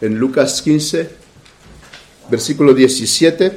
en 0.00 0.18
Lucas 0.18 0.62
15, 0.62 1.10
versículo 2.30 2.74
17, 2.74 3.52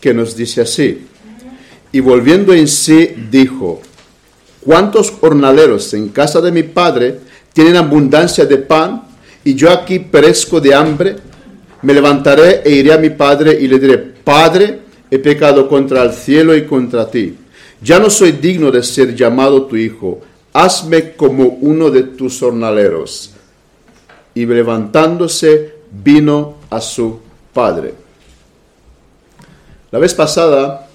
que 0.00 0.14
nos 0.14 0.36
dice 0.36 0.60
así, 0.60 1.06
y 1.92 2.00
volviendo 2.00 2.52
en 2.52 2.68
sí 2.68 3.10
dijo, 3.30 3.80
¿cuántos 4.60 5.10
jornaleros 5.10 5.94
en 5.94 6.08
casa 6.08 6.40
de 6.40 6.52
mi 6.52 6.62
padre 6.62 7.20
tienen 7.52 7.76
abundancia 7.76 8.44
de 8.44 8.58
pan 8.58 9.04
y 9.44 9.54
yo 9.54 9.70
aquí 9.70 9.98
perezco 9.98 10.60
de 10.60 10.74
hambre? 10.74 11.16
Me 11.82 11.94
levantaré 11.94 12.62
e 12.64 12.72
iré 12.72 12.92
a 12.92 12.98
mi 12.98 13.10
padre 13.10 13.58
y 13.60 13.68
le 13.68 13.78
diré, 13.78 13.98
Padre, 14.24 14.80
he 15.10 15.18
pecado 15.18 15.68
contra 15.68 16.02
el 16.02 16.12
cielo 16.12 16.56
y 16.56 16.64
contra 16.64 17.10
ti. 17.10 17.36
Ya 17.82 17.98
no 17.98 18.08
soy 18.08 18.32
digno 18.32 18.70
de 18.70 18.82
ser 18.82 19.14
llamado 19.14 19.66
tu 19.66 19.76
hijo. 19.76 20.22
Hazme 20.54 21.12
como 21.12 21.58
uno 21.60 21.90
de 21.90 22.04
tus 22.04 22.40
jornaleros 22.40 23.33
y 24.34 24.46
levantándose 24.46 25.74
vino 25.90 26.56
a 26.70 26.80
su 26.80 27.20
padre. 27.52 27.94
La 29.90 29.98
vez 29.98 30.12
pasada 30.12 30.88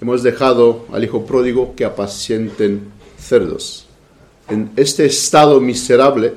hemos 0.00 0.22
dejado 0.22 0.86
al 0.92 1.02
hijo 1.02 1.26
pródigo 1.26 1.74
que 1.74 1.84
apacienten 1.84 2.92
cerdos. 3.18 3.86
En 4.48 4.70
este 4.76 5.06
estado 5.06 5.60
miserable, 5.60 6.34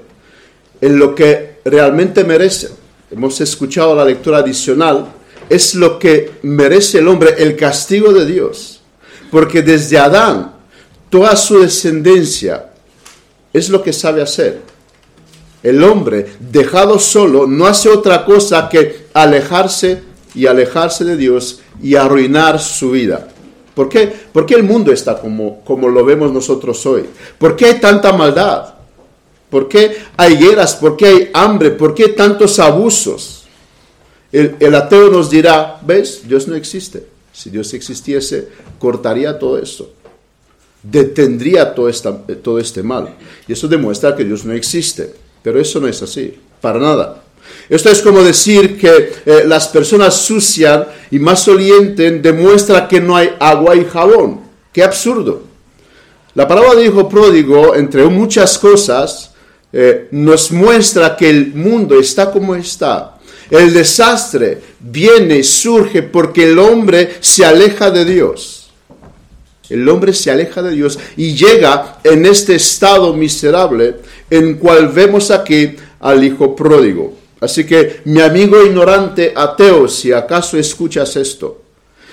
en 0.81 0.98
lo 0.98 1.13
que 1.13 1.59
realmente 1.65 2.23
merece, 2.23 2.70
hemos 3.12 3.39
escuchado 3.41 3.93
la 3.93 4.05
lectura 4.05 4.39
adicional, 4.39 5.07
es 5.49 5.76
lo 5.76 5.99
que 5.99 6.31
merece 6.43 6.99
el 6.99 7.07
hombre, 7.07 7.35
el 7.37 7.55
castigo 7.55 8.12
de 8.13 8.26
Dios. 8.26 8.81
Porque 9.29 9.62
desde 9.62 9.99
Adán, 9.99 10.53
toda 11.09 11.35
su 11.35 11.59
descendencia 11.59 12.71
es 13.53 13.70
lo 13.70 13.84
que 13.84 13.93
sabe 13.93 14.21
hacer 14.21 14.62
el 15.63 15.84
hombre 15.84 16.25
dejado 16.39 16.99
solo 16.99 17.47
no 17.47 17.65
hace 17.65 17.89
otra 17.89 18.25
cosa 18.25 18.70
que 18.70 19.07
alejarse 19.13 20.02
y 20.35 20.45
alejarse 20.45 21.03
de 21.03 21.18
Dios 21.18 21.62
y 21.82 21.95
arruinar 21.95 22.59
su 22.59 22.91
vida. 22.91 23.27
¿Por 23.73 23.90
qué? 23.90 24.12
¿Por 24.32 24.45
qué 24.45 24.55
el 24.55 24.63
mundo 24.63 24.91
está 24.91 25.20
como, 25.20 25.62
como 25.63 25.87
lo 25.87 26.04
vemos 26.04 26.32
nosotros 26.32 26.84
hoy? 26.85 27.05
¿Por 27.37 27.55
qué 27.55 27.65
hay 27.65 27.79
tanta 27.79 28.12
maldad? 28.12 28.73
¿Por 29.49 29.67
qué 29.67 29.98
hay 30.17 30.35
guerras? 30.35 30.76
¿Por 30.76 30.98
qué 30.98 31.05
hay 31.05 31.29
hambre? 31.34 31.71
¿Por 31.71 31.93
qué 31.93 32.10
tantos 32.10 32.60
abusos? 32.60 33.45
El, 34.32 34.76
ateo 34.76 35.10
nos 35.10 35.29
dirá, 35.29 35.79
¿ves? 35.85 36.27
Dios 36.27 36.48
no 36.48 36.55
existe. 36.55 37.07
Si 37.32 37.49
Dios 37.49 37.73
existiese, 37.73 38.49
cortaría 38.77 39.39
todo 39.39 39.57
eso. 39.57 39.91
Detendría 40.84 41.73
todo, 41.73 41.89
todo 42.43 42.60
este 42.60 42.84
mal. 42.84 43.15
Y 43.48 43.54
eso 43.54 43.67
demuestra 43.67 44.15
que 44.15 44.26
Dios 44.26 44.43
no 44.43 44.54
existe. 44.54 45.13
Pero 45.48 45.62
eso 45.62 45.79
no 45.79 45.87
es 45.87 46.03
así, 46.03 46.37
para 46.59 46.77
nada. 46.77 47.23
Esto 47.70 47.90
es 47.90 48.01
como 48.01 48.21
decir 48.21 48.77
que 48.77 49.13
eh, 49.26 49.43
las 49.45 49.70
personas 49.70 50.13
sucias 50.13 50.87
y 51.09 51.20
más 51.20 51.48
olienten 51.48 52.21
demuestra 52.21 52.85
que 52.85 52.99
no 52.99 53.15
hay 53.15 53.34
agua 53.39 53.73
y 53.77 53.85
jabón. 53.85 54.41
¡Qué 54.73 54.84
absurdo! 54.84 55.43
La 56.35 56.45
palabra 56.45 56.76
de 56.76 56.87
hijo 56.87 57.07
pródigo, 57.07 57.76
entre 57.76 58.04
muchas 58.07 58.57
cosas, 58.57 59.31
eh, 59.71 60.09
nos 60.12 60.51
muestra 60.51 61.15
que 61.15 61.29
el 61.29 61.54
mundo 61.54 61.98
está 61.98 62.29
como 62.29 62.54
está. 62.54 63.17
El 63.49 63.71
desastre 63.71 64.61
viene 64.81 65.38
y 65.38 65.44
surge 65.45 66.03
porque 66.03 66.44
el 66.44 66.59
hombre 66.59 67.16
se 67.22 67.45
aleja 67.45 67.89
de 67.89 68.03
Dios. 68.03 68.66
El 69.69 69.88
hombre 69.90 70.13
se 70.13 70.31
aleja 70.31 70.62
de 70.62 70.72
Dios 70.72 70.97
y 71.16 71.34
llega 71.34 72.00
en 72.03 72.25
este 72.25 72.56
estado 72.56 73.13
miserable 73.13 73.96
en 74.29 74.56
cual 74.56 74.90
vemos 74.90 75.31
aquí 75.31 75.75
al 76.00 76.23
hijo 76.23 76.56
pródigo. 76.56 77.13
Así 77.40 77.66
que 77.66 78.01
mi 78.06 78.22
amigo 78.22 78.63
ignorante 78.63 79.34
ateo, 79.35 79.88
si 79.88 80.12
acaso 80.12 80.57
escuchas 80.57 81.16
esto, 81.16 81.62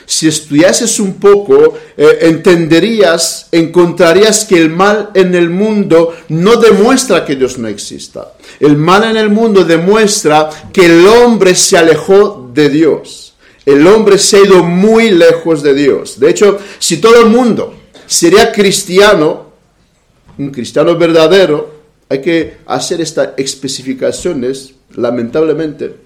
si 0.06 0.28
estudiases 0.28 1.00
un 1.00 1.14
poco, 1.14 1.78
eh, 1.96 2.18
entenderías, 2.22 3.48
encontrarías 3.50 4.44
que 4.44 4.60
el 4.60 4.68
mal 4.68 5.10
en 5.14 5.34
el 5.34 5.48
mundo 5.48 6.14
no 6.28 6.56
demuestra 6.56 7.24
que 7.24 7.36
Dios 7.36 7.56
no 7.56 7.68
exista. 7.68 8.34
El 8.60 8.76
mal 8.76 9.04
en 9.04 9.16
el 9.16 9.30
mundo 9.30 9.64
demuestra 9.64 10.50
que 10.72 10.84
el 10.84 11.06
hombre 11.06 11.54
se 11.54 11.78
alejó 11.78 12.50
de 12.52 12.68
Dios 12.68 13.33
el 13.66 13.86
hombre 13.86 14.18
se 14.18 14.36
ha 14.36 14.44
ido 14.44 14.62
muy 14.62 15.10
lejos 15.10 15.62
de 15.62 15.74
Dios. 15.74 16.18
De 16.20 16.30
hecho, 16.30 16.58
si 16.78 16.98
todo 16.98 17.20
el 17.22 17.26
mundo 17.26 17.74
sería 18.06 18.52
cristiano, 18.52 19.52
un 20.38 20.50
cristiano 20.50 20.96
verdadero, 20.96 21.72
hay 22.08 22.20
que 22.20 22.58
hacer 22.66 23.00
estas 23.00 23.30
especificaciones, 23.36 24.74
lamentablemente. 24.94 26.04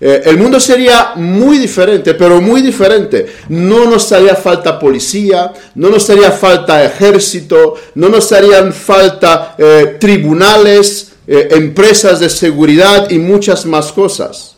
Eh, 0.00 0.22
el 0.24 0.38
mundo 0.38 0.58
sería 0.58 1.12
muy 1.16 1.58
diferente, 1.58 2.14
pero 2.14 2.40
muy 2.40 2.62
diferente. 2.62 3.26
No 3.50 3.84
nos 3.84 4.10
haría 4.12 4.34
falta 4.34 4.78
policía, 4.78 5.52
no 5.74 5.90
nos 5.90 6.08
haría 6.08 6.32
falta 6.32 6.82
ejército, 6.84 7.74
no 7.94 8.08
nos 8.08 8.32
harían 8.32 8.72
falta 8.72 9.54
eh, 9.58 9.96
tribunales, 10.00 11.12
eh, 11.26 11.48
empresas 11.52 12.18
de 12.18 12.30
seguridad 12.30 13.10
y 13.10 13.18
muchas 13.18 13.66
más 13.66 13.92
cosas. 13.92 14.49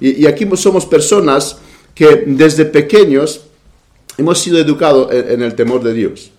Y, 0.00 0.26
aquí 0.26 0.48
somos 0.56 0.86
personas 0.86 1.58
que 1.94 2.24
desde 2.26 2.64
pequeños 2.64 3.40
hemos 4.16 4.38
sido 4.38 4.58
educados 4.58 5.12
en, 5.12 5.42
el 5.42 5.54
temor 5.54 5.82
de 5.82 5.92
Dios. 5.92 6.30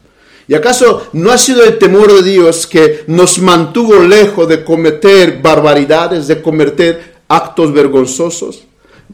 ¿Y 0.47 0.55
acaso 0.55 1.07
no 1.13 1.31
ha 1.31 1.37
sido 1.37 1.63
el 1.63 1.77
temor 1.77 2.11
de 2.11 2.29
Dios 2.29 2.65
que 2.65 3.03
nos 3.07 3.39
mantuvo 3.39 3.99
lejos 3.99 4.47
de 4.47 4.63
cometer 4.63 5.41
barbaridades, 5.41 6.27
de 6.27 6.41
cometer 6.41 7.19
actos 7.27 7.71
vergonzosos? 7.71 8.63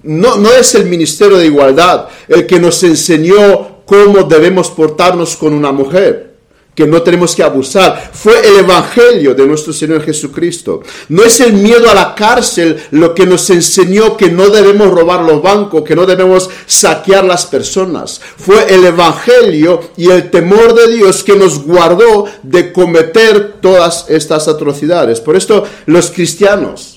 No, 0.03 0.37
no 0.37 0.51
es 0.51 0.75
el 0.75 0.85
Ministerio 0.85 1.37
de 1.37 1.47
Igualdad 1.47 2.07
el 2.27 2.45
que 2.45 2.59
nos 2.59 2.83
enseñó 2.83 3.83
cómo 3.85 4.23
debemos 4.23 4.69
portarnos 4.69 5.35
con 5.35 5.53
una 5.53 5.71
mujer 5.71 6.34
que 6.75 6.85
no 6.85 7.01
tenemos 7.01 7.33
que 7.33 7.41
abusar. 7.41 8.11
Fue 8.13 8.47
el 8.47 8.57
Evangelio 8.57 9.33
de 9.33 9.47
nuestro 9.47 9.73
Señor 9.73 10.03
Jesucristo. 10.03 10.81
No 11.09 11.23
es 11.23 11.39
el 11.39 11.53
miedo 11.53 11.89
a 11.89 11.95
la 11.95 12.13
cárcel 12.13 12.77
lo 12.91 13.15
que 13.15 13.25
nos 13.25 13.49
enseñó 13.49 14.17
que 14.17 14.29
no 14.29 14.49
debemos 14.49 14.91
robar 14.91 15.21
los 15.21 15.41
bancos, 15.41 15.83
que 15.83 15.95
no 15.95 16.05
debemos 16.05 16.49
saquear 16.65 17.23
las 17.23 17.45
personas. 17.45 18.19
Fue 18.37 18.73
el 18.73 18.83
Evangelio 18.83 19.79
y 19.95 20.09
el 20.09 20.29
temor 20.29 20.73
de 20.73 20.93
Dios 20.93 21.23
que 21.23 21.35
nos 21.35 21.63
guardó 21.63 22.25
de 22.43 22.73
cometer 22.73 23.53
todas 23.61 24.05
estas 24.09 24.47
atrocidades. 24.47 25.21
Por 25.21 25.37
esto 25.37 25.65
los 25.85 26.11
cristianos 26.11 26.94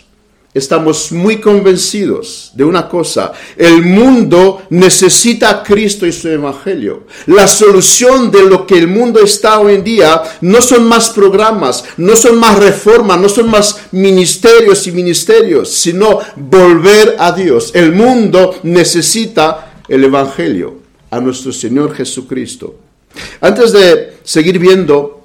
estamos 0.54 1.12
muy 1.12 1.40
convencidos 1.40 2.50
de 2.54 2.64
una 2.64 2.88
cosa, 2.88 3.32
el 3.56 3.82
mundo 3.82 4.62
necesita 4.70 5.50
a 5.50 5.62
Cristo 5.62 6.06
y 6.06 6.12
su 6.12 6.28
Evangelio. 6.28 7.04
La 7.26 7.46
solución 7.46 8.30
de 8.30 8.44
lo 8.44 8.66
que 8.66 8.78
el 8.78 8.88
mundo 8.88 9.20
está 9.20 9.60
hoy 9.60 9.74
en 9.74 9.84
día 9.84 10.22
no 10.40 10.60
son 10.60 10.88
más 10.88 11.10
programas, 11.10 11.84
no 11.96 12.16
son 12.16 12.38
más 12.38 12.58
reformas, 12.58 13.20
no 13.20 13.28
son 13.28 13.50
más 13.50 13.78
ministerios 13.92 14.86
y 14.86 14.92
ministerios, 14.92 15.70
sino 15.70 16.20
volver 16.36 17.16
a 17.18 17.32
Dios. 17.32 17.70
El 17.74 17.92
mundo 17.92 18.58
necesita 18.62 19.82
el 19.88 20.04
Evangelio, 20.04 20.78
a 21.10 21.20
nuestro 21.20 21.52
Señor 21.52 21.94
Jesucristo. 21.94 22.76
Antes 23.40 23.72
de 23.72 24.18
seguir 24.22 24.58
viendo 24.58 25.17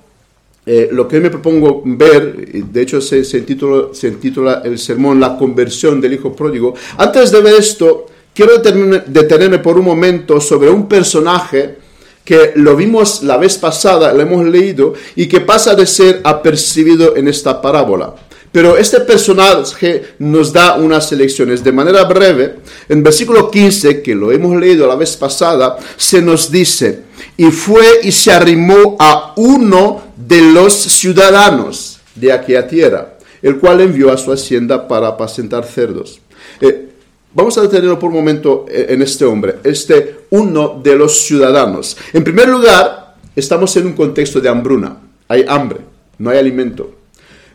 eh, 0.66 0.90
lo 0.92 1.08
que 1.08 1.20
me 1.20 1.30
propongo 1.30 1.82
ver, 1.86 2.36
de 2.48 2.82
hecho 2.82 3.02
se, 3.02 3.26
se, 3.26 3.38
intitula, 3.38 4.62
el 4.64 4.80
sermón 4.80 5.20
La 5.20 5.38
conversión 5.38 6.00
del 6.00 6.14
Hijo 6.14 6.34
Pródigo, 6.34 6.74
antes 6.98 7.32
de 7.32 7.42
ver 7.42 7.56
esto, 7.56 8.06
quiero 8.34 8.60
detenerme, 8.60 9.60
por 9.60 9.78
un 9.78 9.86
momento 9.86 10.40
sobre 10.40 10.70
un 10.70 10.88
personaje 10.88 11.78
que 12.24 12.54
lo 12.56 12.78
vimos 12.78 13.24
la 13.24 13.36
vez 13.36 13.58
pasada, 13.58 14.14
lo 14.14 14.22
hemos 14.22 14.46
leído, 14.46 14.94
y 15.18 15.28
que 15.28 15.42
pasa 15.42 15.76
de 15.76 15.86
ser 15.86 16.22
apercibido 16.24 17.18
en 17.18 17.28
esta 17.28 17.62
parábola. 17.62 18.16
Pero 18.54 18.78
este 18.78 19.00
personaje 19.02 20.14
nos 20.20 20.54
da 20.54 20.76
unas 20.76 21.12
lecciones. 21.12 21.64
De 21.64 21.72
manera 21.72 22.04
breve, 22.04 22.60
en 22.88 23.02
versículo 23.02 23.50
15, 23.50 24.04
que 24.04 24.14
lo 24.14 24.32
hemos 24.32 24.56
leído 24.56 24.88
la 24.88 24.96
vez 24.96 25.18
pasada, 25.18 25.76
se 25.98 26.22
nos 26.22 26.52
dice, 26.52 27.02
y 27.36 27.46
fue 27.46 28.02
y 28.04 28.12
se 28.12 28.32
arrimó 28.32 28.96
a 29.00 29.34
uno 29.38 30.03
de 30.16 30.42
los 30.42 30.74
ciudadanos 30.74 32.00
de 32.16 32.32
aquella 32.32 32.68
tierra, 32.68 33.18
el 33.42 33.58
cual 33.58 33.82
envió 33.82 34.12
a 34.12 34.18
su 34.18 34.32
hacienda 34.32 34.88
para 34.88 35.08
apacentar 35.08 35.66
cerdos. 35.66 36.20
Eh, 36.62 36.90
vamos 37.34 37.58
a 37.58 37.62
detenerlo 37.62 38.00
por 38.00 38.10
un 38.10 38.16
momento 38.16 38.66
eh, 38.70 38.88
en 38.90 39.02
este 39.02 39.26
hombre, 39.26 39.56
este 39.64 40.26
uno 40.30 40.80
de 40.84 40.96
los 40.96 41.22
ciudadanos. 41.22 41.98
En 42.14 42.24
primer 42.24 42.48
lugar, 42.48 43.16
estamos 43.36 43.76
en 43.78 43.88
un 43.88 43.94
contexto 43.94 44.40
de 44.40 44.50
hambruna, 44.50 44.98
hay 45.28 45.46
hambre, 45.48 45.80
no 46.18 46.30
hay 46.30 46.38
alimento. 46.38 46.96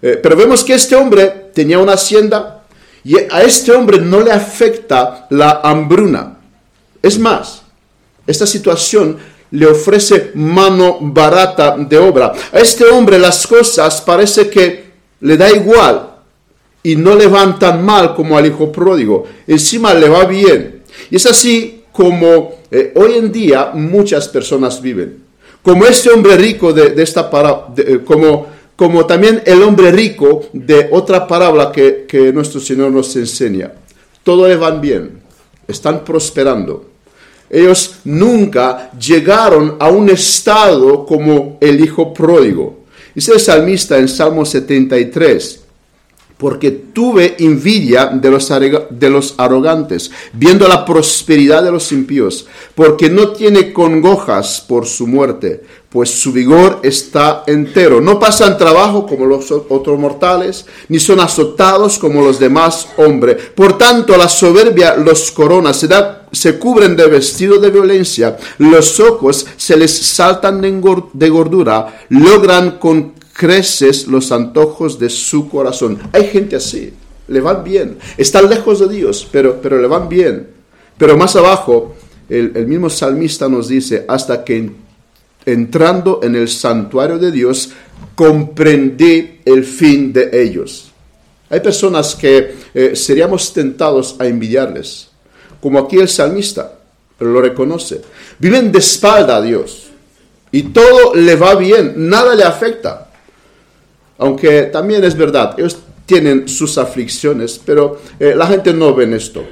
Eh, 0.00 0.18
pero 0.22 0.36
vemos 0.36 0.62
que 0.64 0.74
este 0.74 0.94
hombre 0.94 1.50
tenía 1.54 1.78
una 1.78 1.94
hacienda 1.94 2.64
y 3.04 3.16
a 3.16 3.42
este 3.42 3.72
hombre 3.72 3.98
no 3.98 4.20
le 4.20 4.30
afecta 4.32 5.26
la 5.30 5.60
hambruna. 5.62 6.38
Es 7.02 7.18
más, 7.18 7.62
esta 8.26 8.46
situación 8.46 9.18
le 9.50 9.66
ofrece 9.66 10.32
mano 10.34 10.98
barata 11.00 11.76
de 11.78 11.98
obra. 11.98 12.32
A 12.52 12.58
este 12.58 12.84
hombre 12.84 13.18
las 13.18 13.46
cosas 13.46 14.00
parece 14.00 14.48
que 14.48 14.84
le 15.20 15.36
da 15.36 15.50
igual. 15.50 16.04
y 16.80 16.94
no 16.96 17.14
le 17.16 17.26
van 17.26 17.58
tan 17.58 17.84
mal 17.84 18.14
como 18.14 18.38
al 18.38 18.46
hijo 18.46 18.70
pródigo. 18.70 19.26
Encima 19.46 19.92
le 19.92 20.08
va 20.08 20.24
bien. 20.24 20.82
Y 21.10 21.16
es 21.16 21.26
así 21.26 21.82
como 21.92 22.52
eh, 22.70 22.92
hoy 22.94 23.14
en 23.14 23.32
día 23.32 23.72
muchas 23.74 24.28
personas 24.28 24.80
viven. 24.80 25.24
Como 25.62 25.84
este 25.84 26.10
hombre 26.10 26.36
rico 26.36 26.72
de, 26.72 26.94
esta 27.02 27.28
parábola, 27.28 27.74
eh, 27.76 28.00
como, 28.04 28.46
como 28.76 29.04
también 29.04 29.42
el 29.44 29.62
hombre 29.62 29.90
rico 29.90 30.46
de 30.52 30.88
otra 30.92 31.26
parábola 31.26 31.72
que, 31.72 32.06
que 32.08 32.32
nuestro 32.32 32.60
Señor 32.60 32.92
nos 32.92 33.14
enseña. 33.16 33.72
Todo 34.22 34.46
le 34.46 34.56
van 34.56 34.80
bien, 34.80 35.20
están 35.66 36.04
prosperando. 36.04 36.86
Ellos 37.50 37.96
nunca 38.04 38.90
llegaron 38.92 39.76
a 39.78 39.88
un 39.88 40.10
estado 40.10 41.06
como 41.06 41.56
el 41.60 41.80
hijo 41.80 42.12
pródigo. 42.12 42.84
Dice 43.14 43.32
el 43.32 43.40
salmista 43.40 43.98
en 43.98 44.08
Salmo 44.08 44.44
73, 44.44 45.60
porque 46.38 46.70
tuve 46.70 47.36
envidia 47.40 48.06
de 48.06 48.30
los, 48.30 48.48
de 48.48 49.10
los 49.10 49.34
arrogantes, 49.36 50.10
viendo 50.32 50.68
la 50.68 50.84
prosperidad 50.84 51.64
de 51.64 51.72
los 51.72 51.90
impíos, 51.90 52.46
porque 52.74 53.10
no 53.10 53.32
tiene 53.32 53.72
congojas 53.72 54.64
por 54.66 54.86
su 54.86 55.06
muerte, 55.06 55.62
pues 55.90 56.10
su 56.10 56.32
vigor 56.32 56.80
está 56.82 57.44
entero. 57.46 58.00
No 58.00 58.18
pasan 58.20 58.58
trabajo 58.58 59.06
como 59.06 59.26
los 59.26 59.50
otros 59.50 59.98
mortales, 59.98 60.66
ni 60.88 61.00
son 61.00 61.18
azotados 61.20 61.98
como 61.98 62.22
los 62.22 62.38
demás 62.38 62.88
hombres. 62.98 63.36
Por 63.54 63.76
tanto, 63.76 64.16
la 64.16 64.28
soberbia 64.28 64.96
los 64.96 65.32
corona, 65.32 65.72
se, 65.72 65.88
se 66.30 66.58
cubren 66.58 66.94
de 66.94 67.06
vestido 67.06 67.58
de 67.58 67.70
violencia, 67.70 68.36
los 68.58 69.00
ojos 69.00 69.46
se 69.56 69.76
les 69.76 69.96
saltan 69.96 70.60
de 70.60 71.28
gordura, 71.30 72.04
logran 72.10 72.78
con 72.78 73.17
creces 73.38 74.08
los 74.08 74.32
antojos 74.32 74.98
de 74.98 75.08
su 75.08 75.48
corazón. 75.48 75.96
Hay 76.12 76.26
gente 76.26 76.56
así, 76.56 76.92
le 77.28 77.40
van 77.40 77.62
bien, 77.62 77.96
están 78.16 78.50
lejos 78.50 78.80
de 78.80 78.88
Dios, 78.88 79.28
pero, 79.30 79.62
pero 79.62 79.80
le 79.80 79.86
van 79.86 80.08
bien. 80.08 80.48
Pero 80.98 81.16
más 81.16 81.36
abajo, 81.36 81.94
el, 82.28 82.50
el 82.56 82.66
mismo 82.66 82.90
salmista 82.90 83.48
nos 83.48 83.68
dice, 83.68 84.04
hasta 84.08 84.42
que 84.42 84.72
entrando 85.46 86.18
en 86.24 86.34
el 86.34 86.48
santuario 86.48 87.16
de 87.16 87.30
Dios, 87.30 87.70
comprendí 88.16 89.38
el 89.44 89.62
fin 89.62 90.12
de 90.12 90.30
ellos. 90.42 90.90
Hay 91.48 91.60
personas 91.60 92.16
que 92.16 92.56
eh, 92.74 92.96
seríamos 92.96 93.52
tentados 93.52 94.16
a 94.18 94.26
envidiarles, 94.26 95.10
como 95.60 95.78
aquí 95.78 95.96
el 95.96 96.08
salmista, 96.08 96.76
pero 97.16 97.30
lo 97.30 97.40
reconoce. 97.40 98.00
Viven 98.40 98.72
de 98.72 98.80
espalda 98.80 99.36
a 99.36 99.42
Dios 99.42 99.90
y 100.50 100.64
todo 100.64 101.14
le 101.14 101.36
va 101.36 101.54
bien, 101.54 101.94
nada 102.08 102.34
le 102.34 102.42
afecta. 102.42 103.07
Aunque 104.18 104.62
también 104.64 105.04
es 105.04 105.16
verdad, 105.16 105.54
ellos 105.58 105.78
tienen 106.04 106.48
sus 106.48 106.76
aflicciones, 106.78 107.60
pero 107.64 108.00
eh, 108.18 108.34
la 108.36 108.46
gente 108.46 108.72
no 108.72 108.94
ve 108.94 109.14
esto. 109.16 109.44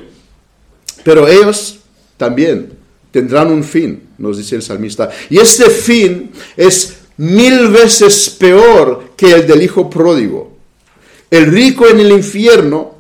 Pero 1.05 1.29
ellos 1.29 1.79
también 2.17 2.73
tendrán 3.11 3.53
un 3.53 3.63
fin, 3.63 4.09
nos 4.19 4.39
dice 4.39 4.57
el 4.57 4.63
salmista. 4.63 5.11
Y 5.31 5.39
este 5.39 5.71
fin 5.71 6.33
es 6.57 6.97
mil 7.19 7.69
veces 7.69 8.31
peor 8.31 9.13
que 9.17 9.33
el 9.33 9.47
del 9.47 9.63
hijo 9.63 9.89
pródigo. 9.89 10.57
El 11.31 11.47
rico 11.47 11.87
en 11.87 12.01
el 12.01 12.11
infierno, 12.13 12.95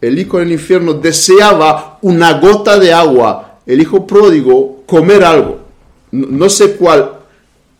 el 0.00 0.16
rico 0.16 0.38
en 0.38 0.46
el 0.46 0.52
infierno 0.52 0.94
deseaba 0.94 1.98
una 2.02 2.40
gota 2.40 2.78
de 2.78 2.92
agua, 2.92 3.60
el 3.66 3.80
hijo 3.80 4.06
pródigo 4.06 4.82
comer 4.86 5.24
algo. 5.24 5.60
No 6.10 6.48
sé 6.48 6.76
cuál 6.76 7.21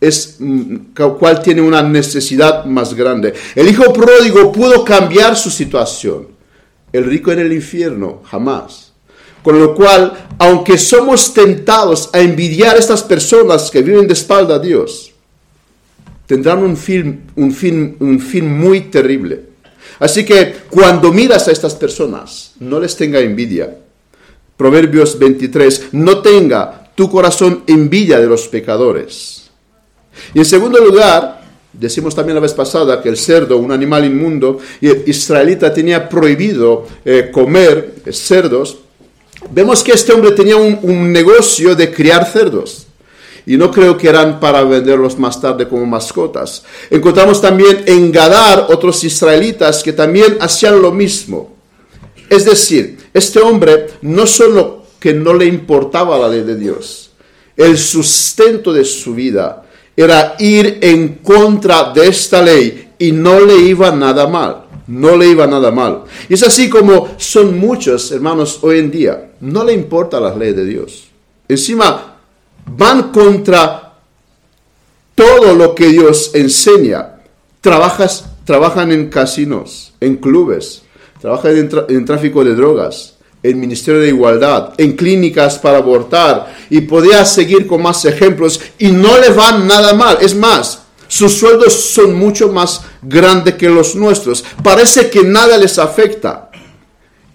es 0.03 0.35
mm, 0.39 0.75
cuál 1.17 1.41
tiene 1.41 1.61
una 1.61 1.81
necesidad 1.81 2.65
más 2.65 2.93
grande. 2.93 3.33
El 3.55 3.69
hijo 3.69 3.93
pródigo 3.93 4.51
pudo 4.51 4.83
cambiar 4.83 5.37
su 5.37 5.49
situación. 5.49 6.27
El 6.91 7.05
rico 7.05 7.31
en 7.31 7.39
el 7.39 7.53
infierno, 7.53 8.21
jamás. 8.25 8.91
Con 9.41 9.57
lo 9.59 9.73
cual, 9.73 10.27
aunque 10.39 10.77
somos 10.77 11.33
tentados 11.33 12.09
a 12.11 12.19
envidiar 12.19 12.75
a 12.75 12.79
estas 12.79 13.01
personas 13.01 13.71
que 13.71 13.81
viven 13.81 14.05
de 14.05 14.13
espalda 14.13 14.55
a 14.55 14.59
Dios, 14.59 15.13
tendrán 16.27 16.59
un 16.59 16.75
fin, 16.75 17.23
un 17.37 17.53
fin, 17.53 17.95
un 17.99 18.19
fin 18.19 18.45
muy 18.45 18.81
terrible. 18.81 19.53
Así 19.99 20.25
que 20.25 20.53
cuando 20.69 21.13
miras 21.13 21.47
a 21.47 21.51
estas 21.51 21.75
personas, 21.75 22.53
no 22.59 22.79
les 22.79 22.95
tenga 22.97 23.19
envidia. 23.19 23.77
Proverbios 24.57 25.17
23, 25.17 25.93
no 25.93 26.19
tenga 26.19 26.91
tu 26.93 27.09
corazón 27.09 27.63
envidia 27.67 28.19
de 28.19 28.27
los 28.27 28.47
pecadores 28.49 29.42
y 30.33 30.39
en 30.39 30.45
segundo 30.45 30.79
lugar, 30.79 31.43
decimos 31.73 32.15
también 32.15 32.35
la 32.35 32.41
vez 32.41 32.53
pasada 32.53 33.01
que 33.01 33.09
el 33.09 33.17
cerdo, 33.17 33.57
un 33.57 33.71
animal 33.71 34.05
inmundo, 34.05 34.59
y 34.79 34.87
el 34.87 35.03
israelita 35.07 35.73
tenía 35.73 36.07
prohibido 36.07 36.87
eh, 37.03 37.29
comer 37.31 37.95
cerdos. 38.11 38.77
Vemos 39.51 39.83
que 39.83 39.91
este 39.91 40.13
hombre 40.13 40.31
tenía 40.31 40.55
un, 40.55 41.11
negocio 41.11 41.75
de 41.75 41.91
criar 41.91 42.25
cerdos 42.31 42.87
y 43.45 43.57
no 43.57 43.71
creo 43.71 43.97
que 43.97 44.07
eran 44.07 44.39
para 44.39 44.63
venderlos 44.63 45.19
más 45.19 45.41
tarde 45.41 45.67
como 45.67 45.85
mascotas. 45.85 46.63
Encontramos 46.89 47.41
también 47.41 47.83
en 47.85 48.09
Gadar 48.09 48.67
otros 48.69 49.03
israelitas 49.03 49.83
que 49.83 49.91
también 49.91 50.37
hacían 50.39 50.81
lo 50.81 50.93
mismo. 50.93 51.53
Es 52.29 52.45
decir, 52.45 52.99
este 53.13 53.39
hombre 53.39 53.87
no 54.01 54.25
solo 54.25 54.85
que 54.97 55.13
no 55.13 55.33
le 55.33 55.45
importaba 55.45 56.17
la 56.17 56.29
ley 56.29 56.43
de 56.43 56.55
Dios, 56.55 57.11
el 57.57 57.77
sustento 57.77 58.71
de 58.71 58.85
su 58.85 59.13
vida 59.13 59.62
era 59.95 60.35
ir 60.39 60.79
en 60.81 61.15
contra 61.15 61.91
de 61.91 62.07
esta 62.07 62.41
ley 62.41 62.93
y 62.97 63.11
no 63.11 63.39
le 63.39 63.57
iba 63.57 63.91
nada 63.91 64.27
mal, 64.27 64.65
no 64.87 65.15
le 65.15 65.27
iba 65.27 65.45
nada 65.45 65.71
mal. 65.71 66.03
Y 66.29 66.33
es 66.33 66.43
así 66.43 66.69
como 66.69 67.09
son 67.17 67.57
muchos 67.59 68.11
hermanos 68.11 68.59
hoy 68.61 68.79
en 68.79 68.91
día, 68.91 69.31
no 69.41 69.63
le 69.63 69.73
importa 69.73 70.19
la 70.19 70.35
ley 70.35 70.53
de 70.53 70.65
Dios. 70.65 71.09
Encima 71.47 72.17
van 72.65 73.11
contra 73.11 73.93
todo 75.15 75.53
lo 75.53 75.75
que 75.75 75.87
Dios 75.87 76.31
enseña. 76.33 77.19
Trabajas, 77.61 78.25
trabajan 78.45 78.91
en 78.91 79.09
casinos, 79.09 79.93
en 79.99 80.17
clubes, 80.17 80.83
trabajan 81.21 81.69
en 81.89 82.05
tráfico 82.05 82.43
de 82.43 82.55
drogas, 82.55 83.12
en 83.43 83.59
Ministerio 83.59 83.99
de 83.99 84.07
Igualdad, 84.07 84.73
en 84.77 84.93
clínicas 84.93 85.59
para 85.59 85.77
abortar, 85.77 86.55
y 86.69 86.81
podía 86.81 87.25
seguir 87.25 87.67
con 87.67 87.81
más 87.81 88.05
ejemplos, 88.05 88.59
y 88.79 88.87
no 88.87 89.19
le 89.19 89.29
van 89.29 89.67
nada 89.67 89.93
mal. 89.93 90.17
Es 90.21 90.33
más, 90.33 90.83
sus 91.09 91.33
sueldos 91.33 91.73
son 91.73 92.15
mucho 92.15 92.51
más 92.51 92.81
grandes 93.01 93.55
que 93.55 93.69
los 93.69 93.95
nuestros. 93.95 94.43
Parece 94.63 95.09
que 95.09 95.23
nada 95.23 95.57
les 95.57 95.77
afecta. 95.77 96.49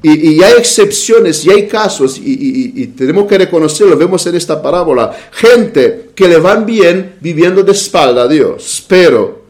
Y, 0.02 0.42
hay 0.42 0.54
excepciones 0.58 1.44
y 1.44 1.50
hay 1.50 1.66
casos, 1.66 2.18
y, 2.18 2.72
y, 2.82 2.86
tenemos 2.88 3.26
que 3.26 3.36
reconocerlo, 3.36 3.96
vemos 3.96 4.24
en 4.28 4.36
esta 4.36 4.62
parábola, 4.62 5.16
gente 5.32 6.10
que 6.14 6.28
le 6.28 6.38
van 6.38 6.64
bien 6.64 7.16
viviendo 7.20 7.64
de 7.64 7.72
espalda 7.72 8.22
a 8.22 8.28
Dios, 8.28 8.84
pero 8.86 9.42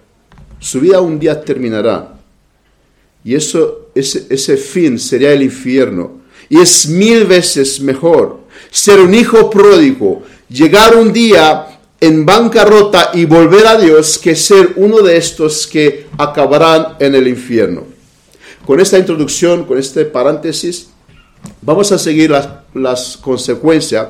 su 0.58 0.80
vida 0.80 1.02
un 1.02 1.18
día 1.18 1.38
terminará. 1.38 2.14
Y 3.24 3.34
eso, 3.34 3.90
ese, 3.94 4.26
ese 4.30 4.56
fin 4.56 4.98
sería 4.98 5.34
el 5.34 5.42
infierno. 5.42 6.17
Y 6.48 6.60
es 6.60 6.88
mil 6.88 7.24
veces 7.24 7.80
mejor 7.80 8.40
ser 8.70 9.00
un 9.00 9.14
hijo 9.14 9.50
pródigo, 9.50 10.22
llegar 10.48 10.96
un 10.96 11.12
día 11.12 11.78
en 12.00 12.24
bancarrota 12.24 13.10
y 13.14 13.24
volver 13.24 13.66
a 13.66 13.76
Dios 13.76 14.18
que 14.18 14.36
ser 14.36 14.74
uno 14.76 15.02
de 15.02 15.16
estos 15.16 15.66
que 15.66 16.06
acabarán 16.16 16.96
en 17.00 17.14
el 17.14 17.26
infierno. 17.26 17.84
Con 18.64 18.80
esta 18.80 18.98
introducción, 18.98 19.64
con 19.64 19.78
este 19.78 20.04
paréntesis, 20.04 20.88
vamos 21.62 21.90
a 21.90 21.98
seguir 21.98 22.30
las, 22.74 23.16
consecuencias 23.16 24.08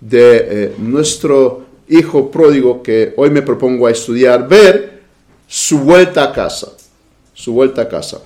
de 0.00 0.36
eh, 0.36 0.74
nuestro 0.78 1.66
hijo 1.88 2.30
pródigo 2.30 2.82
que 2.82 3.14
hoy 3.16 3.30
me 3.30 3.42
propongo 3.42 3.86
a 3.86 3.90
estudiar, 3.90 4.48
ver 4.48 5.02
su 5.46 5.78
vuelta 5.78 6.24
a 6.24 6.32
casa, 6.32 6.68
su 7.32 7.52
vuelta 7.52 7.82
a 7.82 7.88
casa. 7.88 8.20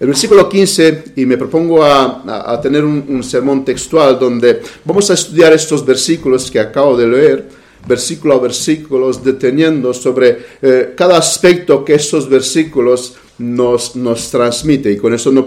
El 0.00 0.06
versículo 0.06 0.48
15, 0.48 1.04
y 1.16 1.26
me 1.26 1.36
propongo 1.36 1.82
a, 1.82 2.60
tener 2.62 2.84
un, 2.84 3.20
sermón 3.24 3.64
textual 3.64 4.16
donde 4.16 4.62
vamos 4.84 5.10
a 5.10 5.14
estudiar 5.14 5.52
estos 5.52 5.84
versículos 5.84 6.48
que 6.52 6.60
acabo 6.60 6.96
de 6.96 7.08
leer, 7.08 7.48
versículo 7.84 8.34
a 8.34 8.38
versículo, 8.38 9.12
deteniendo 9.12 9.92
sobre 9.92 10.38
eh, 10.62 10.94
cada 10.96 11.18
aspecto 11.18 11.84
que 11.84 11.94
estos 11.94 12.28
versículos 12.28 13.16
nos, 13.38 13.96
nos 13.96 14.30
transmite. 14.30 14.92
Y 14.92 14.98
con 14.98 15.14
eso 15.14 15.32
no, 15.32 15.44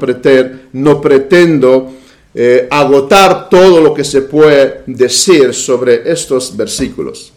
no 0.73 1.01
pretendo 1.01 1.93
eh, 2.33 2.67
agotar 2.69 3.49
todo 3.49 3.79
lo 3.79 3.93
que 3.93 4.03
se 4.03 4.21
puede 4.21 4.81
decir 4.85 5.53
sobre 5.53 6.11
estos 6.11 6.57
versículos. 6.57 7.31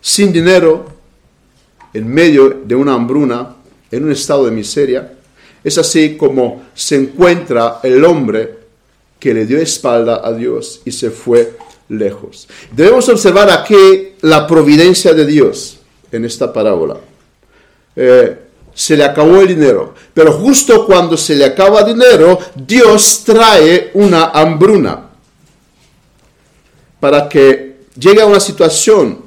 Sin 0.00 0.32
dinero, 0.32 0.86
en 1.92 2.08
medio 2.08 2.62
de 2.64 2.74
una 2.74 2.94
hambruna, 2.94 3.56
en 3.90 4.04
un 4.04 4.12
estado 4.12 4.46
de 4.46 4.52
miseria, 4.52 5.18
es 5.64 5.78
así 5.78 6.16
como 6.16 6.62
se 6.74 6.96
encuentra 6.96 7.80
el 7.82 8.04
hombre 8.04 8.58
que 9.18 9.32
le 9.32 9.46
dio 9.46 9.58
espalda 9.58 10.20
a 10.24 10.32
Dios 10.32 10.82
y 10.84 10.92
se 10.92 11.10
fue 11.10 11.56
lejos. 11.88 12.48
Debemos 12.72 13.08
observar 13.08 13.50
aquí 13.50 14.14
la 14.22 14.46
providencia 14.46 15.14
de 15.14 15.26
Dios 15.26 15.78
en 16.10 16.24
esta 16.24 16.52
parábola. 16.52 16.96
Eh, 17.94 18.36
se 18.74 18.96
le 18.96 19.04
acabó 19.04 19.40
el 19.40 19.48
dinero. 19.48 19.94
Pero 20.14 20.32
justo 20.32 20.86
cuando 20.86 21.16
se 21.16 21.36
le 21.36 21.44
acaba 21.44 21.82
dinero, 21.82 22.38
Dios 22.54 23.22
trae 23.24 23.90
una 23.94 24.26
hambruna 24.26 25.08
para 27.00 27.28
que 27.28 27.76
llegue 27.98 28.22
a 28.22 28.26
una 28.26 28.40
situación 28.40 29.22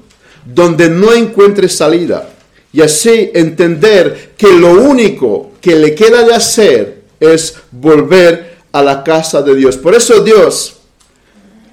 donde 0.45 0.89
no 0.89 1.13
encuentre 1.13 1.67
salida 1.67 2.29
y 2.71 2.81
así 2.81 3.31
entender 3.33 4.33
que 4.37 4.51
lo 4.53 4.71
único 4.71 5.51
que 5.65 5.75
le 5.75 5.95
queda 5.95 6.21
de 6.21 6.31
hacer 6.31 7.01
es 7.19 7.55
volver 7.71 8.57
a 8.71 8.83
la 8.83 9.03
casa 9.03 9.41
de 9.41 9.55
Dios. 9.55 9.77
Por 9.77 9.95
eso 9.95 10.19
Dios, 10.21 10.75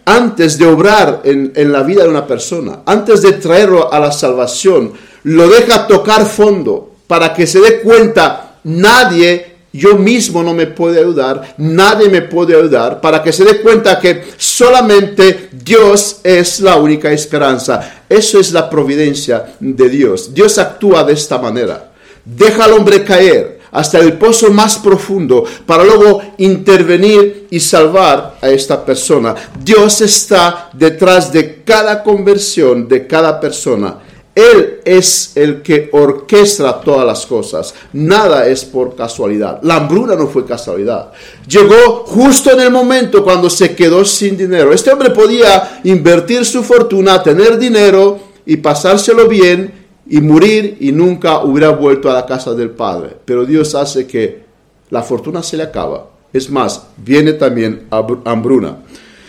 antes 0.07 0.57
de 0.57 0.65
obrar 0.65 1.21
en, 1.25 1.53
en 1.55 1.71
la 1.71 1.83
vida 1.83 2.05
de 2.05 2.09
una 2.09 2.27
persona, 2.27 2.79
antes 2.87 3.21
de 3.21 3.33
traerlo 3.33 3.93
a 3.93 4.01
la 4.01 4.11
salvación, 4.11 4.95
lo 5.25 5.47
deja 5.47 5.87
tocar 5.87 6.25
fondo 6.25 6.95
para 7.07 7.35
que 7.35 7.47
se 7.47 7.61
dé 7.61 7.83
cuenta, 7.83 8.61
nadie, 8.65 9.57
yo 9.75 9.99
mismo 9.99 10.43
no 10.43 10.55
me 10.55 10.69
puede 10.69 10.99
ayudar, 10.99 11.55
nadie 11.59 12.09
me 12.09 12.23
puede 12.23 12.57
ayudar, 12.57 12.99
para 12.99 13.23
que 13.23 13.31
se 13.31 13.45
dé 13.45 13.61
cuenta 13.61 14.01
que 14.01 14.25
solamente 14.39 15.51
Dios 15.53 16.21
es 16.25 16.61
la 16.61 16.77
única 16.77 17.13
esperanza. 17.13 18.05
Eso 18.09 18.41
es 18.41 18.53
la 18.53 18.71
providencia 18.71 19.55
de 19.61 19.91
Dios. 19.91 20.33
Dios 20.33 20.57
actúa 20.57 21.05
de 21.05 21.13
esta 21.13 21.37
manera. 21.37 21.93
Deja 22.25 22.65
al 22.65 22.73
hombre 22.73 23.05
caer 23.05 23.52
hasta 23.73 23.99
el 23.99 24.19
pozo 24.19 24.53
más 24.53 24.79
profundo 24.79 25.45
para 25.67 25.85
luego 25.85 26.23
intervenir 26.39 27.49
y 27.51 27.59
salvar 27.59 28.37
a 28.41 28.49
esta 28.49 28.85
persona. 28.85 29.35
Dios 29.63 30.01
está 30.03 30.71
detrás 30.73 31.33
de 31.33 31.63
cada 31.65 32.03
conversión 32.03 32.87
de 32.87 33.07
cada 33.07 33.41
persona. 33.41 33.99
Él 34.35 34.81
es 34.85 35.33
el 35.35 35.61
que 35.61 35.91
orquestra 35.93 36.81
todas 36.81 37.07
las 37.07 37.27
cosas. 37.27 37.75
Nada 37.93 38.47
es 38.47 38.65
por 38.65 38.97
casualidad. 38.97 39.59
La 39.63 39.77
hambruna 39.77 40.15
no 40.15 40.27
fue 40.27 40.47
casualidad. 40.47 41.13
Llegó 41.47 42.05
justo 42.07 42.51
en 42.51 42.61
el 42.61 42.71
momento 42.71 43.23
cuando 43.23 43.51
se 43.51 43.75
quedó 43.75 44.05
sin 44.07 44.37
dinero. 44.37 44.73
Este 44.73 44.91
hombre 44.91 45.11
podía 45.11 45.81
invertir 45.85 46.47
su 46.47 46.63
fortuna, 46.63 47.23
tener 47.23 47.59
dinero 47.59 48.19
y 48.47 48.57
pasárselo 48.57 49.29
bien 49.29 49.82
y 50.07 50.21
morir 50.21 50.77
y 50.81 50.93
nunca 50.93 51.43
hubiera 51.43 51.71
vuelto 51.71 52.11
a 52.11 52.15
la 52.15 52.27
casa 52.27 52.55
del 52.55 52.71
Padre. 52.71 53.17
Pero 53.25 53.45
Dios 53.45 53.75
hace 53.75 54.07
que 54.07 54.45
la 54.91 55.03
fortuna 55.03 55.43
se 55.43 55.57
le 55.57 55.65
acaba. 55.65 56.09
Es 56.33 56.51
más, 56.51 56.89
viene 56.97 57.35
también 57.35 57.87
hambruna. 57.91 58.79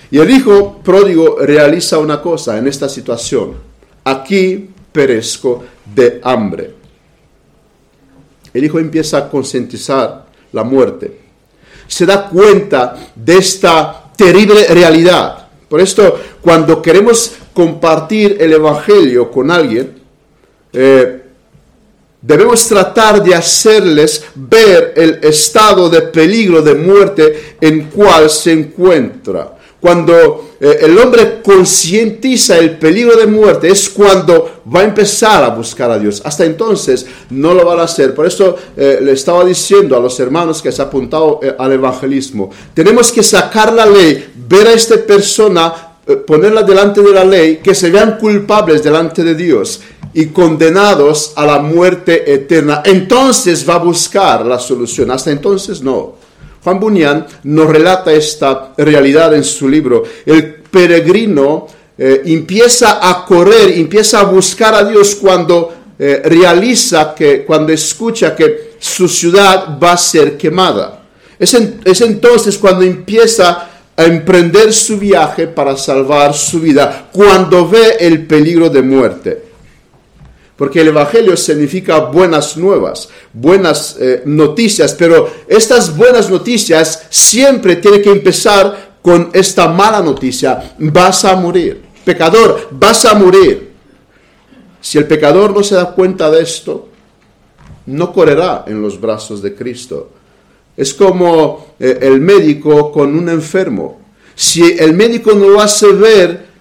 Y 0.10 0.20
el 0.20 0.30
hijo 0.30 0.80
pródigo 0.84 1.38
realiza 1.40 1.98
una 1.98 2.22
cosa 2.22 2.58
en 2.58 2.68
esta 2.68 2.88
situación. 2.88 3.54
Aquí 4.04 4.70
perezco 4.92 5.64
de 5.94 6.22
hambre. 6.24 6.76
El 8.54 8.64
hijo 8.64 8.80
empieza 8.80 9.18
a 9.18 9.30
concientizar 9.30 10.28
la 10.52 10.64
muerte. 10.64 11.20
Se 11.88 12.06
da 12.06 12.30
cuenta 12.30 13.12
de 13.16 13.38
esta 13.38 14.12
terrible 14.16 14.68
realidad. 14.68 15.48
Por 15.68 15.82
esto, 15.82 16.20
cuando 16.42 16.82
queremos 16.82 17.34
compartir 17.54 18.38
el 18.40 18.54
Evangelio 18.54 19.32
con 19.32 19.50
alguien, 19.50 20.03
eh, 20.74 21.22
debemos 22.22 22.68
tratar 22.68 23.22
de 23.22 23.36
hacerles 23.36 24.24
ver 24.34 24.94
el 24.96 25.20
estado 25.22 25.90
de 25.90 26.02
peligro 26.02 26.62
de 26.62 26.74
muerte 26.74 27.58
en 27.60 27.90
cual 27.90 28.30
se 28.30 28.54
encuentra. 28.54 29.58
Cuando 29.84 30.52
eh, 30.62 30.78
el 30.84 30.98
hombre 30.98 31.42
concientiza 31.44 32.58
el 32.58 32.78
peligro 32.78 33.18
de 33.18 33.28
muerte, 33.28 33.68
es 33.68 33.90
cuando 33.90 34.62
va 34.74 34.80
a 34.80 34.84
empezar 34.86 35.44
a 35.44 35.50
buscar 35.50 35.92
a 35.92 36.00
Dios. 36.00 36.22
Hasta 36.24 36.46
entonces 36.46 37.06
no 37.30 37.54
lo 37.54 37.66
va 37.66 37.82
a 37.82 37.84
hacer. 37.84 38.16
Por 38.16 38.26
eso 38.26 38.56
eh, 38.78 39.00
le 39.02 39.12
estaba 39.12 39.44
diciendo 39.44 39.98
a 39.98 40.00
los 40.00 40.18
hermanos 40.22 40.62
que 40.62 40.72
se 40.72 40.82
ha 40.82 40.86
apuntado 40.86 41.42
eh, 41.44 41.54
al 41.60 41.74
evangelismo, 41.74 42.50
tenemos 42.74 43.12
que 43.12 43.22
sacar 43.22 43.74
la 43.74 43.86
ley, 43.86 44.32
ver 44.48 44.68
a 44.68 44.72
esta 44.72 44.96
persona, 44.96 45.74
ponerla 46.26 46.64
delante 46.64 47.02
de 47.02 47.12
la 47.12 47.26
ley, 47.26 47.58
que 47.58 47.76
se 47.76 47.90
vean 47.90 48.18
culpables 48.18 48.82
delante 48.82 49.22
de 49.22 49.36
Dios 49.36 49.82
y 50.14 50.28
condenados 50.28 51.34
a 51.36 51.46
la 51.46 51.60
muerte 51.60 52.32
eterna. 52.32 52.84
Entonces 52.86 53.68
va 53.68 53.76
a 53.76 53.80
buscar 53.80 54.46
la 54.46 54.60
solución. 54.60 55.12
Hasta 55.12 55.32
entonces 55.32 55.82
no. 55.82 56.16
Juan 56.64 56.80
Bunyan 56.80 57.26
nos 57.44 57.68
relata 57.68 58.14
esta 58.14 58.74
realidad 58.78 59.34
en 59.34 59.44
su 59.44 59.68
libro. 59.68 60.04
El 60.26 60.56
peregrino 60.56 61.68
eh, 61.98 62.22
empieza 62.26 63.08
a 63.08 63.26
correr, 63.26 63.72
empieza 63.72 64.22
a 64.22 64.24
buscar 64.24 64.74
a 64.76 64.84
Dios 64.86 65.16
cuando 65.16 65.74
eh, 66.00 66.22
realiza 66.24 67.14
que, 67.14 67.44
cuando 67.44 67.74
escucha 67.74 68.36
que 68.36 68.74
su 68.80 69.08
ciudad 69.08 69.78
va 69.82 69.94
a 69.94 69.98
ser 69.98 70.38
quemada. 70.38 71.02
Es, 71.38 71.54
es 71.84 72.02
entonces 72.02 72.58
cuando 72.58 72.84
empieza 72.84 73.70
a 73.96 74.06
emprender 74.06 74.74
su 74.74 74.98
viaje 74.98 75.48
para 75.48 75.76
salvar 75.76 76.34
su 76.34 76.60
vida, 76.60 77.10
cuando 77.12 77.68
ve 77.68 77.98
el 78.00 78.26
peligro 78.26 78.70
de 78.70 78.82
muerte 78.82 79.53
porque 80.64 80.80
el 80.80 80.88
Evangelio 80.88 81.36
significa 81.36 82.00
buenas 82.00 82.56
nuevas, 82.56 83.10
buenas 83.34 83.98
eh, 84.00 84.22
noticias, 84.24 84.94
pero 84.94 85.30
estas 85.46 85.94
buenas 85.94 86.30
noticias 86.30 87.06
siempre 87.10 87.76
tienen 87.76 88.02
que 88.02 88.12
empezar 88.12 88.96
con 89.02 89.30
esta 89.34 89.68
mala 89.68 90.00
noticia, 90.00 90.74
vas 90.80 91.26
a 91.26 91.36
morir, 91.36 91.82
pecador, 92.06 92.70
vas 92.72 93.04
a 93.04 93.14
morir. 93.14 93.74
Si 94.80 94.98
el 94.98 95.06
pecador 95.06 95.54
no 95.54 95.64
se 95.64 95.76
da 95.76 95.92
cuenta 95.92 96.32
de 96.32 96.44
esto, 96.44 96.88
no 97.86 98.14
correrá 98.14 98.64
en 98.66 98.82
los 98.82 99.02
brazos 99.02 99.42
de 99.42 99.54
Cristo. 99.54 100.12
Es 100.78 100.94
como 100.94 101.76
eh, 101.78 102.00
el 102.04 102.22
médico 102.22 102.90
con 102.90 103.18
un 103.18 103.28
enfermo. 103.28 104.00
Si 104.34 104.64
el 104.80 104.94
médico 104.94 105.34
no 105.34 105.50
lo 105.50 105.60
hace 105.60 105.92
ver 105.92 106.53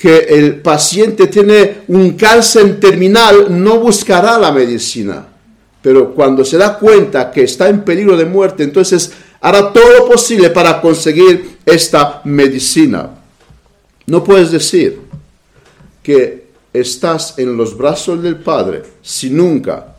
que 0.00 0.16
el 0.30 0.62
paciente 0.62 1.26
tiene 1.26 1.82
un 1.88 2.12
cáncer 2.12 2.80
terminal, 2.80 3.48
no 3.62 3.80
buscará 3.80 4.38
la 4.38 4.50
medicina. 4.50 5.26
Pero 5.82 6.14
cuando 6.14 6.42
se 6.42 6.56
da 6.56 6.78
cuenta 6.78 7.30
que 7.30 7.42
está 7.42 7.68
en 7.68 7.84
peligro 7.84 8.16
de 8.16 8.24
muerte, 8.24 8.62
entonces 8.62 9.12
hará 9.42 9.70
todo 9.70 9.98
lo 9.98 10.06
posible 10.08 10.48
para 10.48 10.80
conseguir 10.80 11.58
esta 11.66 12.22
medicina. 12.24 13.10
No 14.06 14.24
puedes 14.24 14.50
decir 14.50 15.00
que 16.02 16.46
estás 16.72 17.38
en 17.38 17.54
los 17.54 17.76
brazos 17.76 18.22
del 18.22 18.36
Padre 18.36 18.82
si 19.02 19.28
nunca, 19.28 19.96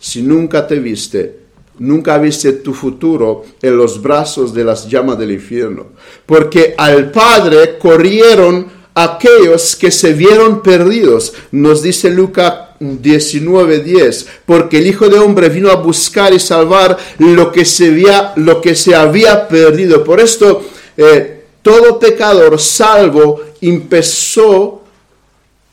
si 0.00 0.20
nunca 0.22 0.66
te 0.66 0.80
viste, 0.80 1.38
nunca 1.78 2.18
viste 2.18 2.54
tu 2.54 2.74
futuro 2.74 3.44
en 3.62 3.76
los 3.76 4.02
brazos 4.02 4.52
de 4.52 4.64
las 4.64 4.88
llamas 4.88 5.16
del 5.16 5.30
infierno. 5.30 5.86
Porque 6.26 6.74
al 6.76 7.12
Padre 7.12 7.78
corrieron 7.78 8.73
aquellos 8.94 9.74
que 9.76 9.90
se 9.90 10.12
vieron 10.12 10.62
perdidos, 10.62 11.34
nos 11.50 11.82
dice 11.82 12.10
Lucas 12.10 12.54
19:10, 12.80 14.26
porque 14.46 14.78
el 14.78 14.86
Hijo 14.86 15.08
de 15.08 15.18
Hombre 15.18 15.48
vino 15.48 15.70
a 15.70 15.76
buscar 15.76 16.32
y 16.32 16.38
salvar 16.38 16.96
lo 17.18 17.50
que 17.50 17.64
se 17.64 17.88
había, 17.88 18.32
lo 18.36 18.60
que 18.60 18.74
se 18.74 18.94
había 18.94 19.48
perdido. 19.48 20.04
Por 20.04 20.20
esto, 20.20 20.64
eh, 20.96 21.44
todo 21.62 21.98
pecador 21.98 22.60
salvo 22.60 23.40
empezó 23.60 24.82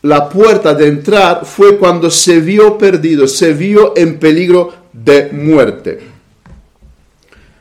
la 0.03 0.27
puerta 0.27 0.73
de 0.73 0.87
entrar 0.87 1.45
fue 1.45 1.77
cuando 1.77 2.09
se 2.09 2.39
vio 2.39 2.75
perdido, 2.77 3.27
se 3.27 3.53
vio 3.53 3.93
en 3.95 4.17
peligro 4.17 4.73
de 4.91 5.29
muerte. 5.31 5.99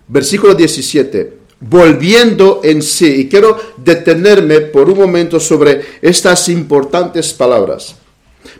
Versículo 0.09 0.55
17 0.55 1.40
volviendo 1.61 2.61
en 2.64 2.83
sí. 2.83 3.21
Y 3.21 3.29
quiero 3.29 3.59
detenerme 3.76 4.61
por 4.61 4.88
un 4.88 4.99
momento 4.99 5.38
sobre 5.38 5.83
estas 6.02 6.49
importantes 6.49 7.33
palabras. 7.33 7.95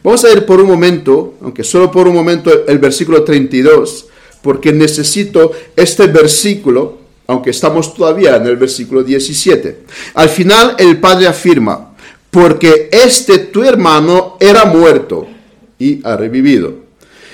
Vamos 0.03 0.25
a 0.25 0.31
ir 0.31 0.45
por 0.45 0.61
un 0.61 0.69
momento, 0.69 1.35
aunque 1.43 1.65
solo 1.65 1.91
por 1.91 2.07
un 2.07 2.15
momento, 2.15 2.67
el 2.67 2.79
versículo 2.79 3.25
32, 3.25 4.07
porque 4.43 4.73
necesito 4.73 5.53
este 5.75 6.07
versículo, 6.07 6.99
aunque 7.27 7.51
estamos 7.51 7.95
todavía 7.95 8.37
en 8.37 8.47
el 8.47 8.57
versículo 8.57 9.03
17. 9.03 9.85
Al 10.15 10.29
final 10.29 10.77
el 10.79 10.99
Padre 11.01 11.27
afirma, 11.27 11.95
porque 12.31 12.89
este 12.93 13.39
tu 13.39 13.65
hermano 13.65 14.37
era 14.39 14.67
muerto 14.67 15.27
y 15.79 16.01
ha 16.05 16.17
revivido. 16.17 16.75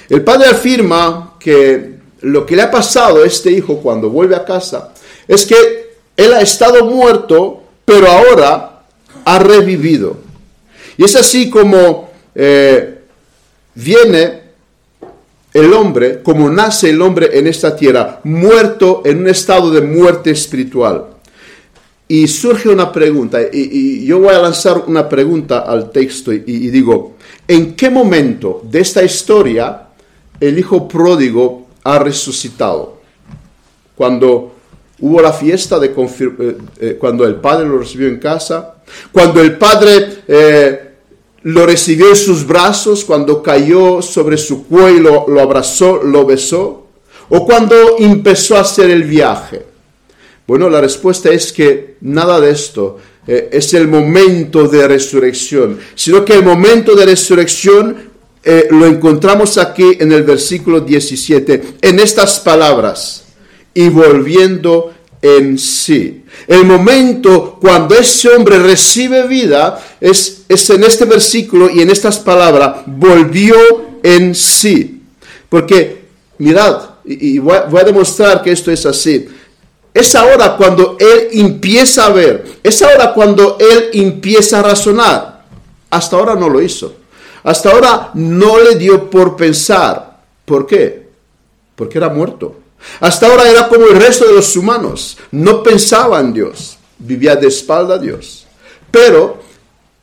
El 0.09 0.23
Padre 0.23 0.49
afirma 0.49 1.35
que 1.41 1.97
lo 2.23 2.47
que 2.47 2.57
le 2.57 2.63
ha 2.63 2.71
pasado 2.71 3.23
a 3.23 3.27
este 3.27 3.51
hijo 3.51 3.79
cuando 3.79 4.09
vuelve 4.11 4.37
a 4.37 4.45
casa 4.45 4.93
es 5.29 5.47
que 5.47 5.97
él 6.17 6.33
ha 6.33 6.41
estado 6.41 6.85
muerto, 6.87 7.63
pero 7.85 8.09
ahora 8.09 8.83
ha 9.25 9.39
revivido. 9.39 10.19
Y 10.97 11.05
es 11.05 11.17
así 11.17 11.51
como 11.51 12.11
eh, 12.35 13.01
viene 13.75 14.41
el 15.53 15.73
hombre, 15.73 16.23
como 16.23 16.51
nace 16.51 16.91
el 16.91 17.01
hombre 17.01 17.39
en 17.39 17.47
esta 17.47 17.75
tierra, 17.75 18.21
muerto 18.25 19.03
en 19.05 19.19
un 19.19 19.29
estado 19.29 19.71
de 19.71 19.81
muerte 19.81 20.31
espiritual. 20.31 21.07
Y 22.09 22.29
surge 22.29 22.69
una 22.69 22.93
pregunta, 22.93 23.41
y, 23.53 24.05
yo 24.07 24.21
voy 24.21 24.35
a 24.35 24.39
lanzar 24.39 24.85
una 24.87 25.09
pregunta 25.09 25.61
al 25.61 25.91
texto 25.91 26.33
y, 26.33 26.45
y 26.47 26.71
digo, 26.71 27.17
¿en 27.49 27.75
qué 27.75 27.91
momento 27.91 28.63
de 28.65 28.81
esta 28.81 29.03
historia 29.03 29.87
el 30.41 30.59
hijo 30.59 30.87
pródigo 30.89 31.67
ha 31.85 31.99
resucitado. 31.99 33.01
Cuando 33.95 34.56
hubo 35.01 35.21
la 35.21 35.33
fiesta 35.33 35.79
de 35.79 35.89
eh, 35.89 36.57
eh, 36.81 36.97
cuando 36.99 37.25
el 37.25 37.37
padre 37.37 37.69
lo 37.69 37.79
recibió 37.79 38.09
en 38.09 38.19
casa, 38.19 38.77
cuando 39.13 39.41
el 39.41 39.57
padre 39.59 40.23
eh, 40.27 40.91
lo 41.43 41.67
recibió 41.67 42.11
en 42.11 42.17
sus 42.17 42.47
brazos, 42.47 43.05
cuando 43.05 43.43
cayó 43.43 44.01
sobre 44.01 44.37
su 44.37 44.67
cuello, 44.67 45.27
lo 45.29 45.41
abrazó, 45.41 46.03
lo 46.03 46.25
besó, 46.25 46.87
o 47.29 47.45
cuando 47.45 47.99
empezó 47.99 48.57
a 48.57 48.61
hacer 48.61 48.91
el 48.91 49.05
viaje. 49.05 49.65
Bueno, 50.47 50.71
la 50.71 50.81
respuesta 50.81 51.31
es 51.31 51.53
que 51.53 51.97
nada 52.01 52.41
de 52.41 52.51
esto 52.51 52.99
es 53.27 53.75
el 53.75 53.89
momento 53.89 54.69
de 54.69 54.87
resurrección, 54.87 55.81
sino 55.97 56.25
que 56.25 56.35
el 56.35 56.45
momento 56.45 56.95
de 56.95 57.07
resurrección 57.07 57.97
lo 58.71 58.87
encontramos 58.87 59.59
aquí 59.59 59.97
en 59.99 60.13
el 60.13 60.23
versículo 60.23 60.81
17, 60.81 61.79
en 61.83 61.99
estas 61.99 62.39
palabras 62.39 63.26
y 63.77 63.91
volviendo 63.91 64.95
en 65.21 65.59
sí. 65.59 66.25
El 66.49 66.65
momento 66.65 67.59
cuando 67.61 67.95
ese 67.95 68.31
hombre 68.31 68.59
recibe 68.59 69.27
vida 69.27 69.79
es, 70.01 70.45
es 70.49 70.71
en 70.71 70.83
este 70.83 71.05
versículo 71.05 71.69
y 71.69 71.83
en 71.83 71.91
estas 71.91 72.19
palabras, 72.19 72.79
volvió 72.87 73.55
en 74.03 74.35
sí. 74.35 75.03
Porque, 75.51 76.07
mirad, 76.39 76.81
y, 77.05 77.39
voy, 77.39 77.55
a, 77.57 77.85
demostrar 77.85 78.43
que 78.43 78.53
esto 78.53 78.71
es 78.71 78.87
así. 78.87 79.29
Es 79.93 80.15
ahora 80.15 80.57
cuando 80.57 80.97
él 80.99 81.29
empieza 81.33 82.07
a 82.07 82.11
ver, 82.11 82.45
es 82.63 82.81
ahora 82.81 83.13
cuando 83.13 83.59
él 83.61 83.91
empieza 83.93 84.61
a 84.61 84.63
razonar. 84.63 85.45
Hasta 85.91 86.17
ahora 86.17 86.35
no 86.35 86.49
lo 86.49 86.63
hizo. 86.63 86.97
Hasta 87.43 87.71
ahora 87.71 88.11
no 88.15 88.59
le 88.59 88.77
dio 88.77 89.11
por 89.11 89.37
pensar. 89.37 90.19
¿Por 90.47 90.67
qué? 90.67 91.09
Porque 91.75 91.99
era 91.99 92.09
muerto. 92.09 92.66
Hasta 93.01 93.27
ahora 93.27 93.51
era 93.51 93.69
como 93.69 93.87
el 93.87 93.97
resto 93.97 94.27
de 94.27 94.35
los 94.35 94.57
humanos. 94.57 95.19
No 95.31 95.63
pensaba 95.63 96.21
en 96.21 96.33
Dios. 96.33 96.79
Vivía 96.99 97.37
de 97.37 97.49
espalda 97.49 97.95
a 97.95 97.99
Dios. 97.99 98.47
Pero 98.91 99.39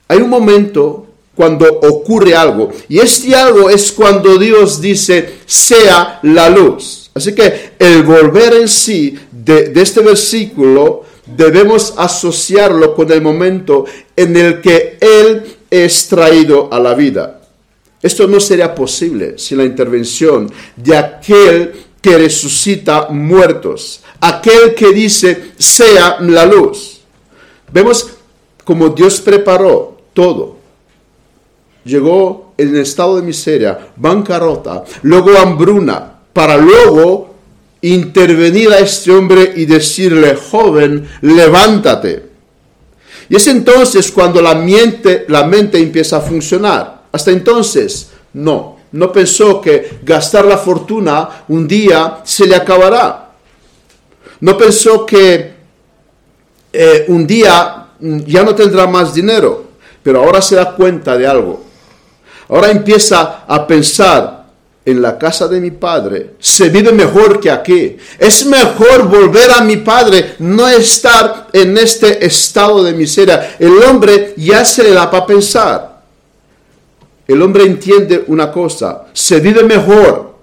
hay 0.08 0.20
un 0.20 0.30
momento 0.30 1.08
cuando 1.36 1.66
ocurre 1.66 2.36
algo. 2.36 2.72
Y 2.88 3.00
este 3.00 3.36
algo 3.36 3.70
es 3.70 3.92
cuando 3.92 4.38
Dios 4.38 4.80
dice, 4.80 5.40
sea 5.46 6.20
la 6.24 6.50
luz. 6.50 7.10
Así 7.14 7.34
que 7.34 7.72
el 7.78 8.04
volver 8.04 8.54
en 8.56 8.68
sí 8.68 9.18
de, 9.32 9.72
este 9.76 10.02
versículo 10.02 11.04
debemos 11.26 11.94
asociarlo 11.98 12.96
con 12.96 13.12
el 13.12 13.22
momento 13.22 13.86
en 14.16 14.36
el 14.36 14.62
que 14.62 14.98
Él 15.00 15.44
es 15.70 16.08
traído 16.08 16.70
a 16.72 16.80
la 16.80 16.94
vida. 16.94 17.42
Esto 18.02 18.28
no 18.28 18.40
sería 18.40 18.76
posible 18.76 19.38
sin 19.38 19.60
la 19.60 19.64
intervención 19.64 20.52
de 20.76 20.98
aquel 20.98 21.72
que 22.04 22.18
resucita 22.18 23.08
muertos, 23.10 24.02
aquel 24.20 24.76
que 24.76 24.92
dice, 24.92 25.54
sea 25.58 26.18
la 26.20 26.46
luz. 26.46 27.00
Vemos 27.72 28.10
como 28.66 28.90
Dios 28.90 29.22
preparó 29.22 30.02
todo. 30.14 30.58
Llegó 31.86 32.54
en 32.58 32.76
estado 32.76 33.16
de 33.16 33.22
miseria, 33.22 33.94
bancarrota, 33.96 34.84
luego 35.04 35.38
hambruna, 35.38 36.20
para 36.34 36.58
luego 36.58 37.34
intervenir 37.82 38.74
a 38.74 38.80
este 38.80 39.12
hombre 39.12 39.54
y 39.56 39.66
decirle, 39.66 40.36
joven, 40.36 41.08
levántate. 41.22 42.26
Y 43.30 43.38
es 43.38 43.48
entonces 43.48 44.12
cuando 44.12 44.42
la 44.42 44.56
mente, 44.56 45.24
la 45.30 45.46
mente 45.46 45.78
empieza 45.78 46.18
a 46.18 46.22
funcionar. 46.22 47.04
Hasta 47.14 47.32
entonces, 47.32 48.10
no. 48.34 48.73
No 48.94 49.12
pensó 49.12 49.60
que 49.60 50.00
gastar 50.04 50.46
la 50.46 50.58
fortuna 50.58 51.44
un 51.48 51.68
día 51.68 52.22
se 52.24 52.46
le 52.46 52.56
acabará. 52.56 53.32
No 54.40 54.58
pensó 54.58 55.06
que 55.06 55.54
eh, 56.72 57.06
un 57.08 57.26
día 57.26 57.88
mm, 58.00 58.20
ya 58.20 58.44
no 58.44 58.54
tendrá 58.54 58.86
más 58.88 59.14
dinero, 59.14 59.66
pero 60.02 60.24
ahora 60.24 60.42
se 60.42 60.56
da 60.56 60.76
cuenta 60.76 61.18
de 61.18 61.26
algo. 61.26 61.64
Ahora 62.50 62.70
empieza 62.70 63.44
a 63.48 63.66
pensar, 63.66 64.44
en 64.86 65.02
la 65.02 65.18
casa 65.18 65.48
de 65.48 65.62
mi 65.62 65.72
padre 65.72 66.32
se 66.40 66.70
vive 66.70 66.92
mejor 66.92 67.40
que 67.40 67.50
aquí. 67.50 67.98
Es 68.20 68.46
mejor 68.46 69.08
volver 69.08 69.52
a 69.52 69.62
mi 69.62 69.78
padre, 69.78 70.36
no 70.40 70.68
estar 70.68 71.48
en 71.54 71.78
este 71.78 72.26
estado 72.26 72.84
de 72.84 72.94
miseria. 72.94 73.56
El 73.58 73.82
hombre 73.84 74.34
ya 74.38 74.66
se 74.66 74.84
le 74.84 74.92
da 74.92 75.10
para 75.10 75.26
pensar 75.26 75.93
el 77.28 77.42
hombre 77.42 77.66
entiende 77.66 78.24
una 78.28 78.52
cosa, 78.52 79.06
se 79.14 79.40
vive 79.40 79.64
mejor 79.64 80.34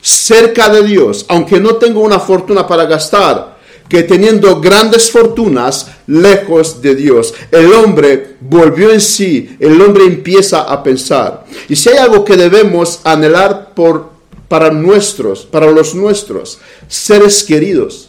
cerca 0.00 0.68
de 0.68 0.82
Dios, 0.82 1.24
aunque 1.28 1.60
no 1.60 1.76
tengo 1.76 2.00
una 2.00 2.18
fortuna 2.18 2.66
para 2.66 2.86
gastar, 2.86 3.52
que 3.88 4.04
teniendo 4.04 4.60
grandes 4.60 5.10
fortunas 5.10 5.86
lejos 6.06 6.80
de 6.80 6.94
Dios. 6.94 7.34
El 7.50 7.72
hombre 7.72 8.36
volvió 8.40 8.90
en 8.90 9.00
sí, 9.00 9.56
el 9.60 9.80
hombre 9.82 10.04
empieza 10.04 10.62
a 10.62 10.82
pensar. 10.82 11.44
Y 11.68 11.76
si 11.76 11.90
hay 11.90 11.98
algo 11.98 12.24
que 12.24 12.36
debemos 12.36 13.00
anhelar 13.04 13.74
por, 13.74 14.10
para 14.48 14.70
nuestros, 14.70 15.44
para 15.44 15.70
los 15.70 15.94
nuestros 15.94 16.58
seres 16.88 17.44
queridos, 17.44 18.08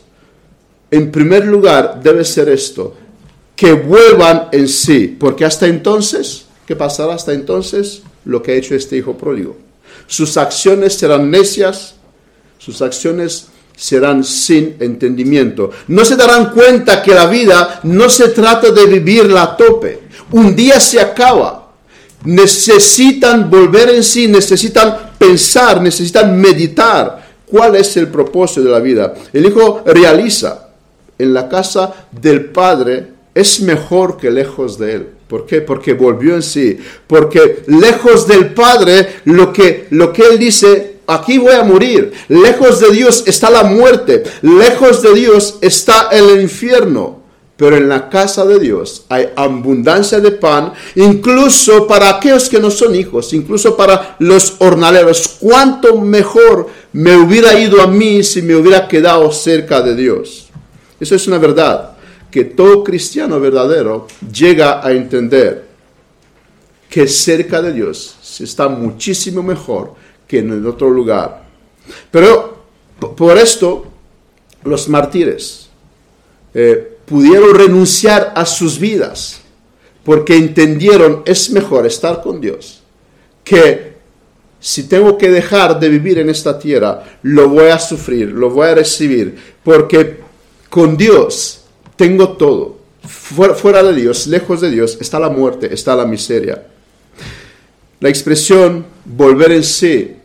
en 0.89 1.11
primer 1.11 1.45
lugar 1.45 1.99
debe 2.01 2.23
ser 2.23 2.49
esto, 2.49 2.95
que 3.55 3.73
vuelvan 3.73 4.49
en 4.51 4.67
sí, 4.67 5.15
porque 5.19 5.43
hasta 5.45 5.67
entonces 5.67 6.45
¿Qué 6.73 6.77
pasará 6.77 7.13
hasta 7.13 7.33
entonces? 7.33 8.01
Lo 8.25 8.41
que 8.41 8.51
ha 8.51 8.55
hecho 8.55 8.73
este 8.73 8.97
hijo 8.97 9.15
pródigo. 9.15 9.55
Sus 10.07 10.37
acciones 10.37 10.95
serán 10.95 11.29
necias, 11.29 11.93
sus 12.57 12.81
acciones 12.81 13.45
serán 13.77 14.23
sin 14.23 14.77
entendimiento. 14.79 15.69
No 15.89 16.03
se 16.03 16.15
darán 16.15 16.49
cuenta 16.49 17.03
que 17.03 17.13
la 17.13 17.27
vida 17.27 17.79
no 17.83 18.09
se 18.09 18.29
trata 18.29 18.71
de 18.71 18.87
vivirla 18.87 19.43
a 19.43 19.55
tope. 19.55 19.99
Un 20.31 20.55
día 20.55 20.79
se 20.79 20.99
acaba. 20.99 21.73
Necesitan 22.23 23.51
volver 23.51 23.91
en 23.91 24.03
sí, 24.03 24.27
necesitan 24.27 25.11
pensar, 25.19 25.79
necesitan 25.79 26.35
meditar 26.41 27.35
cuál 27.45 27.75
es 27.75 27.95
el 27.97 28.07
propósito 28.07 28.63
de 28.63 28.71
la 28.71 28.79
vida. 28.79 29.13
El 29.31 29.45
hijo 29.45 29.83
realiza 29.85 30.69
en 31.19 31.35
la 31.35 31.47
casa 31.47 32.07
del 32.11 32.45
padre 32.45 33.09
es 33.35 33.61
mejor 33.61 34.17
que 34.17 34.31
lejos 34.31 34.79
de 34.79 34.93
él. 34.95 35.09
¿Por 35.33 35.47
qué? 35.47 35.61
Porque 35.61 35.93
volvió 35.93 36.35
en 36.35 36.43
sí. 36.43 36.77
Porque 37.07 37.63
lejos 37.65 38.27
del 38.27 38.53
Padre, 38.53 39.21
lo 39.25 39.51
que, 39.51 39.87
lo 39.89 40.13
que 40.13 40.21
Él 40.27 40.37
dice, 40.37 40.97
aquí 41.07 41.39
voy 41.39 41.53
a 41.53 41.63
morir. 41.63 42.13
Lejos 42.27 42.79
de 42.79 42.91
Dios 42.91 43.23
está 43.25 43.49
la 43.49 43.63
muerte. 43.63 44.21
Lejos 44.43 45.01
de 45.01 45.11
Dios 45.15 45.57
está 45.59 46.09
el 46.11 46.39
infierno. 46.39 47.23
Pero 47.57 47.77
en 47.77 47.89
la 47.89 48.11
casa 48.11 48.45
de 48.45 48.59
Dios 48.59 49.07
hay 49.09 49.29
abundancia 49.35 50.19
de 50.19 50.29
pan, 50.29 50.71
incluso 50.93 51.87
para 51.87 52.09
aquellos 52.09 52.47
que 52.47 52.59
no 52.59 52.69
son 52.69 52.93
hijos, 52.93 53.33
incluso 53.33 53.75
para 53.75 54.15
los 54.19 54.57
hornaleros. 54.59 55.37
¿Cuánto 55.39 55.99
mejor 55.99 56.69
me 56.91 57.17
hubiera 57.17 57.59
ido 57.59 57.81
a 57.81 57.87
mí 57.87 58.21
si 58.21 58.43
me 58.43 58.55
hubiera 58.55 58.87
quedado 58.87 59.31
cerca 59.31 59.81
de 59.81 59.95
Dios? 59.95 60.49
Eso 60.99 61.15
es 61.15 61.25
una 61.25 61.39
verdad 61.39 61.92
que 62.33 62.45
todo 62.45 62.83
cristiano 62.83 63.39
verdadero 63.39 64.07
llega 64.33 64.83
a 64.83 64.91
entender 64.91 65.67
que 66.89 67.07
cerca 67.07 67.61
de 67.61 67.71
Dios 67.71 68.17
se 68.23 68.45
está 68.45 68.67
muchísimo 68.67 69.43
mejor 69.43 69.93
que 70.27 70.39
en 70.39 70.65
otro 70.65 70.89
lugar. 70.89 71.43
Pero 72.09 72.63
por 73.15 73.37
esto 73.37 73.85
los 74.63 74.89
mártires 74.89 75.69
eh, 76.55 76.97
pudieron 77.05 77.53
renunciar 77.53 78.33
a 78.35 78.47
sus 78.47 78.79
vidas 78.79 79.41
porque 80.03 80.35
entendieron 80.35 81.21
es 81.27 81.51
mejor 81.51 81.85
estar 81.85 82.23
con 82.23 82.41
Dios 82.41 82.81
que 83.43 83.93
si 84.59 84.87
tengo 84.87 85.19
que 85.19 85.29
dejar 85.29 85.79
de 85.79 85.87
vivir 85.87 86.17
en 86.17 86.31
esta 86.31 86.57
tierra, 86.57 87.03
lo 87.21 87.49
voy 87.49 87.67
a 87.67 87.77
sufrir, 87.77 88.29
lo 88.31 88.49
voy 88.49 88.69
a 88.69 88.75
recibir, 88.75 89.37
porque 89.61 90.21
con 90.69 90.97
Dios 90.97 91.62
tengo 91.95 92.29
todo. 92.29 92.77
Fuera, 93.03 93.83
de 93.83 93.93
Dios, 93.93 94.27
lejos 94.27 94.61
de 94.61 94.71
Dios, 94.71 94.97
está 95.01 95.19
la 95.19 95.29
muerte, 95.29 95.73
está 95.73 95.95
la 95.95 96.05
miseria. 96.05 96.67
La 97.99 98.09
expresión 98.09 98.85
volver 99.05 99.51
en 99.51 99.63
sí 99.63 100.15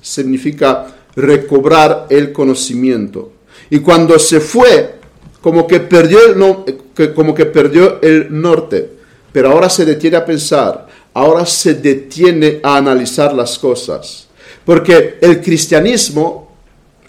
significa 0.00 0.94
recobrar 1.14 2.06
el 2.10 2.32
conocimiento. 2.32 3.32
Y 3.70 3.78
cuando 3.78 4.18
se 4.18 4.40
fue, 4.40 4.96
como 5.40 5.66
que 5.66 5.80
perdió 5.80 6.18
el, 6.26 7.12
como 7.14 7.34
que 7.34 7.46
perdió 7.46 8.00
el 8.02 8.28
norte, 8.30 8.90
pero 9.32 9.50
ahora 9.50 9.68
se 9.68 9.84
detiene 9.84 10.16
a 10.16 10.24
pensar, 10.24 10.88
ahora 11.12 11.46
se 11.46 11.74
detiene 11.74 12.60
a 12.62 12.76
analizar 12.76 13.32
las 13.32 13.58
cosas. 13.58 14.26
Porque 14.64 15.18
el 15.20 15.40
cristianismo 15.40 16.43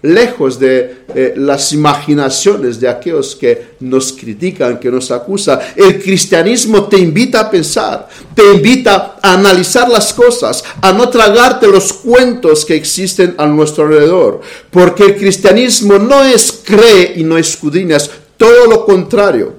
lejos 0.06 0.60
de 0.60 1.06
eh, 1.13 1.34
las 1.36 1.74
imaginaciones 1.74 2.80
de 2.80 2.88
aquellos 2.88 3.36
que 3.36 3.76
nos 3.80 4.13
critican, 4.13 4.80
que 4.80 4.91
nos 4.91 5.12
acusan. 5.12 5.60
El 5.76 6.02
cristianismo 6.02 6.86
te 6.86 6.98
invita 6.98 7.41
a 7.41 7.50
pensar, 7.50 8.08
te 8.34 8.54
invita 8.54 9.18
a 9.22 9.34
analizar 9.34 9.89
las 9.89 10.13
cosas, 10.13 10.63
a 10.82 10.94
no 10.94 11.10
tragarte 11.10 11.68
los 11.68 11.91
cuentos 11.94 12.65
que 12.65 12.76
existen 12.76 13.36
a 13.38 13.46
nuestro 13.48 13.86
alrededor, 13.86 14.41
porque 14.70 15.04
el 15.04 15.15
cristianismo 15.15 15.98
no 15.98 16.24
es 16.24 16.62
cree 16.63 17.13
y 17.15 17.24
no 17.24 17.38
escudriñas, 17.38 18.10
todo 18.38 18.68
lo 18.68 18.86
contrario. 18.86 19.54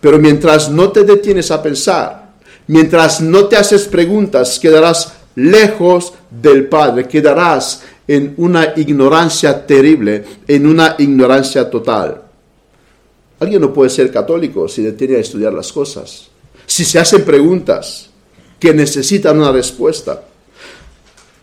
Pero 0.00 0.18
mientras 0.18 0.68
no 0.68 0.90
te 0.90 1.04
detienes 1.04 1.50
a 1.50 1.62
pensar, 1.62 2.34
mientras 2.66 3.20
no 3.20 3.46
te 3.46 3.56
haces 3.56 3.84
preguntas, 3.84 4.58
quedarás 4.58 5.12
lejos 5.34 6.12
del 6.30 6.66
Padre, 6.68 7.06
quedarás 7.06 7.82
en 8.08 8.34
una 8.36 8.72
ignorancia 8.76 9.66
terrible, 9.66 10.24
en 10.46 10.66
una 10.66 10.96
ignorancia 10.98 11.68
total. 11.68 12.22
Alguien 13.38 13.60
no 13.60 13.72
puede 13.72 13.90
ser 13.90 14.10
católico 14.10 14.68
si 14.68 14.82
detiene 14.82 15.16
a 15.16 15.20
estudiar 15.20 15.52
las 15.52 15.72
cosas, 15.72 16.28
si 16.66 16.84
se 16.84 16.98
hacen 16.98 17.24
preguntas 17.24 18.10
que 18.58 18.72
necesitan 18.72 19.38
una 19.38 19.52
respuesta. 19.52 20.22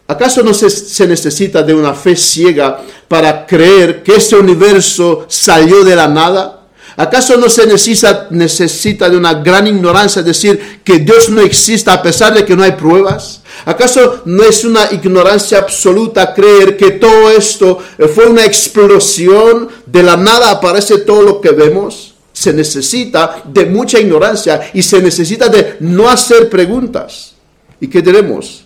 ¿Acaso 0.08 0.44
no 0.44 0.54
se, 0.54 0.70
se, 0.70 1.08
necesita 1.08 1.64
de 1.64 1.74
una 1.74 1.94
fe 1.94 2.16
ciega 2.16 2.82
para 3.08 3.46
creer 3.46 4.04
que 4.04 4.16
este 4.16 4.36
universo 4.36 5.26
salió 5.30 5.84
de 5.84 5.96
la 5.96 6.08
nada? 6.08 6.63
¿Acaso 6.96 7.38
no 7.38 7.50
se 7.50 7.66
necesita, 7.66 8.28
necesita 8.30 9.10
de 9.10 9.18
una 9.18 9.34
gran 9.36 9.66
ignorancia 9.66 10.22
decir 10.22 10.82
que 10.84 11.00
Dios 11.00 11.30
no 11.30 11.42
existe 11.42 11.90
a 11.90 12.02
pesar 12.02 12.34
de 12.34 12.46
que 12.46 12.56
no 12.56 12.64
hay 12.64 12.74
pruebas? 12.74 13.42
¿Acaso 13.66 14.22
no 14.26 14.44
es 14.44 14.64
una 14.64 14.92
ignorancia 14.92 15.58
absoluta 15.58 16.34
creer 16.34 16.78
que 16.78 16.92
todo 16.92 17.32
esto 17.32 17.80
fue 18.14 18.28
una 18.28 18.46
explosión, 18.46 19.70
de 19.86 20.04
la 20.04 20.18
nada 20.18 20.52
aparece 20.52 21.00
todo 21.00 21.24
lo 21.24 21.42
que 21.42 21.52
vemos? 21.52 22.14
Se 22.32 22.54
necesita 22.54 23.44
de 23.46 23.66
mucha 23.66 24.00
ignorancia 24.00 24.70
y 24.74 24.84
se 24.84 25.02
necesita 25.02 25.50
de 25.50 25.78
no 25.80 26.10
hacer 26.10 26.50
preguntas. 26.50 27.34
¿Y 27.80 27.88
qué 27.88 28.02
diremos 28.02 28.66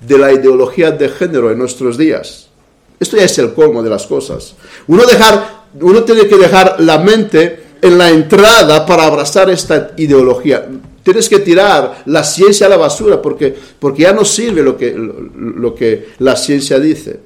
de 0.00 0.18
la 0.18 0.32
ideología 0.32 0.90
de 0.92 1.08
género 1.08 1.50
en 1.50 1.58
nuestros 1.58 1.98
días? 1.98 2.46
Esto 2.98 3.16
ya 3.16 3.24
es 3.24 3.38
el 3.38 3.52
colmo 3.54 3.82
de 3.82 3.90
las 3.90 4.06
cosas. 4.06 4.54
Uno 4.86 5.04
dejar 5.04 5.55
uno 5.80 6.04
tiene 6.04 6.26
que 6.26 6.36
dejar 6.36 6.80
la 6.80 6.98
mente 6.98 7.66
en 7.80 7.98
la 7.98 8.10
entrada 8.10 8.84
para 8.86 9.04
abrazar 9.04 9.50
esta 9.50 9.92
ideología. 9.96 10.66
Tienes 11.02 11.28
que 11.28 11.38
tirar 11.38 12.02
la 12.06 12.24
ciencia 12.24 12.66
a 12.66 12.70
la 12.70 12.76
basura 12.76 13.22
porque, 13.22 13.54
porque 13.78 14.02
ya 14.02 14.12
no 14.12 14.24
sirve 14.24 14.62
lo 14.62 14.76
que, 14.76 14.92
lo, 14.92 15.74
que 15.74 16.08
la 16.18 16.34
ciencia 16.34 16.80
dice. 16.80 17.20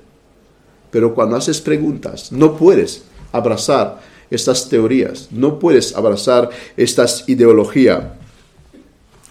Pero 0.91 1.15
cuando 1.15 1.37
haces 1.37 1.61
preguntas, 1.61 2.31
no 2.33 2.57
puedes 2.57 3.05
abrazar 3.33 4.01
estas 4.31 4.69
teorías, 4.69 5.29
no 5.31 5.59
puedes 5.59 5.97
abrazar 5.97 6.51
estas 6.77 7.25
ideologías. 7.29 8.03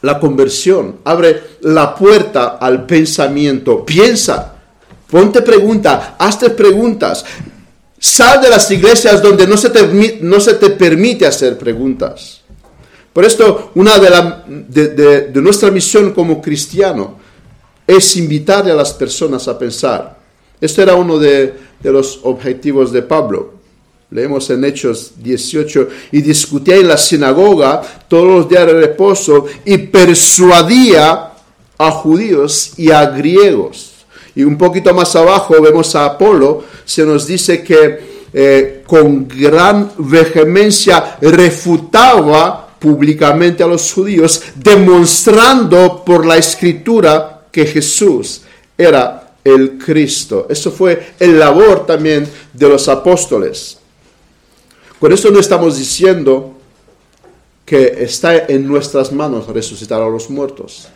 La 0.02 0.20
conversión 0.20 0.96
abre 1.04 1.42
la 1.62 1.94
puerta 1.94 2.58
al 2.60 2.86
pensamiento. 2.86 3.86
Piensa, 3.86 4.56
ponte 5.12 5.42
pregunta, 5.42 6.16
hazte 6.18 6.50
preguntas. 6.52 7.26
Sal 8.00 8.42
de 8.42 8.50
las 8.50 8.72
iglesias 8.72 9.22
donde 9.22 9.46
no 9.46 9.58
se 9.58 9.70
te, 9.70 10.20
no 10.22 10.40
se 10.40 10.54
te 10.54 10.70
permite 10.70 11.26
hacer 11.26 11.58
preguntas. 11.58 12.42
Por 13.12 13.26
esto, 13.26 13.72
una 13.76 14.00
de, 14.00 14.10
la, 14.10 14.46
de, 14.48 15.42
nuestra 15.42 15.70
misión 15.70 16.14
como 16.14 16.42
cristiano 16.42 17.18
es 17.86 18.16
invitarle 18.16 18.72
a 18.72 18.76
las 18.76 18.94
personas 18.94 19.48
a 19.50 19.60
pensar. 19.60 20.18
Esto 20.62 20.82
era 20.82 20.96
uno 20.96 21.18
de, 21.18 21.54
de 21.82 21.92
los 21.92 22.22
objetivos 22.24 22.94
de 22.94 23.02
Pablo. 23.02 23.56
Leemos 24.12 24.50
en 24.50 24.64
Hechos 24.64 25.14
18, 25.18 25.90
y 26.14 26.22
discutía 26.22 26.78
en 26.78 26.88
la 26.88 26.98
sinagoga 26.98 27.82
todos 28.08 28.28
los 28.28 28.50
días 28.50 28.66
de 28.66 28.74
reposo 28.74 29.46
y 29.66 29.78
persuadía 29.78 31.34
a 31.78 31.92
judíos 31.92 32.74
y 32.78 32.92
a 32.92 33.06
griegos. 33.08 33.89
Y 34.40 34.44
un 34.46 34.58
poquito 34.58 34.94
más 34.94 35.14
abajo 35.18 35.62
vemos 35.62 35.94
a 35.96 36.06
Apolo, 36.06 36.64
se 36.86 37.06
nos 37.06 37.28
dice 37.28 37.62
que 37.62 38.28
eh, 38.32 38.84
con 38.88 39.28
gran 39.28 39.92
vehemencia 39.98 41.18
refutaba 41.20 42.70
públicamente 42.80 43.64
a 43.64 43.68
los 43.68 43.92
judíos, 43.92 44.42
demostrando 44.56 46.06
por 46.06 46.26
la 46.26 46.38
escritura 46.38 47.48
que 47.52 47.66
Jesús 47.66 48.44
era 48.78 49.34
el 49.44 49.78
Cristo. 49.78 50.48
Eso 50.50 50.72
fue 50.72 51.16
el 51.20 51.38
labor 51.38 51.86
también 51.86 52.26
de 52.54 52.70
los 52.70 52.88
apóstoles. 52.88 53.78
Con 55.02 55.12
esto 55.12 55.32
no 55.32 55.42
estamos 55.42 55.78
diciendo 55.78 56.54
que 57.66 57.94
está 58.06 58.46
en 58.46 58.66
nuestras 58.66 59.12
manos 59.12 59.48
resucitar 59.48 60.02
a 60.02 60.08
los 60.08 60.30
muertos. 60.30 60.88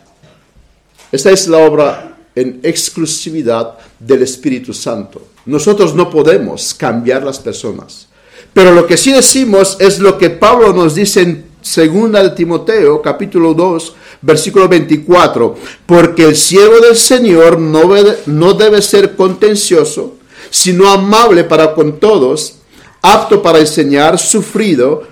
Esta 1.12 1.30
es 1.30 1.46
la 1.46 1.58
obra 1.58 2.13
en 2.34 2.60
exclusividad 2.62 3.78
del 3.98 4.22
Espíritu 4.22 4.72
Santo. 4.74 5.28
Nosotros 5.46 5.94
no 5.94 6.10
podemos 6.10 6.74
cambiar 6.74 7.22
las 7.22 7.38
personas. 7.38 8.08
Pero 8.52 8.72
lo 8.72 8.86
que 8.86 8.96
sí 8.96 9.12
decimos 9.12 9.76
es 9.80 9.98
lo 9.98 10.16
que 10.16 10.30
Pablo 10.30 10.72
nos 10.72 10.94
dice 10.94 11.22
en 11.22 11.44
2 11.64 12.12
de 12.12 12.30
Timoteo, 12.30 13.00
capítulo 13.00 13.54
2, 13.54 13.94
versículo 14.22 14.68
24. 14.68 15.54
Porque 15.86 16.24
el 16.24 16.36
siervo 16.36 16.78
del 16.80 16.96
Señor 16.96 17.58
no, 17.58 17.82
no 18.26 18.54
debe 18.54 18.82
ser 18.82 19.16
contencioso, 19.16 20.16
sino 20.50 20.88
amable 20.88 21.44
para 21.44 21.74
con 21.74 21.98
todos, 21.98 22.56
apto 23.02 23.42
para 23.42 23.58
enseñar, 23.58 24.18
sufrido, 24.18 25.02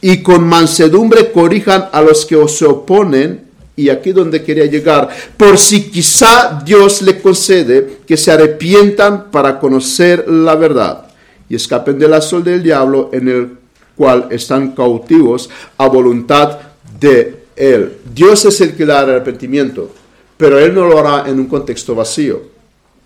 y 0.00 0.22
con 0.22 0.46
mansedumbre 0.46 1.32
corrijan 1.32 1.88
a 1.92 2.00
los 2.02 2.24
que 2.24 2.48
se 2.48 2.64
oponen 2.64 3.45
y 3.76 3.90
aquí 3.90 4.12
donde 4.12 4.42
quería 4.42 4.64
llegar, 4.64 5.08
por 5.36 5.58
si 5.58 5.90
quizá 5.90 6.62
Dios 6.64 7.02
le 7.02 7.20
concede 7.20 7.98
que 8.06 8.16
se 8.16 8.32
arrepientan 8.32 9.30
para 9.30 9.60
conocer 9.60 10.26
la 10.28 10.54
verdad 10.54 11.06
y 11.48 11.54
escapen 11.54 11.98
del 11.98 12.20
sol 12.22 12.42
del 12.42 12.62
diablo 12.62 13.10
en 13.12 13.28
el 13.28 13.50
cual 13.94 14.28
están 14.30 14.72
cautivos 14.72 15.50
a 15.76 15.86
voluntad 15.88 16.58
de 16.98 17.44
Él. 17.54 17.98
Dios 18.14 18.46
es 18.46 18.60
el 18.62 18.74
que 18.74 18.86
da 18.86 19.00
arrepentimiento, 19.00 19.90
pero 20.38 20.58
Él 20.58 20.74
no 20.74 20.86
lo 20.86 20.98
hará 20.98 21.28
en 21.30 21.38
un 21.38 21.46
contexto 21.46 21.94
vacío. 21.94 22.56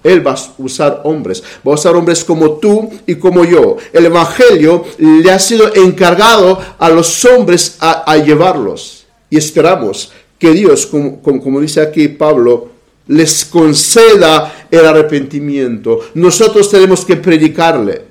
Él 0.03 0.27
va 0.27 0.33
a 0.33 0.39
usar 0.57 1.03
hombres, 1.05 1.43
va 1.67 1.73
a 1.73 1.75
usar 1.75 1.95
hombres 1.95 2.25
como 2.25 2.53
tú 2.53 2.91
y 3.07 3.17
como 3.17 3.45
yo. 3.45 3.77
El 3.93 4.07
Evangelio 4.07 4.85
le 4.99 5.31
ha 5.31 5.39
sido 5.39 5.75
encargado 5.75 6.59
a 6.79 6.89
los 6.89 7.23
hombres 7.27 7.77
a 7.81 8.17
llevarlos. 8.17 9.01
Y 9.29 9.37
esperamos 9.37 10.11
que 10.41 10.53
Dios, 10.53 10.87
como, 10.87 11.61
dice 11.61 11.83
aquí 11.83 12.09
Pablo, 12.09 12.71
les 13.09 13.45
conceda 13.45 14.67
el 14.71 14.87
arrepentimiento. 14.87 16.01
Nosotros 16.15 16.71
tenemos 16.71 17.05
que 17.05 17.17
predicarle, 17.17 18.03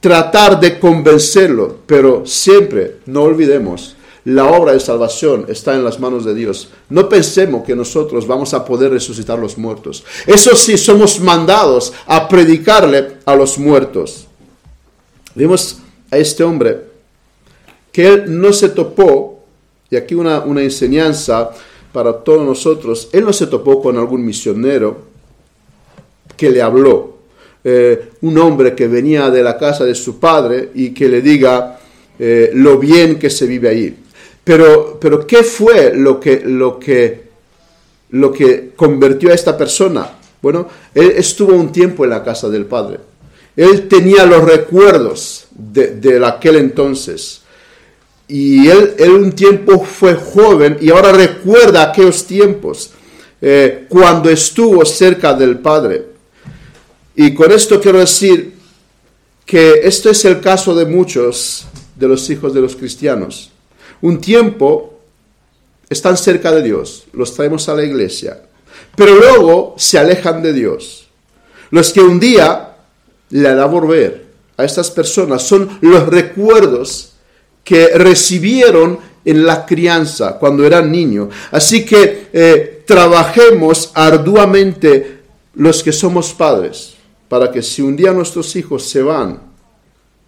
tratar 0.00 0.58
de 0.58 0.80
convencerlo, 0.80 1.78
pero 1.86 2.26
siempre 2.26 2.96
no 3.06 3.22
olvidemos, 3.22 3.96
la 4.24 4.46
obra 4.46 4.72
de 4.72 4.80
salvación 4.80 5.46
está 5.48 5.74
en 5.74 5.84
las 5.84 6.00
manos 6.00 6.24
de 6.24 6.34
Dios. 6.34 6.68
No 6.88 7.08
pensemos 7.08 7.64
que 7.64 7.76
nosotros 7.76 8.26
vamos 8.26 8.52
a 8.52 8.64
poder 8.64 8.90
resucitar 8.90 9.38
los 9.38 9.56
muertos. 9.56 10.04
Eso 10.26 10.56
sí, 10.56 10.76
somos 10.76 11.20
mandados 11.20 11.92
a 12.06 12.28
predicarle 12.28 13.18
a 13.24 13.36
los 13.36 13.56
muertos. 13.56 14.26
Vimos 15.34 15.78
a 16.10 16.18
este 16.18 16.42
hombre 16.42 16.90
que 17.92 18.08
él 18.08 18.40
no 18.40 18.52
se 18.52 18.68
topó 18.68 19.39
y 19.90 19.96
aquí 19.96 20.14
una, 20.14 20.44
enseñanza 20.62 21.50
para 21.92 22.12
todos 22.12 22.46
nosotros. 22.46 23.08
Él 23.12 23.24
no 23.24 23.32
se 23.32 23.48
topó 23.48 23.82
con 23.82 23.96
algún 23.98 24.24
misionero 24.24 24.98
que 26.36 26.48
le 26.48 26.62
habló. 26.62 27.18
Eh, 27.62 28.10
un 28.22 28.38
hombre 28.38 28.74
que 28.74 28.88
venía 28.88 29.28
de 29.30 29.42
la 29.42 29.58
casa 29.58 29.84
de 29.84 29.94
su 29.94 30.18
padre 30.18 30.70
y 30.74 30.90
que 30.90 31.08
le 31.08 31.20
diga 31.20 31.78
eh, 32.18 32.52
lo 32.54 32.78
bien 32.78 33.18
que 33.18 33.28
se 33.28 33.46
vive 33.46 33.68
allí. 33.68 33.94
Pero, 34.44 34.98
pero 34.98 35.26
¿qué 35.26 35.42
fue 35.42 35.92
lo 35.94 36.18
que, 36.18 36.40
lo, 36.44 36.78
que, 36.78 37.24
lo 38.10 38.32
que 38.32 38.70
convirtió 38.76 39.30
a 39.30 39.34
esta 39.34 39.58
persona? 39.58 40.08
Bueno, 40.40 40.68
él 40.94 41.12
estuvo 41.16 41.54
un 41.54 41.70
tiempo 41.70 42.04
en 42.04 42.10
la 42.10 42.24
casa 42.24 42.48
del 42.48 42.64
padre. 42.64 43.00
Él 43.56 43.88
tenía 43.88 44.24
los 44.24 44.42
recuerdos 44.44 45.48
de, 45.50 45.96
de 45.96 46.24
aquel 46.24 46.56
entonces 46.56 47.42
y 48.30 48.68
él, 48.68 48.94
él, 48.98 49.10
un 49.10 49.32
tiempo 49.32 49.84
fue 49.84 50.14
joven 50.14 50.78
y 50.80 50.90
ahora 50.90 51.10
recuerda 51.10 51.82
aquellos 51.82 52.24
tiempos 52.24 52.92
eh, 53.42 53.86
cuando 53.88 54.30
estuvo 54.30 54.84
cerca 54.84 55.34
del 55.34 55.58
Padre. 55.58 56.06
Y 57.16 57.34
con 57.34 57.50
esto 57.50 57.80
quiero 57.80 57.98
decir 57.98 58.54
que 59.44 59.80
esto 59.82 60.10
es 60.10 60.24
el 60.24 60.40
caso 60.40 60.74
de 60.76 60.86
muchos 60.86 61.66
de 61.96 62.06
los 62.06 62.30
hijos 62.30 62.54
de 62.54 62.60
los 62.60 62.76
cristianos. 62.76 63.50
Un 64.00 64.20
tiempo 64.20 65.00
están 65.88 66.16
cerca 66.16 66.52
de 66.52 66.62
Dios, 66.62 67.06
los 67.12 67.34
traemos 67.34 67.68
a 67.68 67.74
la 67.74 67.82
iglesia, 67.82 68.42
pero 68.94 69.16
luego 69.16 69.74
se 69.76 69.98
alejan 69.98 70.40
de 70.40 70.52
Dios. 70.52 71.08
Los 71.70 71.92
que 71.92 72.00
un 72.00 72.20
día 72.20 72.76
le 73.30 73.48
hará 73.48 73.66
volver 73.66 74.26
a 74.56 74.64
estas 74.64 74.90
personas 74.90 75.42
son 75.42 75.78
los 75.80 76.06
recuerdos 76.06 77.14
que 77.64 77.88
recibieron 77.98 78.98
en 79.24 79.44
la 79.44 79.66
crianza 79.66 80.38
cuando 80.38 80.64
eran 80.64 80.90
niños. 80.90 81.28
Así 81.50 81.84
que 81.84 82.28
eh, 82.32 82.82
trabajemos 82.86 83.90
arduamente 83.94 85.20
los 85.54 85.82
que 85.82 85.92
somos 85.92 86.32
padres 86.32 86.94
para 87.28 87.50
que 87.50 87.62
si 87.62 87.82
un 87.82 87.96
día 87.96 88.12
nuestros 88.12 88.56
hijos 88.56 88.82
se 88.82 89.02
van, 89.02 89.40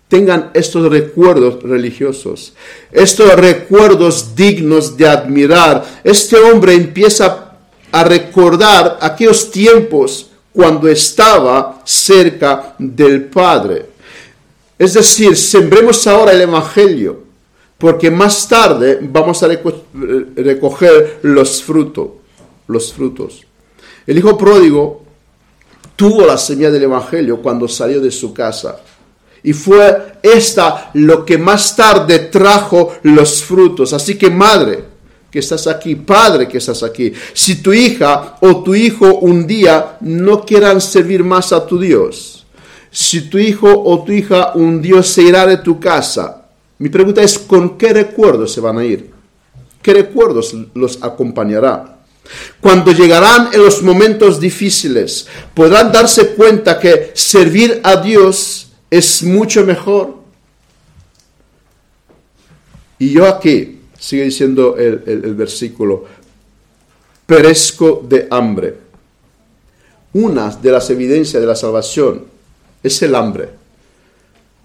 tengan 0.09 0.51
estos 0.55 0.91
recuerdos 0.91 1.63
religiosos, 1.63 2.53
estos 2.93 3.35
recuerdos 3.35 4.37
dignos 4.37 4.97
de 4.97 5.09
admirar. 5.09 5.85
Este 6.05 6.37
hombre 6.37 6.75
empieza 6.75 7.57
a 7.91 8.05
recordar 8.05 8.99
aquellos 9.01 9.51
tiempos 9.51 10.29
cuando 10.53 10.87
estaba 10.87 11.83
cerca 11.85 12.75
del 12.79 13.25
Padre. 13.25 13.87
Es 14.79 14.95
decir, 14.95 15.37
sembremos 15.37 16.07
ahora 16.07 16.33
el 16.33 16.43
Evangelio, 16.43 17.22
porque 17.83 18.13
más 18.13 18.47
tarde 18.47 19.01
vamos 19.03 19.43
a 19.43 19.49
recoger 19.49 21.19
los 21.23 21.61
frutos, 21.65 22.11
los 22.69 22.93
frutos. 22.93 23.45
El 24.07 24.19
hijo 24.19 24.39
pródigo 24.39 25.03
tuvo 25.97 26.25
la 26.25 26.39
señal 26.39 26.73
del 26.73 26.85
Evangelio 26.85 27.43
cuando 27.43 27.67
salió 27.67 28.01
de 28.01 28.13
su 28.13 28.33
casa. 28.33 28.79
Y 29.43 29.53
fue 29.53 30.13
esta 30.23 30.93
lo 30.95 31.25
que 31.25 31.37
más 31.39 31.75
tarde 31.75 32.21
trajo 32.21 32.93
los 33.03 33.43
frutos. 33.43 33.93
Así 33.93 34.17
que 34.17 34.31
madre, 34.31 34.85
que 35.29 35.41
estás 35.41 35.67
aquí, 35.67 35.97
padre 35.97 36.47
que 36.47 36.59
estás 36.59 36.85
aquí, 36.85 37.13
si 37.33 37.61
tu 37.61 37.73
hija 37.73 38.37
o 38.43 38.63
tu 38.63 38.77
hijo 38.77 39.13
un 39.17 39.45
día 39.45 39.97
no 40.03 40.45
quieran 40.45 40.81
servir 40.81 41.25
más 41.25 41.53
a 41.53 41.67
tu 41.67 41.81
Dios, 41.81 42.47
si 42.93 43.23
tu 43.23 43.39
hijo 43.39 43.69
o 43.85 44.05
tu 44.05 44.13
hija 44.13 44.53
un 44.55 44.81
día 44.81 45.03
se 45.03 45.23
irá 45.23 45.49
de 45.49 45.57
tu 45.57 45.81
casa, 45.81 46.42
mi 46.83 46.89
pregunta 46.89 47.23
es, 47.23 47.39
¿con 47.39 47.79
qué 47.79 47.93
recuerdos 47.93 48.53
se 48.53 48.61
van 48.61 48.77
a 48.77 48.85
ir? 48.85 49.09
¿Qué 49.81 49.95
recuerdos 49.95 50.53
los 50.75 51.01
acompañará? 51.01 52.01
Cuando 52.61 52.91
llegarán 52.91 53.51
en 53.53 53.63
los 53.63 53.85
momentos 53.85 54.41
difíciles, 54.41 55.29
podrán 55.55 55.93
darse 55.93 56.35
cuenta 56.35 56.81
que 56.81 57.13
servir 57.15 57.81
a 57.85 57.95
Dios 57.99 58.73
es 58.91 59.23
mucho 59.23 59.65
mejor. 59.65 60.17
Y 62.99 63.13
yo 63.13 63.29
aquí, 63.29 63.79
sigue 63.97 64.25
diciendo 64.25 64.77
el, 64.77 65.37
versículo, 65.37 66.05
perezco 67.25 68.05
de 68.09 68.27
hambre. 68.29 68.75
Una 70.15 70.51
de 70.51 70.73
las 70.73 70.91
evidencias 70.91 71.41
de 71.41 71.47
la 71.47 71.55
salvación 71.55 72.25
es 72.83 73.01
el 73.03 73.15
hambre. 73.15 73.51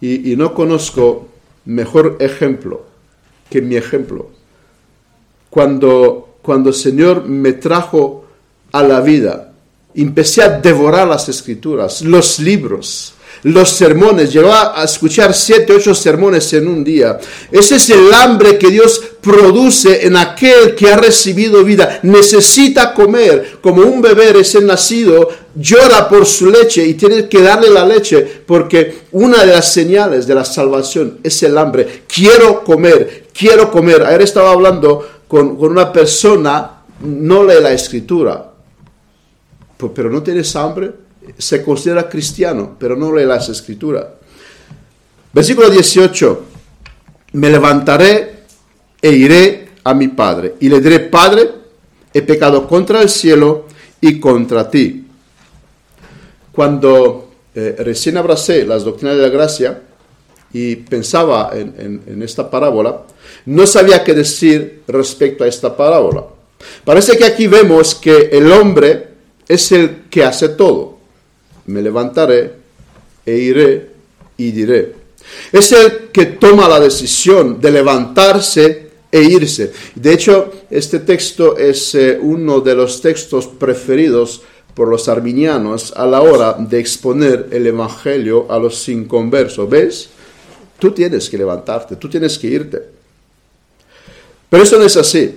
Y, 0.01 0.31
y 0.31 0.35
no 0.35 0.55
conozco 0.55 1.36
mejor 1.67 2.17
ejemplo 2.19 2.85
que 3.49 3.61
mi 3.61 3.75
ejemplo. 3.75 4.29
Cuando, 5.49 6.37
cuando 6.41 6.69
el 6.69 6.75
Señor 6.75 7.25
me 7.25 7.53
trajo 7.53 8.25
a 8.71 8.83
la 8.83 9.01
vida, 9.01 9.53
empecé 9.93 10.43
a 10.43 10.59
devorar 10.59 11.07
las 11.07 11.29
escrituras, 11.29 12.01
los 12.01 12.39
libros, 12.39 13.13
los 13.43 13.69
sermones, 13.69 14.33
llegó 14.33 14.51
a 14.51 14.83
escuchar 14.83 15.33
siete, 15.33 15.73
ocho 15.73 15.93
sermones 15.93 16.51
en 16.53 16.67
un 16.67 16.83
día. 16.83 17.17
Ese 17.51 17.75
es 17.75 17.89
el 17.89 18.13
hambre 18.13 18.57
que 18.57 18.69
Dios 18.69 19.01
produce 19.21 20.05
en 20.05 20.17
aquel 20.17 20.75
que 20.75 20.91
ha 20.91 20.97
recibido 20.97 21.63
vida. 21.63 21.99
Necesita 22.03 22.93
comer, 22.93 23.59
como 23.61 23.83
un 23.83 24.01
bebé 24.01 24.33
recién 24.33 24.65
nacido 24.65 25.29
llora 25.59 26.07
por 26.07 26.25
su 26.25 26.49
leche 26.49 26.85
y 26.85 26.93
tiene 26.93 27.27
que 27.27 27.41
darle 27.41 27.69
la 27.69 27.85
leche, 27.85 28.21
porque 28.45 29.03
una 29.11 29.43
de 29.43 29.53
las 29.53 29.73
señales 29.73 30.27
de 30.27 30.35
la 30.35 30.45
salvación 30.45 31.19
es 31.23 31.41
el 31.43 31.57
hambre. 31.57 32.03
Quiero 32.07 32.63
comer, 32.63 33.27
quiero 33.33 33.71
comer. 33.71 34.03
Ayer 34.03 34.21
estaba 34.21 34.51
hablando 34.51 35.23
con, 35.27 35.57
con 35.57 35.71
una 35.71 35.91
persona, 35.91 36.83
no 37.01 37.43
lee 37.43 37.61
la 37.61 37.71
escritura, 37.71 38.51
pero 39.93 40.09
no 40.09 40.23
tienes 40.23 40.55
hambre 40.55 41.07
se 41.37 41.63
considera 41.63 42.07
cristiano, 42.07 42.75
pero 42.79 42.95
no 42.95 43.13
lee 43.13 43.25
las 43.25 43.49
escrituras. 43.49 44.05
Versículo 45.33 45.69
18, 45.69 46.43
me 47.33 47.49
levantaré 47.49 48.43
e 49.01 49.11
iré 49.11 49.69
a 49.83 49.93
mi 49.93 50.07
Padre, 50.09 50.55
y 50.59 50.69
le 50.69 50.81
diré, 50.81 50.99
Padre, 50.99 51.49
he 52.13 52.21
pecado 52.21 52.67
contra 52.67 53.01
el 53.01 53.09
cielo 53.09 53.65
y 54.01 54.19
contra 54.19 54.69
ti. 54.69 55.06
Cuando 56.57 57.29
eh, 57.53 57.75
recién 57.77 58.17
abracé 58.17 58.65
las 58.65 58.83
doctrinas 58.83 59.15
de 59.15 59.21
la 59.21 59.29
gracia 59.29 59.79
y 60.51 60.75
pensaba 60.77 61.51
en, 61.53 62.01
en 62.07 62.23
esta 62.23 62.49
parábola, 62.49 63.03
no 63.45 63.67
sabía 63.67 64.03
qué 64.03 64.15
decir 64.15 64.81
respecto 64.87 65.43
a 65.43 65.47
esta 65.47 65.77
parábola. 65.77 66.25
Parece 66.83 67.15
que 67.15 67.25
aquí 67.25 67.45
vemos 67.45 67.93
que 67.93 68.29
el 68.31 68.51
hombre 68.51 69.09
es 69.47 69.71
el 69.71 70.05
que 70.09 70.23
hace 70.23 70.49
todo 70.49 70.97
me 71.67 71.81
levantaré 71.81 72.53
e 73.25 73.37
iré 73.37 73.89
y 74.37 74.51
diré. 74.51 74.95
Es 75.51 75.71
el 75.71 76.09
que 76.11 76.25
toma 76.25 76.67
la 76.67 76.79
decisión 76.79 77.59
de 77.61 77.71
levantarse 77.71 78.87
e 79.11 79.21
irse. 79.21 79.71
De 79.95 80.13
hecho, 80.13 80.51
este 80.69 80.99
texto 80.99 81.57
es 81.57 81.95
eh, 81.95 82.17
uno 82.19 82.61
de 82.61 82.75
los 82.75 83.01
textos 83.01 83.47
preferidos 83.47 84.41
por 84.77 84.89
los 84.89 85.09
arminianos 85.09 85.91
a 85.95 86.05
la 86.05 86.21
hora 86.21 86.53
de 86.53 86.79
exponer 86.79 87.47
el 87.51 87.65
Evangelio 87.65 88.45
a 88.47 88.59
los 88.59 88.87
inconversos. 88.87 89.67
¿Ves? 89.67 90.09
Tú 90.77 90.91
tienes 90.91 91.31
que 91.31 91.37
levantarte, 91.39 91.95
tú 91.95 92.07
tienes 92.07 92.37
que 92.37 92.45
irte. 92.45 92.83
Pero 94.47 94.61
eso 94.61 94.77
no 94.77 94.83
es 94.83 94.95
así. 94.95 95.33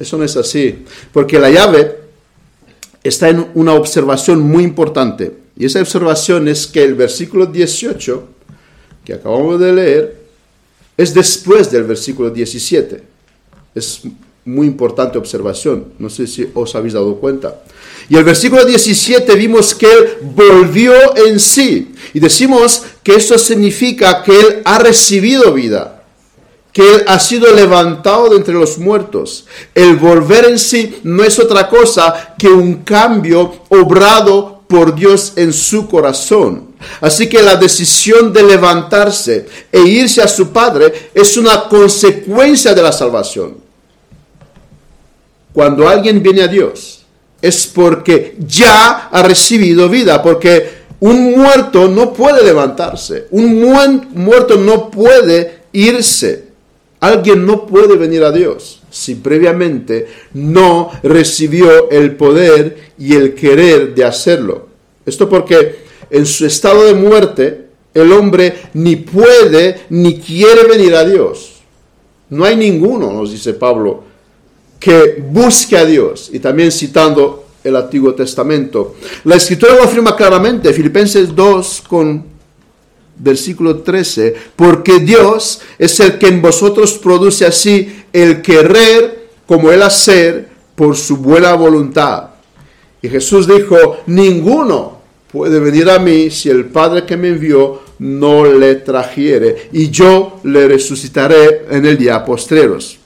Eso 0.00 0.18
no 0.18 0.24
es 0.24 0.36
así. 0.36 0.84
Porque 1.12 1.38
la 1.38 1.48
llave 1.48 1.96
está 3.04 3.28
en 3.28 3.46
una 3.54 3.74
observación 3.74 4.40
muy 4.40 4.64
importante. 4.64 5.32
Y 5.56 5.66
esa 5.66 5.80
observación 5.80 6.48
es 6.48 6.66
que 6.66 6.82
el 6.82 6.94
versículo 6.94 7.46
18, 7.46 8.28
que 9.04 9.14
acabamos 9.14 9.60
de 9.60 9.72
leer, 9.72 10.16
es 10.96 11.14
después 11.14 11.70
del 11.70 11.84
versículo 11.84 12.30
17. 12.30 13.00
Es 13.76 14.02
muy 14.44 14.66
importante 14.66 15.18
observación. 15.18 15.86
No 15.98 16.10
sé 16.10 16.26
si 16.26 16.48
os 16.54 16.74
habéis 16.74 16.94
dado 16.94 17.16
cuenta. 17.16 17.62
Y 18.08 18.16
el 18.16 18.24
versículo 18.24 18.64
17 18.64 19.34
vimos 19.36 19.74
que 19.74 19.86
Él 19.90 20.08
volvió 20.22 20.92
en 21.26 21.40
sí. 21.40 21.94
Y 22.12 22.20
decimos 22.20 22.82
que 23.02 23.14
eso 23.14 23.38
significa 23.38 24.22
que 24.22 24.38
Él 24.38 24.62
ha 24.64 24.78
recibido 24.78 25.52
vida 25.52 25.94
que 26.74 26.82
Él 26.82 27.04
ha 27.06 27.20
sido 27.20 27.54
levantado 27.54 28.28
de 28.28 28.36
entre 28.36 28.52
los 28.52 28.78
muertos. 28.78 29.46
El 29.76 29.94
volver 29.94 30.46
en 30.46 30.58
sí 30.58 30.98
no 31.04 31.22
es 31.22 31.38
otra 31.38 31.68
cosa 31.68 32.34
que 32.36 32.48
un 32.48 32.82
cambio 32.82 33.60
obrado 33.68 34.64
por 34.68 34.92
Dios 34.92 35.34
en 35.36 35.52
su 35.52 35.88
corazón. 35.88 36.74
Así 37.00 37.28
que 37.28 37.40
la 37.42 37.54
decisión 37.54 38.32
de 38.32 38.42
levantarse 38.42 39.46
e 39.70 39.80
irse 39.82 40.20
a 40.20 40.26
su 40.26 40.48
Padre 40.48 41.10
es 41.14 41.36
una 41.36 41.68
consecuencia 41.68 42.74
de 42.74 42.82
la 42.82 42.90
salvación. 42.90 43.63
Cuando 45.54 45.88
alguien 45.88 46.22
viene 46.22 46.42
a 46.42 46.48
Dios 46.48 47.04
es 47.40 47.66
porque 47.68 48.36
ya 48.46 49.08
ha 49.08 49.22
recibido 49.22 49.88
vida, 49.88 50.20
porque 50.20 50.84
un 51.00 51.32
muerto 51.32 51.88
no 51.88 52.12
puede 52.12 52.42
levantarse, 52.44 53.28
un 53.30 53.60
muerto 54.14 54.56
no 54.56 54.90
puede 54.90 55.60
irse. 55.72 56.44
Alguien 57.00 57.44
no 57.44 57.66
puede 57.66 57.96
venir 57.96 58.24
a 58.24 58.32
Dios 58.32 58.80
si 58.90 59.16
previamente 59.16 60.06
no 60.32 60.90
recibió 61.02 61.90
el 61.90 62.16
poder 62.16 62.92
y 62.98 63.14
el 63.14 63.34
querer 63.34 63.94
de 63.94 64.04
hacerlo. 64.04 64.68
Esto 65.04 65.28
porque 65.28 65.84
en 66.10 66.24
su 66.24 66.46
estado 66.46 66.84
de 66.84 66.94
muerte 66.94 67.66
el 67.92 68.10
hombre 68.12 68.54
ni 68.72 68.96
puede 68.96 69.82
ni 69.90 70.18
quiere 70.18 70.64
venir 70.64 70.94
a 70.94 71.04
Dios. 71.04 71.56
No 72.30 72.44
hay 72.44 72.56
ninguno, 72.56 73.12
nos 73.12 73.32
dice 73.32 73.52
Pablo, 73.52 74.04
que 74.84 75.24
busque 75.30 75.78
a 75.78 75.86
Dios. 75.86 76.28
Y 76.30 76.40
también 76.40 76.70
citando 76.70 77.46
el 77.64 77.74
Antiguo 77.74 78.14
Testamento. 78.14 78.96
La 79.24 79.36
escritura 79.36 79.74
lo 79.74 79.84
afirma 79.84 80.14
claramente, 80.14 80.74
Filipenses 80.74 81.34
2 81.34 81.84
con 81.88 82.22
versículo 83.16 83.78
13, 83.78 84.34
porque 84.54 84.98
Dios 84.98 85.62
es 85.78 85.98
el 86.00 86.18
que 86.18 86.26
en 86.26 86.42
vosotros 86.42 86.98
produce 86.98 87.46
así 87.46 88.04
el 88.12 88.42
querer 88.42 89.30
como 89.46 89.72
el 89.72 89.82
hacer 89.82 90.50
por 90.74 90.96
su 90.96 91.16
buena 91.16 91.54
voluntad. 91.54 92.30
Y 93.00 93.08
Jesús 93.08 93.46
dijo, 93.46 93.98
ninguno 94.06 94.98
puede 95.32 95.60
venir 95.60 95.88
a 95.88 95.98
mí 95.98 96.30
si 96.30 96.50
el 96.50 96.66
Padre 96.66 97.06
que 97.06 97.16
me 97.16 97.28
envió 97.28 97.80
no 98.00 98.44
le 98.44 98.74
trajere, 98.74 99.68
y 99.72 99.88
yo 99.88 100.40
le 100.42 100.68
resucitaré 100.68 101.64
en 101.70 101.86
el 101.86 101.96
día 101.96 102.22
postreros. 102.22 102.98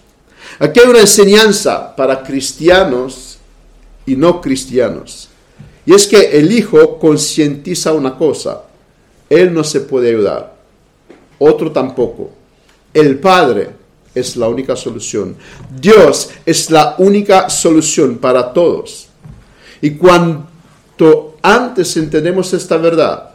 Aquí 0.59 0.81
hay 0.81 0.88
una 0.88 1.01
enseñanza 1.01 1.94
para 1.94 2.23
cristianos 2.23 3.38
y 4.07 4.16
no 4.16 4.40
cristianos. 4.40 5.29
Y 5.87 5.94
es 5.94 6.07
que 6.07 6.38
el 6.38 6.53
Hijo 6.53 6.99
concientiza 6.99 7.92
una 7.92 8.16
cosa 8.16 8.62
Él 9.31 9.53
no 9.53 9.62
se 9.64 9.81
puede 9.81 10.09
ayudar, 10.09 10.55
otro 11.38 11.71
tampoco. 11.71 12.31
El 12.92 13.18
Padre 13.18 13.71
es 14.14 14.37
la 14.37 14.49
única 14.49 14.75
solución. 14.75 15.37
Dios 15.81 16.31
es 16.44 16.71
la 16.71 16.94
única 16.99 17.49
solución 17.51 18.18
para 18.18 18.53
todos. 18.53 19.09
Y 19.81 19.92
cuanto 19.92 21.37
antes 21.42 21.97
entendemos 21.97 22.53
esta 22.53 22.77
verdad, 22.79 23.31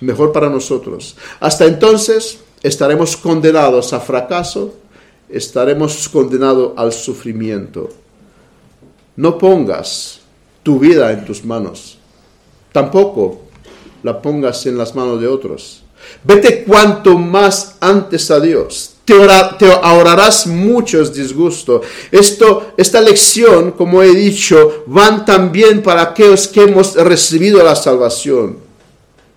mejor 0.00 0.32
para 0.32 0.48
nosotros. 0.48 1.16
Hasta 1.40 1.66
entonces 1.66 2.38
estaremos 2.62 3.16
condenados 3.16 3.92
a 3.92 4.00
fracaso, 4.00 4.74
estaremos 5.28 6.08
condenados 6.08 6.72
al 6.76 6.92
sufrimiento. 6.92 7.88
No 9.16 9.36
pongas 9.36 10.20
tu 10.62 10.78
vida 10.78 11.12
en 11.12 11.24
tus 11.24 11.44
manos, 11.44 11.98
tampoco 12.72 13.42
la 14.02 14.20
pongas 14.22 14.64
en 14.66 14.78
las 14.78 14.94
manos 14.94 15.20
de 15.20 15.26
otros. 15.26 15.82
Vete 16.24 16.64
cuanto 16.64 17.18
más 17.18 17.76
antes 17.80 18.30
a 18.30 18.40
Dios. 18.40 18.94
Te, 19.04 19.14
ahorrarás 19.82 20.46
muchos 20.46 21.12
disgustos. 21.12 21.84
Esto, 22.10 22.72
esta 22.76 23.00
lección, 23.00 23.72
como 23.72 24.02
he 24.02 24.14
dicho, 24.14 24.84
van 24.86 25.24
también 25.24 25.82
para 25.82 26.02
aquellos 26.02 26.46
que 26.46 26.62
hemos 26.62 26.94
recibido 26.94 27.62
la 27.64 27.74
salvación. 27.74 28.58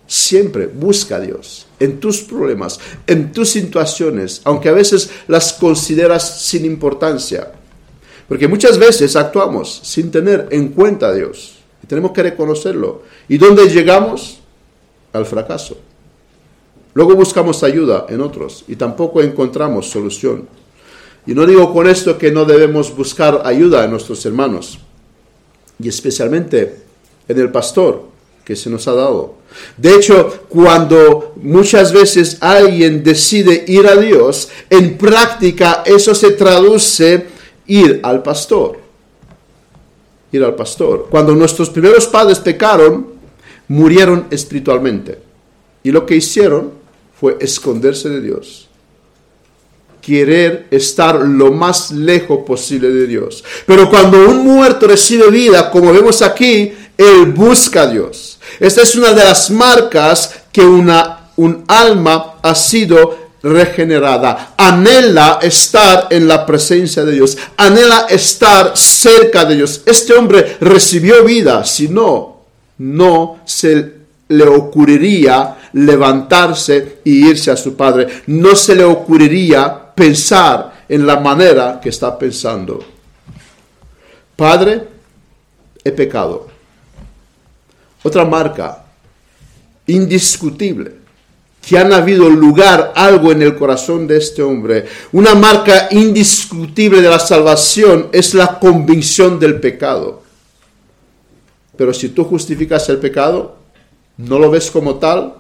Siempre 0.06 0.68
busca 0.68 1.16
a 1.16 1.20
Dios 1.22 1.66
en 1.82 2.00
tus 2.00 2.22
problemas, 2.22 2.80
en 3.08 3.32
tus 3.32 3.50
situaciones, 3.50 4.42
aunque 4.44 4.70
a 4.70 4.74
veces 4.74 5.10
las 5.28 5.54
consideras 5.54 6.42
sin 6.42 6.64
importancia. 6.64 7.52
Porque 8.28 8.48
muchas 8.48 8.78
veces 8.78 9.16
actuamos 9.16 9.82
sin 9.84 10.12
tener 10.12 10.48
en 10.52 10.70
cuenta 10.70 11.08
a 11.08 11.14
Dios. 11.14 11.58
Y 11.84 11.88
tenemos 11.88 12.12
que 12.12 12.24
reconocerlo. 12.24 13.02
¿Y 13.28 13.38
dónde 13.38 13.68
llegamos? 13.68 14.40
Al 15.12 15.26
fracaso. 15.26 15.78
Luego 16.94 17.16
buscamos 17.16 17.64
ayuda 17.64 18.06
en 18.10 18.22
otros 18.22 18.64
y 18.68 18.76
tampoco 18.76 19.22
encontramos 19.22 19.90
solución. 19.90 20.48
Y 21.26 21.34
no 21.34 21.46
digo 21.46 21.74
con 21.74 21.88
esto 21.88 22.18
que 22.18 22.32
no 22.32 22.46
debemos 22.46 22.96
buscar 22.96 23.42
ayuda 23.46 23.84
en 23.84 23.92
nuestros 23.92 24.26
hermanos, 24.26 24.80
y 25.82 25.90
especialmente 25.90 26.78
en 27.28 27.40
el 27.40 27.52
pastor 27.52 28.11
que 28.44 28.56
se 28.56 28.70
nos 28.70 28.88
ha 28.88 28.94
dado. 28.94 29.36
De 29.78 29.96
hecho, 29.96 30.46
cuando 30.50 31.34
muchas 31.42 31.92
veces 31.92 32.38
alguien 32.40 33.04
decide 33.04 33.66
ir 33.68 33.88
a 33.88 33.96
Dios, 33.96 34.50
en 34.70 34.98
práctica 34.98 35.84
eso 35.86 36.16
se 36.16 36.32
traduce 36.32 37.28
ir 37.68 38.00
al 38.04 38.24
pastor. 38.24 38.80
Ir 40.32 40.44
al 40.44 40.56
pastor. 40.56 41.08
Cuando 41.10 41.36
nuestros 41.36 41.70
primeros 41.70 42.08
padres 42.08 42.40
pecaron, 42.40 43.08
murieron 43.68 44.28
espiritualmente. 44.32 45.20
Y 45.84 45.92
lo 45.92 46.06
que 46.06 46.16
hicieron 46.16 46.72
fue 47.20 47.38
esconderse 47.40 48.10
de 48.10 48.22
Dios. 48.22 48.68
Querer 50.02 50.68
estar 50.72 51.16
lo 51.22 51.52
más 51.52 51.92
lejos 51.92 52.40
posible 52.46 52.90
de 52.90 53.06
Dios. 53.06 53.44
Pero 53.66 53.90
cuando 53.90 54.28
un 54.28 54.44
muerto 54.44 54.88
recibe 54.88 55.30
vida, 55.30 55.70
como 55.70 55.94
vemos 55.94 56.22
aquí, 56.22 56.74
él 57.02 57.26
busca 57.34 57.84
a 57.84 57.88
Dios. 57.88 58.40
Esta 58.60 58.82
es 58.82 58.96
una 58.96 59.14
de 59.14 59.24
las 59.24 59.50
marcas 59.50 60.36
que 60.52 60.62
una, 60.62 61.32
un 61.38 61.64
alma 61.68 62.36
ha 62.42 62.56
sido 62.56 63.32
regenerada. 63.44 64.54
Anhela 64.58 65.40
estar 65.42 66.08
en 66.10 66.28
la 66.28 66.46
presencia 66.46 67.04
de 67.04 67.14
Dios. 67.14 67.38
Anhela 67.58 68.08
estar 68.10 68.78
cerca 68.78 69.46
de 69.46 69.56
Dios. 69.56 69.82
Este 69.86 70.14
hombre 70.14 70.58
recibió 70.60 71.24
vida. 71.24 71.64
Si 71.66 71.88
no, 71.88 72.42
no 72.78 73.40
se 73.46 74.02
le 74.28 74.44
ocurriría 74.46 75.58
levantarse 75.74 77.00
y 77.04 77.28
irse 77.28 77.52
a 77.52 77.58
su 77.58 77.76
padre. 77.76 78.08
No 78.28 78.56
se 78.56 78.76
le 78.76 78.84
ocurriría 78.84 79.94
pensar 79.94 80.86
en 80.88 81.06
la 81.06 81.20
manera 81.20 81.80
que 81.82 81.90
está 81.90 82.18
pensando. 82.18 82.84
Padre, 84.36 84.88
he 85.84 85.92
pecado. 85.92 86.48
Otra 88.04 88.26
marca 88.26 88.86
indiscutible 89.88 91.02
que 91.62 91.78
han 91.78 91.94
habido 91.94 92.28
lugar 92.30 92.92
algo 92.96 93.32
en 93.32 93.42
el 93.42 93.56
corazón 93.56 94.08
de 94.08 94.18
este 94.18 94.42
hombre. 94.42 94.86
Una 95.12 95.36
marca 95.36 95.90
indiscutible 95.92 97.02
de 97.02 97.10
la 97.10 97.20
salvación 97.20 98.10
es 98.12 98.34
la 98.34 98.60
convicción 98.60 99.40
del 99.40 99.60
pecado. 99.60 100.24
Pero 101.78 101.94
si 101.94 102.10
tú 102.10 102.24
justificas 102.24 102.90
el 102.90 102.98
pecado, 102.98 103.58
no 104.18 104.40
lo 104.40 104.50
ves 104.50 104.72
como 104.72 104.96
tal, 104.96 105.36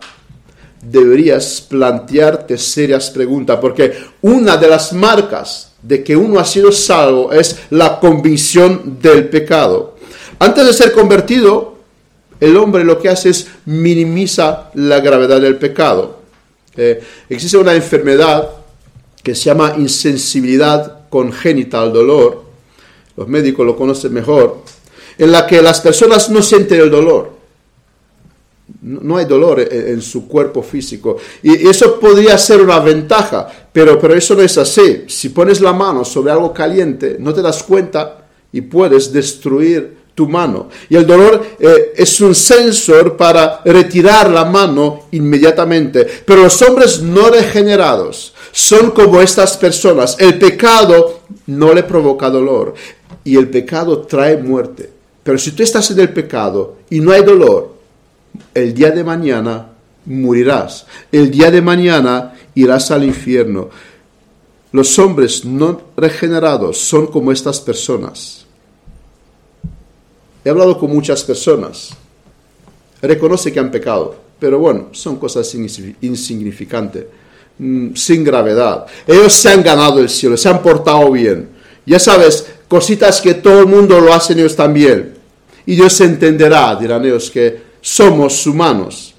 deberías 0.81 1.61
plantearte 1.61 2.57
serias 2.57 3.09
preguntas, 3.09 3.59
porque 3.59 3.93
una 4.21 4.57
de 4.57 4.67
las 4.67 4.93
marcas 4.93 5.71
de 5.81 6.03
que 6.03 6.15
uno 6.15 6.39
ha 6.39 6.45
sido 6.45 6.71
salvo 6.71 7.31
es 7.31 7.57
la 7.71 7.99
convicción 7.99 8.97
del 9.01 9.29
pecado. 9.29 9.95
Antes 10.39 10.65
de 10.65 10.73
ser 10.73 10.91
convertido, 10.91 11.70
el 12.41 12.57
hombre 12.57 12.83
lo 12.83 12.99
que 12.99 13.07
hace 13.07 13.29
es 13.29 13.47
minimiza 13.65 14.71
la 14.73 14.99
gravedad 14.99 15.39
del 15.39 15.55
pecado. 15.55 16.19
Eh, 16.75 17.01
existe 17.29 17.57
una 17.57 17.73
enfermedad 17.73 18.49
que 19.23 19.33
se 19.33 19.45
llama 19.45 19.75
insensibilidad 19.77 21.07
congénita 21.09 21.81
al 21.81 21.93
dolor, 21.93 22.43
los 23.15 23.27
médicos 23.29 23.65
lo 23.65 23.77
conocen 23.77 24.13
mejor, 24.13 24.63
en 25.17 25.31
la 25.31 25.47
que 25.47 25.61
las 25.61 25.79
personas 25.79 26.29
no 26.29 26.41
sienten 26.41 26.81
el 26.81 26.91
dolor 26.91 27.41
no 28.81 29.17
hay 29.17 29.25
dolor 29.25 29.59
en, 29.59 30.01
su 30.01 30.27
cuerpo 30.27 30.63
físico. 30.63 31.17
Y 31.43 31.67
eso 31.67 31.99
podría 31.99 32.37
ser 32.37 32.61
una 32.61 32.79
ventaja, 32.79 33.47
pero, 33.71 33.99
pero 33.99 34.15
eso 34.15 34.35
no 34.35 34.41
es 34.41 34.57
así. 34.57 35.03
Si 35.07 35.29
pones 35.29 35.61
la 35.61 35.73
mano 35.73 36.05
sobre 36.05 36.31
algo 36.31 36.53
caliente, 36.53 37.17
no 37.19 37.33
te 37.33 37.41
das 37.41 37.63
cuenta 37.63 38.27
y 38.51 38.61
puedes 38.61 39.11
destruir 39.11 40.00
tu 40.15 40.27
mano. 40.27 40.69
Y 40.89 40.95
el 40.95 41.05
dolor 41.05 41.45
eh, 41.59 41.93
es 41.95 42.19
un 42.21 42.35
sensor 42.35 43.15
para 43.15 43.61
retirar 43.63 44.29
la 44.29 44.45
mano 44.45 45.07
inmediatamente. 45.11 46.07
Pero 46.25 46.43
los 46.43 46.61
hombres 46.61 47.01
no 47.01 47.29
regenerados 47.29 48.33
son 48.51 48.91
como 48.91 49.21
estas 49.21 49.57
personas. 49.57 50.15
El 50.19 50.37
pecado 50.37 51.21
no 51.47 51.73
le 51.73 51.83
provoca 51.83 52.29
dolor 52.29 52.73
y 53.23 53.37
el 53.37 53.49
pecado 53.49 54.01
trae 54.01 54.37
muerte. 54.37 54.89
Pero 55.23 55.37
si 55.37 55.51
tú 55.51 55.63
estás 55.63 55.89
en 55.91 55.99
el 55.99 56.11
pecado 56.11 56.77
y 56.89 56.99
no 56.99 57.11
hay 57.11 57.23
dolor, 57.23 57.75
el 58.53 58.73
día 58.73 58.91
de 58.91 59.03
mañana 59.03 59.67
morirás, 60.05 60.85
el 61.11 61.29
día 61.29 61.51
de 61.51 61.61
mañana 61.61 62.33
irás 62.55 62.91
al 62.91 63.03
infierno. 63.03 63.69
Los 64.71 64.97
hombres 64.99 65.45
no 65.45 65.81
regenerados 65.97 66.77
son 66.77 67.07
como 67.07 67.31
estas 67.31 67.59
personas. 67.59 68.40
He 70.43 70.49
hablado 70.49 70.77
con 70.77 70.91
muchas 70.91 71.23
personas. 71.23 71.91
Reconoce 73.01 73.51
que 73.51 73.59
han 73.59 73.71
pecado, 73.71 74.15
pero 74.39 74.59
bueno, 74.59 74.89
son 74.91 75.17
cosas 75.17 75.53
insignificantes, 75.53 77.05
mm, 77.57 77.95
sin 77.95 78.23
gravedad. 78.23 78.85
Ellos 79.07 79.33
se 79.33 79.49
han 79.49 79.63
ganado 79.63 79.99
el 79.99 80.09
cielo, 80.09 80.37
se 80.37 80.49
han 80.49 80.61
portado 80.61 81.11
bien. 81.11 81.49
Ya 81.85 81.99
sabes, 81.99 82.45
cositas 82.67 83.21
que 83.21 83.33
todo 83.33 83.61
el 83.61 83.67
mundo 83.67 83.99
lo 83.99 84.13
hacen 84.13 84.39
ellos 84.39 84.55
también. 84.55 85.15
Y 85.65 85.75
Dios 85.75 85.99
entenderá, 86.01 86.75
dirán 86.75 87.05
ellos, 87.05 87.29
que 87.29 87.61
somos 87.81 88.45
humanos. 88.45 89.13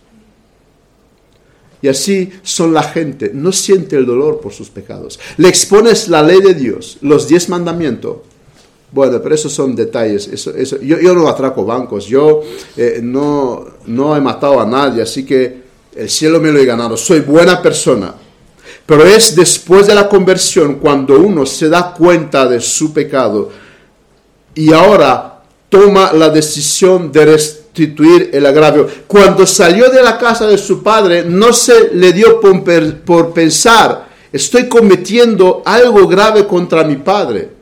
Y 1.83 1.89
así 1.89 2.31
son 2.43 2.73
la 2.73 2.85
gente, 2.85 3.33
no 3.35 3.51
siente 3.51 3.97
el 3.97 4.07
dolor 4.07 4.41
por 4.41 4.53
sus 4.53 4.71
pecados. 4.71 5.19
Le 5.37 5.49
expones 5.49 6.09
la 6.09 6.23
ley 6.23 6.41
de 6.41 6.55
Dios, 6.55 6.99
los 7.01 7.27
diez 7.27 7.49
mandamientos. 7.49 8.19
Bueno, 8.93 9.21
pero 9.23 9.35
esos 9.35 9.53
son 9.53 9.75
detalles. 9.75 10.29
Eso, 10.29 10.53
yo, 10.81 11.15
no 11.15 11.29
atraco 11.29 11.65
bancos, 11.65 12.07
yo 12.07 12.43
eh, 12.77 13.01
no, 13.03 13.65
no 13.87 14.17
he 14.17 14.21
matado 14.21 14.61
a 14.61 14.67
nadie, 14.67 15.03
así 15.03 15.25
que 15.25 15.63
el 15.97 16.09
cielo 16.09 16.41
me 16.41 16.53
lo 16.53 16.59
he 16.59 16.67
ganado. 16.67 16.97
Soy 16.97 17.21
buena 17.21 17.61
persona. 17.61 18.15
Pero 18.87 19.05
es 19.05 19.35
después 19.35 19.87
de 19.87 19.95
la 19.95 20.09
conversión 20.09 20.77
cuando 20.77 21.19
uno 21.19 21.47
se 21.47 21.69
da 21.69 21.95
cuenta 21.95 22.47
de 22.47 22.61
su 22.61 22.93
pecado 22.93 23.51
y 24.55 24.73
ahora 24.73 25.43
toma 25.69 26.13
la 26.13 26.29
decisión 26.29 27.11
de 27.11 27.25
restituir 27.25 28.31
el 28.33 28.45
agravio. 28.45 28.87
Cuando 29.07 29.47
salió 29.47 29.89
de 29.89 30.03
la 30.03 30.19
casa 30.19 30.47
de 30.47 30.59
su 30.59 30.83
padre, 30.83 31.25
no 31.25 31.53
se 31.53 31.95
le 31.95 32.13
dio 32.13 32.41
por, 32.41 33.33
pensar, 33.33 34.09
estoy 34.31 34.69
cometiendo 34.69 35.63
algo 35.65 36.07
grave 36.07 36.47
contra 36.47 36.85
mi 36.85 36.97
padre. 36.97 37.62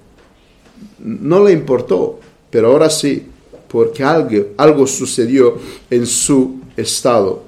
No 1.02 1.44
le 1.44 1.52
importó, 1.52 2.20
pero 2.50 2.68
ahora 2.68 2.90
sí, 2.90 3.26
porque 3.68 4.02
algo, 4.02 4.48
algo 4.56 4.86
sucedió 4.86 5.58
en 5.88 6.06
su 6.06 6.60
estado. 6.76 7.44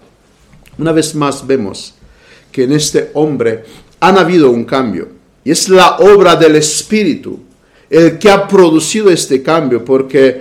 Una 0.79 0.93
vez 0.93 1.15
más 1.15 1.47
vemos 1.47 1.95
que 2.51 2.65
en 2.65 2.73
este 2.73 3.11
hombre 3.15 3.65
han 4.01 4.19
habido 4.19 4.51
un 4.51 4.65
cambio. 4.65 5.09
Y 5.45 5.51
es 5.51 5.69
la 5.69 5.97
obra 5.97 6.37
del 6.37 6.57
Espíritu 6.57 7.41
el 7.91 8.19
que 8.19 8.31
ha 8.31 8.49
producido 8.49 9.11
este 9.11 9.43
cambio, 9.43 9.85
porque 9.85 10.41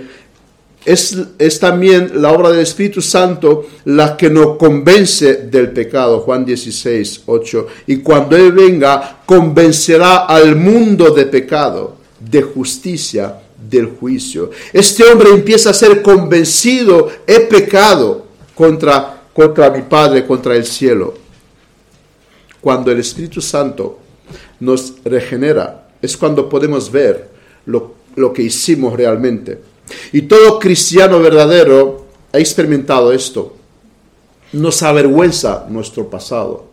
es, 0.86 1.16
es, 1.38 1.60
también 1.60 2.10
la 2.14 2.32
obra 2.32 2.50
del 2.50 2.60
Espíritu 2.60 3.02
Santo 3.02 3.66
la 3.84 4.16
que 4.16 4.30
nos 4.30 4.56
convence 4.56 5.34
del 5.48 5.70
pecado, 5.70 6.20
Juan 6.20 6.46
16, 6.46 7.24
8. 7.26 7.66
Y 7.88 7.98
cuando 7.98 8.36
Él 8.36 8.52
venga, 8.52 9.20
convencerá 9.26 10.24
al 10.24 10.56
mundo 10.56 11.10
de 11.10 11.26
pecado, 11.26 11.96
de 12.30 12.42
justicia, 12.42 13.40
del 13.70 13.86
juicio. 13.86 14.50
Este 14.72 15.04
hombre 15.04 15.30
empieza 15.30 15.70
a 15.70 15.74
ser 15.74 16.02
convencido, 16.02 17.10
he 17.26 17.40
pecado 17.40 18.26
contra, 18.54 19.22
contra 19.32 19.70
mi 19.70 19.82
Padre, 19.82 20.26
contra 20.26 20.56
el 20.56 20.64
cielo. 20.64 21.14
Cuando 22.60 22.90
el 22.90 23.00
Espíritu 23.00 23.40
Santo 23.40 23.98
nos 24.60 24.94
regenera, 25.04 25.88
es 26.00 26.16
cuando 26.16 26.48
podemos 26.48 26.90
ver 26.90 27.28
lo, 27.66 27.94
lo 28.16 28.32
que 28.32 28.42
hicimos 28.42 28.94
realmente. 28.94 29.60
Y 30.12 30.22
todo 30.22 30.58
cristiano 30.58 31.18
verdadero 31.20 32.06
ha 32.32 32.38
experimentado 32.38 33.12
esto. 33.12 33.56
Nos 34.52 34.82
avergüenza 34.82 35.66
nuestro 35.68 36.08
pasado. 36.08 36.71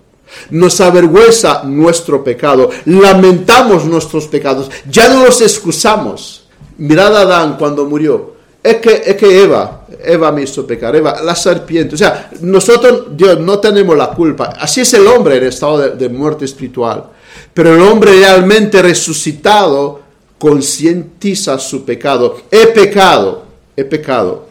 Nos 0.51 0.79
avergüenza 0.81 1.63
nuestro 1.63 2.23
pecado. 2.23 2.69
Lamentamos 2.85 3.85
nuestros 3.85 4.27
pecados. 4.27 4.69
Ya 4.89 5.09
no 5.09 5.25
los 5.25 5.41
excusamos. 5.41 6.47
Mirad 6.77 7.15
a 7.15 7.21
Adán 7.21 7.55
cuando 7.57 7.85
murió. 7.85 8.39
Es 8.61 8.77
que, 8.77 9.01
es 9.05 9.15
que 9.15 9.43
Eva, 9.43 9.85
Eva 10.03 10.31
me 10.31 10.43
hizo 10.43 10.67
pecar, 10.67 10.95
Eva, 10.95 11.21
la 11.21 11.35
serpiente. 11.35 11.95
O 11.95 11.97
sea, 11.97 12.29
nosotros, 12.41 13.07
Dios, 13.11 13.39
no 13.39 13.59
tenemos 13.59 13.95
la 13.97 14.09
culpa. 14.09 14.53
Así 14.59 14.81
es 14.81 14.93
el 14.93 15.07
hombre 15.07 15.37
en 15.37 15.45
estado 15.45 15.77
de, 15.91 16.09
muerte 16.09 16.45
espiritual. 16.45 17.05
Pero 17.53 17.73
el 17.73 17.81
hombre 17.81 18.11
realmente 18.11 18.81
resucitado 18.81 20.01
concientiza 20.37 21.57
su 21.57 21.85
pecado. 21.85 22.41
He 22.51 22.67
pecado, 22.67 23.45
he 23.75 23.85
pecado. 23.85 24.47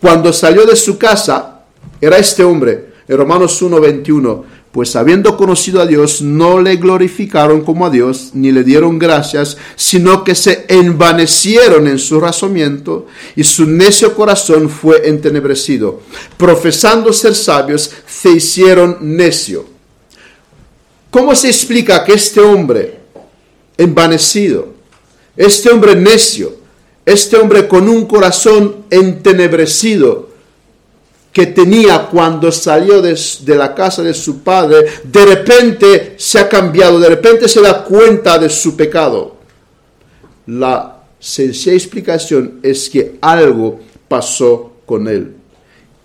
Cuando 0.00 0.32
salió 0.32 0.64
de 0.64 0.76
su 0.76 0.96
casa, 0.96 1.62
era 2.00 2.18
este 2.18 2.44
hombre, 2.44 2.92
en 3.08 3.16
Romanos 3.16 3.60
1:21, 3.60 4.44
pues 4.78 4.94
habiendo 4.94 5.36
conocido 5.36 5.80
a 5.80 5.86
Dios, 5.86 6.22
no 6.22 6.60
le 6.60 6.76
glorificaron 6.76 7.62
como 7.62 7.84
a 7.84 7.90
Dios, 7.90 8.30
ni 8.34 8.52
le 8.52 8.62
dieron 8.62 8.96
gracias, 8.96 9.56
sino 9.74 10.22
que 10.22 10.36
se 10.36 10.66
envanecieron 10.68 11.88
en 11.88 11.98
su 11.98 12.20
razonamiento, 12.20 13.08
y 13.34 13.42
su 13.42 13.66
necio 13.66 14.14
corazón 14.14 14.70
fue 14.70 15.08
entenebrecido. 15.08 16.02
Profesando 16.36 17.12
ser 17.12 17.34
sabios, 17.34 17.90
se 18.06 18.30
hicieron 18.30 18.98
necio. 19.00 19.64
¿Cómo 21.10 21.34
se 21.34 21.48
explica 21.48 22.04
que 22.04 22.12
este 22.12 22.38
hombre 22.38 23.00
envanecido, 23.76 24.74
este 25.36 25.70
hombre 25.70 25.96
necio, 25.96 26.54
este 27.04 27.36
hombre 27.36 27.66
con 27.66 27.88
un 27.88 28.06
corazón 28.06 28.84
entenebrecido 28.90 30.27
que 31.32 31.46
tenía 31.46 32.06
cuando 32.06 32.50
salió 32.50 33.00
de, 33.02 33.16
la 33.54 33.74
casa 33.74 34.02
de 34.02 34.14
su 34.14 34.40
padre, 34.40 34.86
de 35.04 35.24
repente 35.24 36.14
se 36.16 36.38
ha 36.38 36.48
cambiado, 36.48 36.98
de 36.98 37.08
repente 37.08 37.48
se 37.48 37.60
da 37.60 37.84
cuenta 37.84 38.38
de 38.38 38.48
su 38.48 38.76
pecado. 38.76 39.36
La 40.46 40.96
sencilla 41.20 41.74
explicación 41.74 42.60
es 42.62 42.88
que 42.88 43.18
algo 43.20 43.80
pasó 44.08 44.72
con 44.86 45.06
él. 45.08 45.34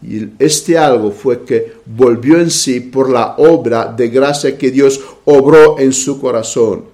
Y 0.01 0.27
este 0.37 0.77
algo 0.77 1.11
fue 1.11 1.43
que 1.43 1.73
volvió 1.85 2.37
en 2.39 2.51
sí 2.51 2.81
por 2.81 3.09
la 3.09 3.35
obra 3.37 3.85
de 3.85 4.09
gracia 4.09 4.57
que 4.57 4.69
Dios 4.69 4.99
obró 5.23 5.79
en 5.79 5.93
su 5.93 6.19
corazón. 6.19 6.85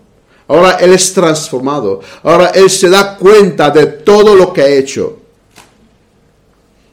Ahora 0.48 0.74
Él 0.74 0.94
es 0.94 1.14
transformado. 1.14 2.02
Ahora 2.24 2.48
Él 2.48 2.70
se 2.70 2.90
da 2.90 3.18
cuenta 3.18 3.70
de 3.72 3.86
todo 3.88 4.36
lo 4.36 4.54
que 4.54 4.62
ha 4.62 4.68
hecho. 4.68 5.18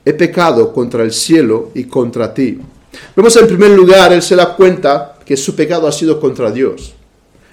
He 0.07 0.15
pecado 0.15 0.73
contra 0.73 1.03
el 1.03 1.13
cielo 1.13 1.73
y 1.75 1.85
contra 1.85 2.33
ti. 2.33 2.61
Vemos 3.17 3.37
en 3.37 3.49
primer 3.49 3.71
lugar, 3.71 4.13
Él 4.13 4.23
se 4.23 4.37
da 4.37 4.55
cuenta 4.55 5.19
que 5.25 5.37
su 5.37 5.57
pecado 5.57 5.89
ha 5.89 5.93
sido 5.93 6.21
contra 6.21 6.53
Dios. 6.53 6.95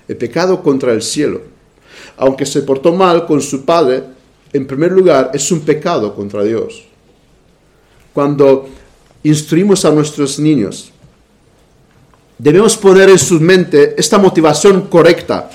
He 0.08 0.14
pecado 0.14 0.62
contra 0.62 0.94
el 0.94 1.02
cielo. 1.02 1.42
Aunque 2.16 2.46
se 2.46 2.62
portó 2.62 2.94
mal 2.94 3.26
con 3.26 3.42
su 3.42 3.66
padre, 3.66 4.04
en 4.54 4.68
primer 4.68 4.92
lugar 4.92 5.32
es 5.34 5.52
un 5.52 5.62
pecado 5.62 6.14
contra 6.14 6.44
Dios. 6.44 6.84
Cuando 8.14 8.70
instruimos 9.24 9.84
a 9.84 9.92
nuestros 9.92 10.38
niños, 10.38 10.92
debemos 12.38 12.78
poner 12.78 13.10
en 13.10 13.18
su 13.18 13.40
mente 13.40 13.96
esta 13.98 14.20
motivación 14.20 14.82
correcta 14.82 15.50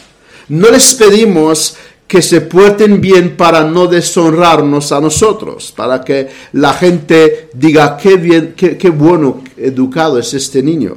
no 0.49 0.71
les 0.71 0.95
pedimos 0.95 1.77
que 2.09 2.23
se 2.23 2.41
porten 2.41 3.03
bien 3.03 3.37
para 3.37 3.65
no 3.65 3.87
deshonrarnos 3.87 4.93
a 4.93 5.01
nosotros, 5.01 5.73
para 5.77 6.03
que 6.03 6.29
la 6.53 6.73
gente 6.73 7.51
diga 7.53 7.99
qué 7.99 8.17
bien, 8.17 8.55
qué, 8.57 8.89
bueno 8.89 9.43
educado 9.59 10.19
es 10.19 10.33
este 10.33 10.63
niño, 10.63 10.97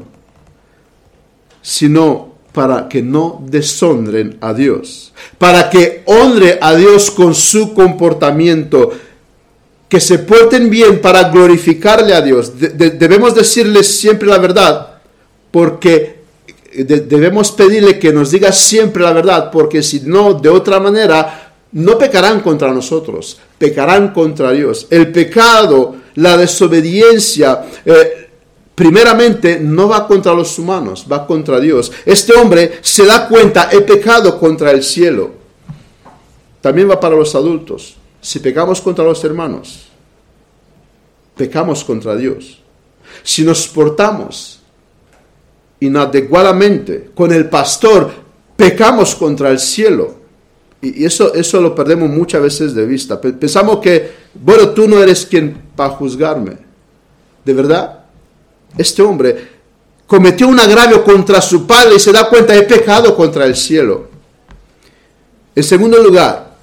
sino 1.61 2.31
para 2.53 2.87
que 2.87 3.01
no 3.01 3.43
deshonren 3.45 4.37
a 4.39 4.53
Dios, 4.53 5.13
para 5.37 5.69
que 5.69 6.03
honre 6.05 6.57
a 6.61 6.75
Dios 6.75 7.11
con 7.11 7.35
su 7.35 7.73
comportamiento, 7.73 8.91
que 9.89 9.99
se 9.99 10.19
porten 10.19 10.69
bien 10.69 11.01
para 11.01 11.29
glorificarle 11.29 12.13
a 12.13 12.21
Dios. 12.21 12.53
debemos 12.57 13.35
decirles 13.35 13.99
siempre 13.99 14.29
la 14.29 14.37
verdad, 14.37 15.01
porque 15.51 16.20
debemos 16.73 17.51
pedirle 17.51 17.99
que 17.99 18.13
nos 18.13 18.31
diga 18.31 18.51
siempre 18.51 19.03
la 19.03 19.13
verdad, 19.13 19.51
porque 19.51 19.83
si 19.83 20.01
no, 20.01 20.33
de 20.33 20.49
otra 20.49 20.79
manera, 20.79 21.53
no 21.73 21.97
pecarán 21.97 22.41
contra 22.41 22.71
nosotros, 22.71 23.39
pecarán 23.57 24.13
contra 24.13 24.51
Dios. 24.51 24.87
El 24.89 25.11
pecado, 25.11 25.95
la 26.15 26.37
desobediencia, 26.37 27.65
eh, 27.85 28.29
primeramente 28.75 29.59
no 29.59 29.87
va 29.87 30.07
contra 30.07 30.33
los 30.33 30.57
humanos, 30.57 31.05
va 31.09 31.25
contra 31.25 31.59
Dios. 31.59 31.91
Este 32.05 32.33
hombre 32.33 32.79
se 32.81 33.05
da 33.05 33.27
cuenta, 33.27 33.69
he 33.71 33.81
pecado 33.81 34.39
contra 34.39 34.71
el 34.71 34.83
cielo. 34.83 35.31
También 36.61 36.89
va 36.89 36.99
para 36.99 37.15
los 37.15 37.33
adultos. 37.35 37.95
Si 38.21 38.39
pecamos 38.39 38.81
contra 38.81 39.03
los 39.03 39.23
hermanos, 39.23 39.87
pecamos 41.35 41.83
contra 41.83 42.15
Dios. 42.15 42.59
Si 43.23 43.43
nos 43.43 43.67
portamos 43.67 44.60
inadecuadamente 45.81 47.09
con 47.13 47.33
el 47.33 47.49
pastor, 47.49 48.11
pecamos 48.55 49.15
contra 49.15 49.49
el 49.49 49.59
cielo. 49.59 50.21
Y 50.81 51.05
eso, 51.05 51.33
eso 51.33 51.61
lo 51.61 51.75
perdemos 51.75 52.09
muchas 52.09 52.41
veces 52.41 52.73
de 52.73 52.85
vista. 52.85 53.19
Pensamos 53.19 53.79
que, 53.79 54.11
bueno, 54.33 54.69
tú 54.69 54.87
no 54.87 55.01
eres 55.01 55.25
quien 55.25 55.55
para 55.75 55.91
juzgarme. 55.91 56.57
¿De 57.43 57.53
verdad? 57.53 58.05
Este 58.77 59.01
hombre 59.01 59.49
cometió 60.07 60.47
un 60.47 60.59
agravio 60.59 61.03
contra 61.03 61.41
su 61.41 61.67
padre 61.67 61.95
y 61.95 61.99
se 61.99 62.11
da 62.11 62.29
cuenta, 62.29 62.55
he 62.55 62.63
pecado 62.63 63.15
contra 63.15 63.45
el 63.45 63.55
cielo. 63.55 64.09
En 65.55 65.63
segundo 65.63 66.01
lugar, 66.01 66.55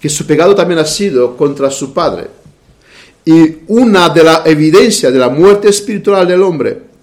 que 0.00 0.08
su 0.08 0.26
pecado 0.26 0.54
también 0.54 0.80
ha 0.80 0.84
sido 0.84 1.36
contra 1.36 1.70
su 1.70 1.92
padre. 1.92 2.28
Y 3.24 3.58
una 3.68 4.08
de 4.10 4.22
las 4.22 4.46
evidencias 4.46 5.12
de 5.12 5.18
la 5.18 5.28
muerte 5.28 5.68
espiritual 5.68 6.26
del 6.28 6.42
hombre 6.42 6.93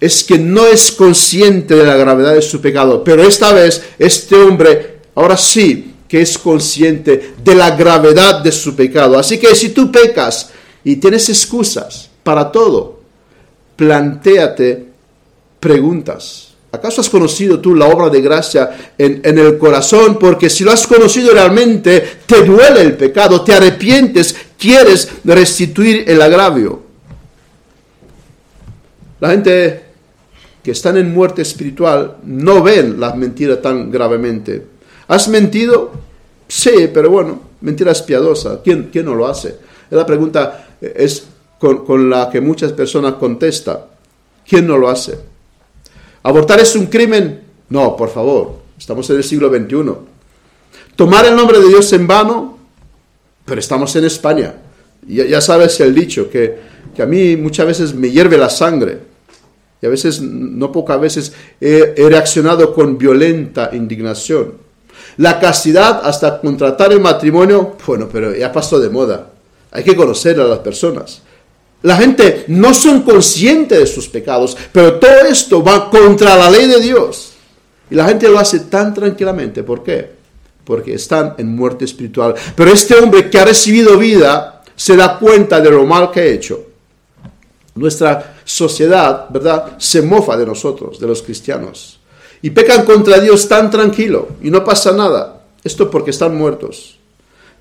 es 0.00 0.24
que 0.24 0.38
no 0.38 0.66
es 0.66 0.90
consciente 0.90 1.74
de 1.74 1.84
la 1.84 1.96
gravedad 1.96 2.34
de 2.34 2.42
su 2.42 2.60
pecado. 2.60 3.04
Pero 3.04 3.22
esta 3.22 3.52
vez 3.52 3.82
este 3.98 4.34
hombre, 4.34 5.00
ahora 5.14 5.36
sí, 5.36 5.94
que 6.08 6.22
es 6.22 6.38
consciente 6.38 7.34
de 7.44 7.54
la 7.54 7.76
gravedad 7.76 8.42
de 8.42 8.50
su 8.50 8.74
pecado. 8.74 9.18
Así 9.18 9.38
que 9.38 9.54
si 9.54 9.68
tú 9.68 9.92
pecas 9.92 10.50
y 10.82 10.96
tienes 10.96 11.28
excusas 11.28 12.08
para 12.22 12.50
todo, 12.50 13.00
plantéate 13.76 14.86
preguntas. 15.60 16.48
¿Acaso 16.72 17.00
has 17.00 17.10
conocido 17.10 17.60
tú 17.60 17.74
la 17.74 17.86
obra 17.86 18.08
de 18.08 18.20
gracia 18.20 18.92
en, 18.96 19.20
en, 19.24 19.38
el 19.38 19.58
corazón? 19.58 20.18
Porque 20.18 20.48
si 20.48 20.64
lo 20.64 20.72
has 20.72 20.86
conocido 20.86 21.32
realmente, 21.32 22.20
te 22.26 22.44
duele 22.44 22.80
el 22.80 22.96
pecado, 22.96 23.42
te 23.42 23.52
arrepientes, 23.52 24.34
quieres 24.56 25.08
restituir 25.24 26.04
el 26.08 26.22
agravio. 26.22 26.82
La 29.20 29.30
gente 29.30 29.89
que 30.62 30.72
están 30.72 30.96
en 30.96 31.12
muerte 31.12 31.42
espiritual 31.42 32.18
no 32.24 32.62
ven 32.62 33.00
la 33.00 33.14
mentira 33.14 33.60
tan 33.60 33.90
gravemente. 33.90 34.66
¿Has 35.08 35.28
mentido? 35.28 35.92
Sí, 36.46 36.90
pero 36.92 37.10
bueno, 37.10 37.40
mentira 37.62 37.92
es 37.92 38.02
piadosa. 38.02 38.60
¿Quién, 38.62 38.90
quién 38.92 39.06
no 39.06 39.14
lo 39.14 39.26
hace? 39.26 39.56
La 39.90 40.04
pregunta 40.04 40.68
es 40.80 41.24
con, 41.58 41.84
con 41.84 42.10
la 42.10 42.28
que 42.30 42.40
muchas 42.40 42.72
personas 42.72 43.14
contestan. 43.14 43.78
¿Quién 44.46 44.66
no 44.66 44.76
lo 44.76 44.88
hace? 44.88 45.18
¿Abortar 46.22 46.60
es 46.60 46.74
un 46.76 46.86
crimen? 46.86 47.42
No, 47.70 47.96
por 47.96 48.10
favor, 48.10 48.58
estamos 48.78 49.08
en 49.10 49.16
el 49.16 49.24
siglo 49.24 49.48
XXI. 49.48 49.92
¿Tomar 50.96 51.24
el 51.24 51.36
nombre 51.36 51.58
de 51.58 51.68
Dios 51.68 51.92
en 51.92 52.06
vano? 52.06 52.58
Pero 53.46 53.60
estamos 53.60 53.94
en 53.96 54.04
España. 54.04 54.54
Ya, 55.06 55.24
ya 55.24 55.40
sabes 55.40 55.80
el 55.80 55.94
dicho, 55.94 56.28
que, 56.28 56.58
que 56.94 57.02
a 57.02 57.06
mí 57.06 57.36
muchas 57.36 57.66
veces 57.66 57.94
me 57.94 58.10
hierve 58.10 58.36
la 58.36 58.50
sangre 58.50 59.09
y 59.82 59.86
a 59.86 59.88
veces, 59.88 60.20
no 60.20 60.70
pocas 60.70 61.00
veces, 61.00 61.32
he, 61.60 61.94
reaccionado 61.96 62.74
con 62.74 62.98
violenta 62.98 63.70
indignación. 63.72 64.54
La 65.16 65.40
castidad 65.40 66.02
hasta 66.04 66.40
contratar 66.40 66.92
el 66.92 67.00
matrimonio, 67.00 67.76
bueno, 67.86 68.08
pero 68.10 68.34
ya 68.34 68.52
pasó 68.52 68.78
de 68.78 68.90
moda. 68.90 69.30
Hay 69.70 69.82
que 69.82 69.96
conocer 69.96 70.38
a 70.40 70.44
las 70.44 70.58
personas. 70.58 71.22
La 71.82 71.96
gente 71.96 72.44
no 72.48 72.74
son 72.74 73.02
conscientes 73.02 73.78
de 73.78 73.86
sus 73.86 74.08
pecados, 74.08 74.56
pero 74.70 74.94
todo 74.94 75.22
esto 75.28 75.62
va 75.62 75.88
contra 75.88 76.36
la 76.36 76.50
ley 76.50 76.66
de 76.66 76.80
Dios. 76.80 77.32
Y 77.90 77.94
la 77.94 78.06
gente 78.06 78.28
lo 78.28 78.38
hace 78.38 78.60
tan 78.60 78.92
tranquilamente. 78.92 79.62
¿Por 79.62 79.82
qué? 79.82 80.10
Porque 80.64 80.94
están 80.94 81.34
en 81.38 81.56
muerte 81.56 81.86
espiritual. 81.86 82.34
Pero 82.54 82.70
este 82.70 82.94
hombre 82.96 83.30
que 83.30 83.38
ha 83.38 83.46
recibido 83.46 83.96
vida 83.96 84.62
se 84.76 84.94
da 84.94 85.18
cuenta 85.18 85.60
de 85.60 85.70
lo 85.70 85.86
mal 85.86 86.10
que 86.10 86.20
ha 86.20 86.24
hecho. 86.24 86.69
Nuestra 87.74 88.36
sociedad, 88.44 89.28
¿verdad?, 89.30 89.76
se 89.78 90.02
mofa 90.02 90.36
de 90.36 90.46
nosotros, 90.46 90.98
de 90.98 91.06
los 91.06 91.22
cristianos 91.22 92.00
y 92.42 92.50
pecan 92.50 92.84
contra 92.84 93.20
Dios 93.20 93.48
tan 93.48 93.70
tranquilo 93.70 94.28
y 94.42 94.50
no 94.50 94.64
pasa 94.64 94.92
nada. 94.92 95.42
Esto 95.62 95.90
porque 95.90 96.10
están 96.10 96.36
muertos. 96.36 96.98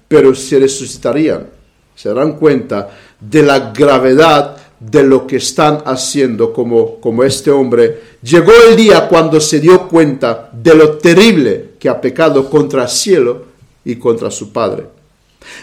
Pero 0.08 0.34
se 0.34 0.60
resucitarían, 0.60 1.48
se 1.96 2.10
darán 2.10 2.34
cuenta 2.34 2.90
de 3.20 3.44
la 3.44 3.72
gravedad 3.72 4.58
de 4.80 5.04
lo 5.04 5.28
que 5.28 5.36
están 5.36 5.84
haciendo 5.86 6.54
como, 6.54 7.00
como 7.02 7.24
este 7.24 7.52
hombre. 7.52 8.02
Llegó 8.24 8.52
el 8.70 8.78
día 8.78 9.08
cuando 9.10 9.40
se 9.42 9.60
dio 9.60 9.88
cuenta 9.88 10.50
de 10.54 10.74
lo 10.74 10.98
terrible 10.98 11.72
que 11.78 11.90
ha 11.90 12.00
pecado 12.00 12.50
contra 12.50 12.84
el 12.84 12.90
cielo 12.90 13.46
y 13.84 13.98
contra 13.98 14.32
su 14.32 14.54
Padre. 14.54 14.86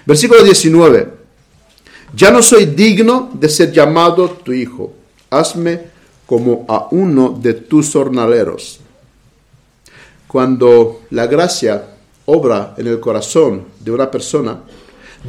Versículo 0.05 0.43
19. 0.43 1.26
Ya 2.17 2.31
no 2.31 2.43
soy 2.43 2.65
digno 2.65 3.29
de 3.35 3.51
ser 3.51 3.71
llamado 3.71 4.31
tu 4.31 4.55
hijo. 4.55 4.95
Hazme 5.29 5.83
como 6.25 6.65
a 6.67 6.89
uno 6.91 7.39
de 7.39 7.53
tus 7.53 7.93
jornaleros 7.93 8.81
cuando 10.27 11.03
la 11.11 11.27
gracia 11.27 11.83
obra 12.27 12.75
en 12.77 12.87
el 12.87 13.01
corazón 13.01 13.67
de 13.81 13.91
una 13.91 14.11
persona, 14.11 14.61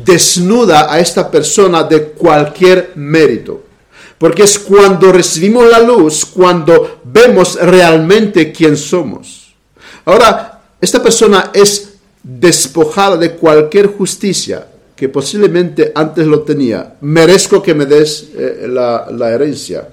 desnuda 0.03 0.91
a 0.91 0.99
esta 0.99 1.29
persona 1.29 1.83
de 1.83 2.09
cualquier 2.09 2.93
mérito. 2.95 3.63
Porque 4.17 4.43
es 4.43 4.57
cuando 4.57 5.11
recibimos 5.11 5.69
la 5.69 5.79
luz, 5.79 6.25
cuando 6.25 6.99
vemos 7.03 7.55
realmente 7.55 8.51
quién 8.51 8.75
somos. 8.75 9.53
Ahora, 10.05 10.61
esta 10.81 11.03
persona 11.03 11.51
es 11.53 11.95
despojada 12.23 13.17
de 13.17 13.35
cualquier 13.35 13.88
justicia 13.88 14.67
que 14.97 15.07
posiblemente 15.07 15.93
antes 15.95 16.27
lo 16.27 16.41
tenía. 16.41 16.97
Merezco 17.01 17.63
que 17.63 17.73
me 17.73 17.85
des 17.85 18.31
eh, 18.35 18.67
la, 18.67 19.31
herencia. 19.31 19.87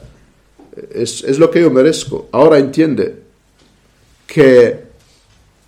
Es, 0.90 1.22
es 1.22 1.38
lo 1.38 1.48
que 1.50 1.61
yo 1.61 1.70
merezco. 1.70 2.28
Ahora 2.32 2.59
entiende 2.59 3.22
que 4.26 4.84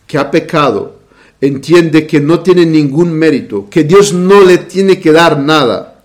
que 0.07 0.19
ha 0.19 0.31
pecado, 0.31 1.01
entiende 1.41 2.07
que 2.07 2.21
no 2.21 2.41
tiene 2.41 2.65
ningún 2.65 3.13
mérito, 3.13 3.69
que 3.69 3.85
Dios 3.85 4.13
no 4.13 4.43
le 4.43 4.59
tiene 4.59 5.01
que 5.01 5.13
dar 5.13 5.39
nada. 5.39 6.05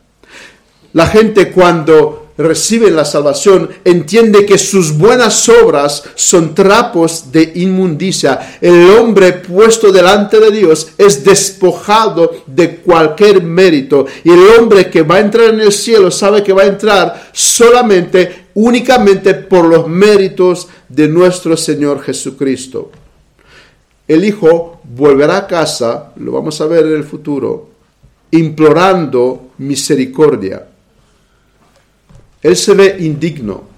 La 0.94 1.08
gente 1.08 1.52
cuando 1.52 2.21
recibe 2.42 2.92
la 2.92 3.06
salvación 3.06 3.70
entiende 3.84 4.46
que 4.46 4.58
sus 4.58 4.98
buenas 4.98 5.48
obras 5.50 6.04
son 6.16 6.54
trapos 6.54 7.32
de 7.32 7.52
inmundicia. 7.56 8.58
El 8.60 8.90
hombre 8.92 9.34
puesto 9.34 9.92
delante 9.92 10.40
de 10.40 10.52
Dios 10.52 10.90
es 10.98 11.24
despojado 11.24 12.32
de 12.46 12.78
cualquier 12.78 13.42
mérito. 13.44 14.06
Y 14.24 14.32
el 14.32 14.60
hombre 14.60 14.90
que 14.90 15.04
va 15.04 15.16
a 15.16 15.22
entrar 15.22 15.54
en 15.54 15.62
el 15.62 15.72
cielo 15.72 16.12
sabe 16.12 16.44
que 16.44 16.54
va 16.54 16.64
a 16.64 16.68
entrar 16.68 17.30
solamente, 17.32 18.48
únicamente 18.56 19.34
por 19.34 19.66
los 19.66 19.88
méritos 19.88 20.68
de 20.90 21.08
nuestro 21.08 21.56
Señor 21.56 22.02
Jesucristo 22.02 22.92
el 24.12 24.26
hijo 24.26 24.82
volverá 24.84 25.38
a 25.38 25.48
casa, 25.48 26.12
lo 26.18 26.34
vamos 26.34 26.60
a 26.60 26.66
ver 26.66 26.86
en 26.86 26.96
el 26.96 27.06
futuro, 27.06 27.70
implorando 28.32 29.52
misericordia. 29.60 30.68
Él 32.42 32.56
se 32.56 32.74
ve 32.74 32.98
indigno, 33.00 33.72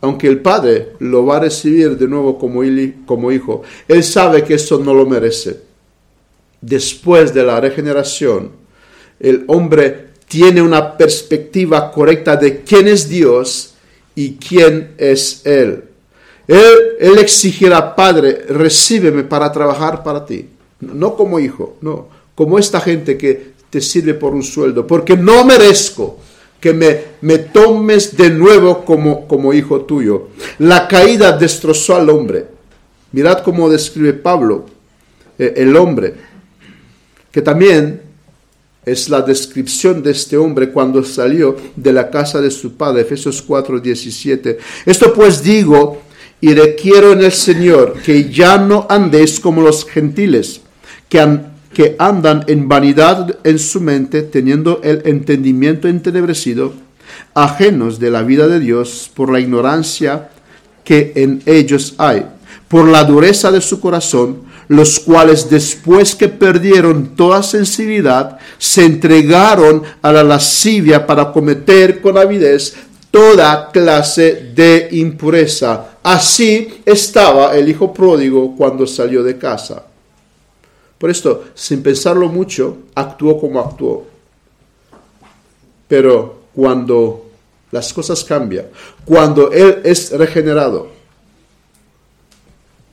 aunque 0.00 0.28
el 0.28 0.40
padre 0.40 0.92
lo 1.00 1.26
va 1.26 1.36
a 1.36 1.40
recibir 1.40 1.96
de 1.96 2.06
nuevo 2.06 2.38
como, 2.38 3.32
hijo, 3.32 3.62
él 3.88 4.04
sabe 4.04 4.44
que 4.44 4.54
eso 4.54 4.78
no 4.78 4.94
lo 4.94 5.06
merece. 5.06 5.60
Después 6.60 7.34
de 7.34 7.42
la 7.42 7.60
regeneración, 7.60 8.52
el 9.18 9.44
hombre 9.48 10.06
tiene 10.28 10.62
una 10.62 10.96
perspectiva 10.96 11.90
correcta 11.90 12.36
de 12.36 12.62
quién 12.62 12.88
es 12.88 13.08
Dios 13.08 13.74
y 14.14 14.36
quién 14.36 14.94
es 14.98 15.42
Él. 15.44 15.84
Él, 16.46 17.18
exigirá, 17.18 17.94
Padre, 17.94 18.44
recíbeme 18.48 19.24
para 19.24 19.50
trabajar 19.50 20.02
para 20.02 20.24
ti. 20.24 20.48
No 20.80 21.16
como 21.16 21.40
hijo, 21.40 21.76
no, 21.80 22.08
como 22.34 22.58
esta 22.58 22.80
gente 22.80 23.16
que 23.16 23.56
te 23.70 23.80
sirve 23.80 24.14
por 24.14 24.34
un 24.34 24.42
sueldo, 24.42 24.86
porque 24.86 25.16
no 25.16 25.44
merezco 25.44 26.18
que 26.60 26.72
me, 26.72 27.00
me 27.20 27.38
tomes 27.38 28.16
de 28.16 28.30
nuevo 28.30 28.84
como, 28.84 29.26
como 29.28 29.52
hijo 29.52 29.82
tuyo. 29.82 30.28
La 30.58 30.88
caída 30.88 31.32
destrozó 31.32 31.96
al 31.96 32.10
hombre. 32.10 32.46
Mirad 33.12 33.42
cómo 33.42 33.68
describe 33.68 34.14
Pablo 34.14 34.66
eh, 35.38 35.54
el 35.56 35.76
hombre, 35.76 36.14
que 37.30 37.42
también 37.42 38.00
es 38.84 39.08
la 39.08 39.20
descripción 39.20 40.02
de 40.02 40.12
este 40.12 40.36
hombre 40.36 40.70
cuando 40.70 41.02
salió 41.02 41.56
de 41.74 41.92
la 41.92 42.08
casa 42.08 42.40
de 42.40 42.50
su 42.50 42.74
padre, 42.74 43.02
Efesios 43.02 43.42
4, 43.42 43.80
17. 43.80 44.58
Esto 44.86 45.12
pues 45.12 45.42
digo 45.42 46.02
y 46.40 46.54
requiero 46.54 47.12
en 47.12 47.24
el 47.24 47.32
Señor 47.32 47.94
que 48.04 48.30
ya 48.30 48.58
no 48.58 48.86
andéis 48.88 49.40
como 49.40 49.60
los 49.60 49.84
gentiles, 49.84 50.60
que, 51.08 51.40
que 51.76 51.94
andan 51.98 52.42
en 52.46 52.70
vanidad 52.70 53.36
en 53.44 53.58
su 53.58 53.82
mente, 53.82 54.22
teniendo 54.22 54.80
el 54.82 55.02
entendimiento 55.04 55.88
entenebrecido, 55.88 56.72
ajenos 57.34 58.00
de 58.00 58.10
la 58.10 58.22
vida 58.22 58.48
de 58.48 58.60
Dios 58.60 59.10
por 59.12 59.30
la 59.30 59.40
ignorancia 59.40 60.30
que 60.84 61.12
en 61.16 61.42
ellos 61.44 61.94
hay, 61.98 62.24
por 62.66 62.88
la 62.88 63.04
dureza 63.04 63.50
de 63.50 63.60
su 63.60 63.78
corazón, 63.78 64.44
los 64.68 64.98
cuales 65.00 65.50
después 65.50 66.14
que 66.14 66.28
perdieron 66.28 67.14
toda 67.14 67.42
sensibilidad, 67.42 68.38
se 68.56 68.86
entregaron 68.86 69.82
a 70.00 70.12
la 70.12 70.24
lascivia 70.24 71.06
para 71.06 71.30
cometer 71.30 72.00
con 72.00 72.16
avidez 72.16 72.74
toda 73.10 73.70
clase 73.70 74.52
de 74.54 74.88
impureza 74.92 75.96
Así 76.06 76.82
estaba 76.86 77.56
el 77.56 77.68
hijo 77.68 77.92
pródigo 77.92 78.54
cuando 78.56 78.86
salió 78.86 79.24
de 79.24 79.36
casa. 79.36 79.85
Por 80.98 81.10
esto, 81.10 81.44
sin 81.54 81.82
pensarlo 81.82 82.28
mucho, 82.28 82.78
actuó 82.94 83.38
como 83.38 83.60
actuó. 83.60 84.06
Pero 85.88 86.40
cuando 86.54 87.26
las 87.70 87.92
cosas 87.92 88.24
cambian, 88.24 88.66
cuando 89.04 89.52
él 89.52 89.80
es 89.84 90.10
regenerado, 90.12 90.88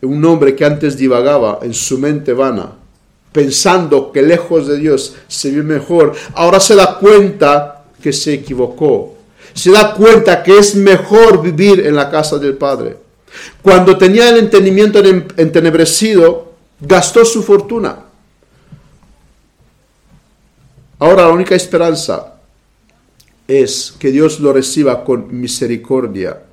un 0.01 0.24
hombre 0.26 0.56
que 0.56 0.66
antes 0.66 0.97
divagaba 0.97 1.60
en 1.62 1.74
su 1.74 1.97
mente 1.97 2.34
vana, 2.34 2.74
pensando 3.32 4.12
que 4.12 4.22
lejos 4.22 4.68
de 4.68 4.78
Dios 4.78 5.16
se 5.28 5.51
ve 5.51 5.64
mejor, 5.64 6.14
ahora 6.36 6.60
se 6.60 6.76
da 6.76 6.99
cuenta 6.99 7.86
que 8.01 8.14
se 8.14 8.34
equivocó. 8.34 9.16
Se 9.54 9.72
da 9.72 9.93
cuenta 9.93 10.43
que 10.43 10.58
es 10.58 10.76
mejor 10.76 11.41
vivir 11.41 11.86
en 11.86 11.95
la 11.95 12.10
casa 12.10 12.38
del 12.38 12.56
Padre. 12.56 12.97
Cuando 13.62 13.97
tenía 13.97 14.30
el 14.30 14.38
entendimiento 14.38 14.99
entenebrecido, 15.38 16.53
gastó 16.86 17.23
su 17.25 17.41
fortuna. 17.43 17.97
Ahora 20.99 21.23
la 21.23 21.31
única 21.31 21.55
esperanza 21.55 22.36
es 23.47 23.93
que 23.99 24.11
Dios 24.11 24.39
lo 24.39 24.53
reciba 24.53 25.03
con 25.03 25.39
misericordia. 25.39 26.43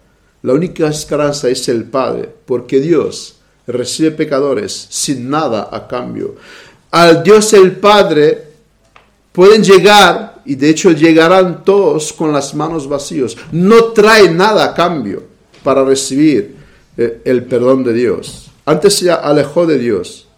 La 0.43 0.55
única 0.55 0.89
esperanza 0.89 1.49
es 1.49 1.69
el 1.69 1.85
Padre, 1.85 2.29
porque 2.47 2.81
Dios 2.81 3.37
recibe 3.67 4.11
pecadores 4.11 4.87
sin 4.91 5.29
nada 5.29 5.69
a 5.71 5.87
cambio. 5.87 6.37
Al 6.91 7.23
Dios 7.23 7.53
el 7.53 7.77
Padre 7.77 8.47
pueden 9.33 9.63
llegar, 9.63 10.43
y 10.45 10.55
de 10.55 10.71
hecho 10.71 10.91
llegarán 10.91 11.63
todos 11.63 12.13
con 12.13 12.33
las 12.33 12.55
manos 12.55 12.89
vacías. 12.89 13.37
No 13.53 13.93
trae 13.93 14.31
nada 14.31 14.65
a 14.65 14.75
cambio 14.75 15.23
para 15.63 15.85
recibir 15.85 16.57
eh, 16.97 17.21
el 17.25 17.45
perdón 17.45 17.85
de 17.85 17.93
Dios. 17.93 18.50
Antes 18.71 18.95
se 18.95 19.11
alejó 19.11 19.67
de 19.67 19.79
Dios, 19.79 20.29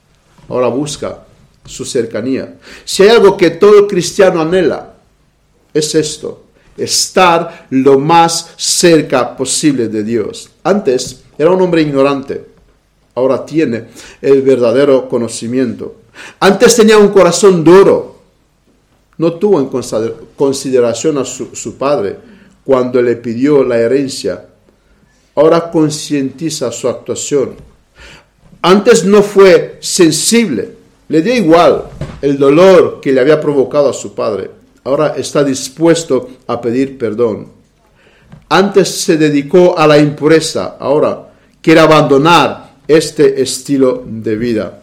ahora 0.48 0.68
busca 0.68 1.24
su 1.66 1.84
cercanía. 1.84 2.58
Si 2.82 3.02
hay 3.02 3.10
algo 3.10 3.36
que 3.36 3.50
todo 3.50 3.86
cristiano 3.86 4.40
anhela, 4.40 4.94
es 5.74 5.94
esto, 5.94 6.44
estar 6.74 7.66
lo 7.68 7.98
más 7.98 8.54
cerca 8.56 9.36
posible 9.36 9.88
de 9.88 10.02
Dios. 10.02 10.48
Antes 10.62 11.24
era 11.36 11.50
un 11.50 11.60
hombre 11.60 11.82
ignorante, 11.82 12.42
ahora 13.14 13.44
tiene 13.44 13.88
el 14.22 14.40
verdadero 14.40 15.10
conocimiento. 15.10 15.96
Antes 16.40 16.74
tenía 16.74 16.96
un 16.96 17.08
corazón 17.08 17.62
duro, 17.62 18.22
no 19.18 19.34
tuvo 19.34 19.60
en 19.60 19.68
consideración 20.36 21.18
a 21.18 21.24
su 21.26 21.76
padre 21.76 22.16
cuando 22.64 23.02
le 23.02 23.16
pidió 23.16 23.62
la 23.62 23.76
herencia 23.76 24.46
ahora 25.34 25.70
concientiza 25.70 26.70
su 26.72 26.88
actuación. 26.88 27.71
Antes 28.62 29.04
no 29.04 29.22
fue 29.22 29.78
sensible, 29.80 30.76
le 31.08 31.20
dio 31.20 31.34
igual 31.34 31.84
el 32.22 32.38
dolor 32.38 33.00
que 33.00 33.10
le 33.12 33.20
había 33.20 33.40
provocado 33.40 33.90
a 33.90 33.92
su 33.92 34.14
padre. 34.14 34.50
Ahora 34.84 35.14
está 35.16 35.42
dispuesto 35.42 36.30
a 36.46 36.60
pedir 36.60 36.96
perdón. 36.96 37.48
Antes 38.48 38.88
se 38.88 39.16
dedicó 39.16 39.76
a 39.76 39.86
la 39.88 39.98
impureza, 39.98 40.76
ahora 40.78 41.32
quiere 41.60 41.80
abandonar 41.80 42.76
este 42.86 43.42
estilo 43.42 44.04
de 44.06 44.36
vida. 44.36 44.82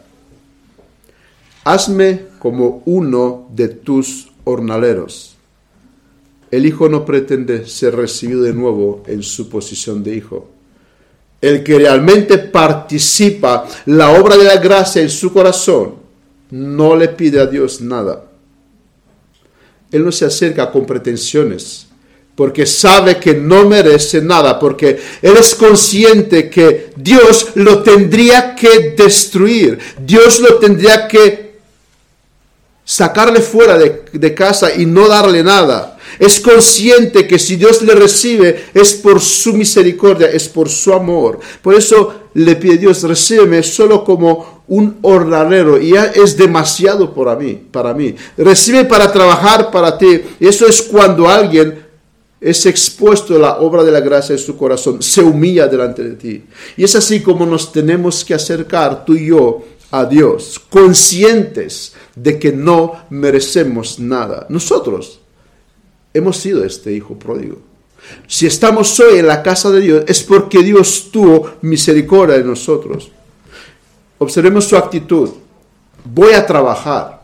Hazme 1.63 2.25
como 2.39 2.83
uno 2.85 3.47
de 3.53 3.69
tus 3.69 4.29
hornaleros. 4.43 5.35
El 6.51 6.65
hijo 6.65 6.89
no 6.89 7.05
pretende 7.05 7.65
ser 7.67 7.95
recibido 7.95 8.41
de 8.41 8.53
nuevo 8.53 9.03
en 9.07 9.23
su 9.23 9.49
posición 9.49 10.03
de 10.03 10.15
hijo. 10.15 10.49
El 11.41 11.63
que 11.63 11.77
realmente 11.77 12.37
participa 12.37 13.65
la 13.85 14.11
obra 14.11 14.35
de 14.35 14.43
la 14.43 14.57
gracia 14.57 15.01
en 15.01 15.09
su 15.09 15.31
corazón 15.31 15.95
no 16.51 16.95
le 16.95 17.09
pide 17.09 17.39
a 17.39 17.45
Dios 17.45 17.81
nada. 17.81 18.25
Él 19.91 20.03
no 20.03 20.11
se 20.11 20.25
acerca 20.25 20.71
con 20.71 20.85
pretensiones 20.85 21.87
porque 22.39 22.65
sabe 22.65 23.19
que 23.19 23.33
no 23.33 23.65
merece 23.65 24.21
nada, 24.21 24.57
porque 24.57 24.97
Él 25.21 25.35
es 25.35 25.53
consciente 25.55 26.49
que 26.49 26.91
Dios 26.95 27.49
lo 27.55 27.83
tendría 27.83 28.55
que 28.55 28.93
destruir, 28.95 29.77
Dios 29.99 30.39
lo 30.39 30.57
tendría 30.57 31.05
que 31.05 31.59
sacarle 32.85 33.41
fuera 33.41 33.77
de, 33.77 34.03
de 34.13 34.33
casa 34.33 34.73
y 34.73 34.85
no 34.85 35.09
darle 35.09 35.43
nada. 35.43 35.98
Es 36.17 36.39
consciente 36.39 37.27
que 37.27 37.37
si 37.37 37.55
Dios 37.55 37.81
le 37.81 37.93
recibe 37.93 38.65
es 38.73 38.93
por 38.93 39.19
su 39.21 39.53
misericordia, 39.53 40.27
es 40.27 40.47
por 40.47 40.69
su 40.69 40.93
amor. 40.93 41.39
Por 41.61 41.75
eso 41.75 42.13
le 42.33 42.55
pide 42.55 42.77
Dios, 42.77 43.03
recíbeme 43.03 43.61
solo 43.63 44.03
como 44.03 44.63
un 44.67 44.97
hornalero 45.01 45.79
y 45.79 45.91
ya 45.91 46.05
es 46.05 46.37
demasiado 46.37 47.13
para 47.13 47.35
mí, 47.35 47.61
para 47.71 47.93
mí. 47.93 48.15
Recibe 48.37 48.85
para 48.85 49.11
trabajar 49.11 49.71
para 49.71 49.97
ti. 49.97 50.21
Eso 50.39 50.67
es 50.67 50.81
cuando 50.81 51.27
alguien 51.27 51.89
es 52.41 52.65
expuesto 52.65 53.35
a 53.35 53.39
la 53.39 53.57
obra 53.59 53.83
de 53.83 53.91
la 53.91 53.99
gracia 53.99 54.33
en 54.33 54.39
su 54.39 54.55
corazón, 54.55 55.01
se 55.01 55.21
humilla 55.21 55.67
delante 55.67 56.03
de 56.03 56.15
ti. 56.15 56.43
Y 56.77 56.83
es 56.83 56.95
así 56.95 57.21
como 57.21 57.45
nos 57.45 57.71
tenemos 57.71 58.23
que 58.23 58.33
acercar 58.33 59.03
tú 59.03 59.15
y 59.15 59.27
yo 59.27 59.63
a 59.91 60.05
Dios, 60.05 60.61
conscientes 60.69 61.93
de 62.15 62.37
que 62.39 62.51
no 62.51 62.93
merecemos 63.09 63.99
nada. 63.99 64.45
Nosotros 64.49 65.19
hemos 66.13 66.37
sido 66.37 66.63
este 66.63 66.91
hijo 66.93 67.17
pródigo. 67.17 67.57
Si 68.27 68.47
estamos 68.47 68.99
hoy 68.99 69.19
en 69.19 69.27
la 69.27 69.43
casa 69.43 69.69
de 69.71 69.81
Dios 69.81 70.03
es 70.07 70.23
porque 70.23 70.63
Dios 70.63 71.09
tuvo 71.11 71.51
misericordia 71.61 72.37
de 72.37 72.43
nosotros. 72.43 73.11
Observemos 74.17 74.65
su 74.65 74.77
actitud. 74.77 75.29
Voy 76.03 76.33
a 76.33 76.45
trabajar. 76.45 77.21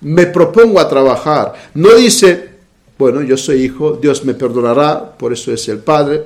Me 0.00 0.26
propongo 0.26 0.80
a 0.80 0.88
trabajar. 0.88 1.54
No 1.74 1.94
dice, 1.94 2.50
bueno, 2.98 3.22
yo 3.22 3.36
soy 3.36 3.64
hijo, 3.64 3.98
Dios 4.00 4.24
me 4.24 4.34
perdonará, 4.34 5.16
por 5.16 5.32
eso 5.32 5.52
es 5.52 5.68
el 5.68 5.78
Padre, 5.78 6.22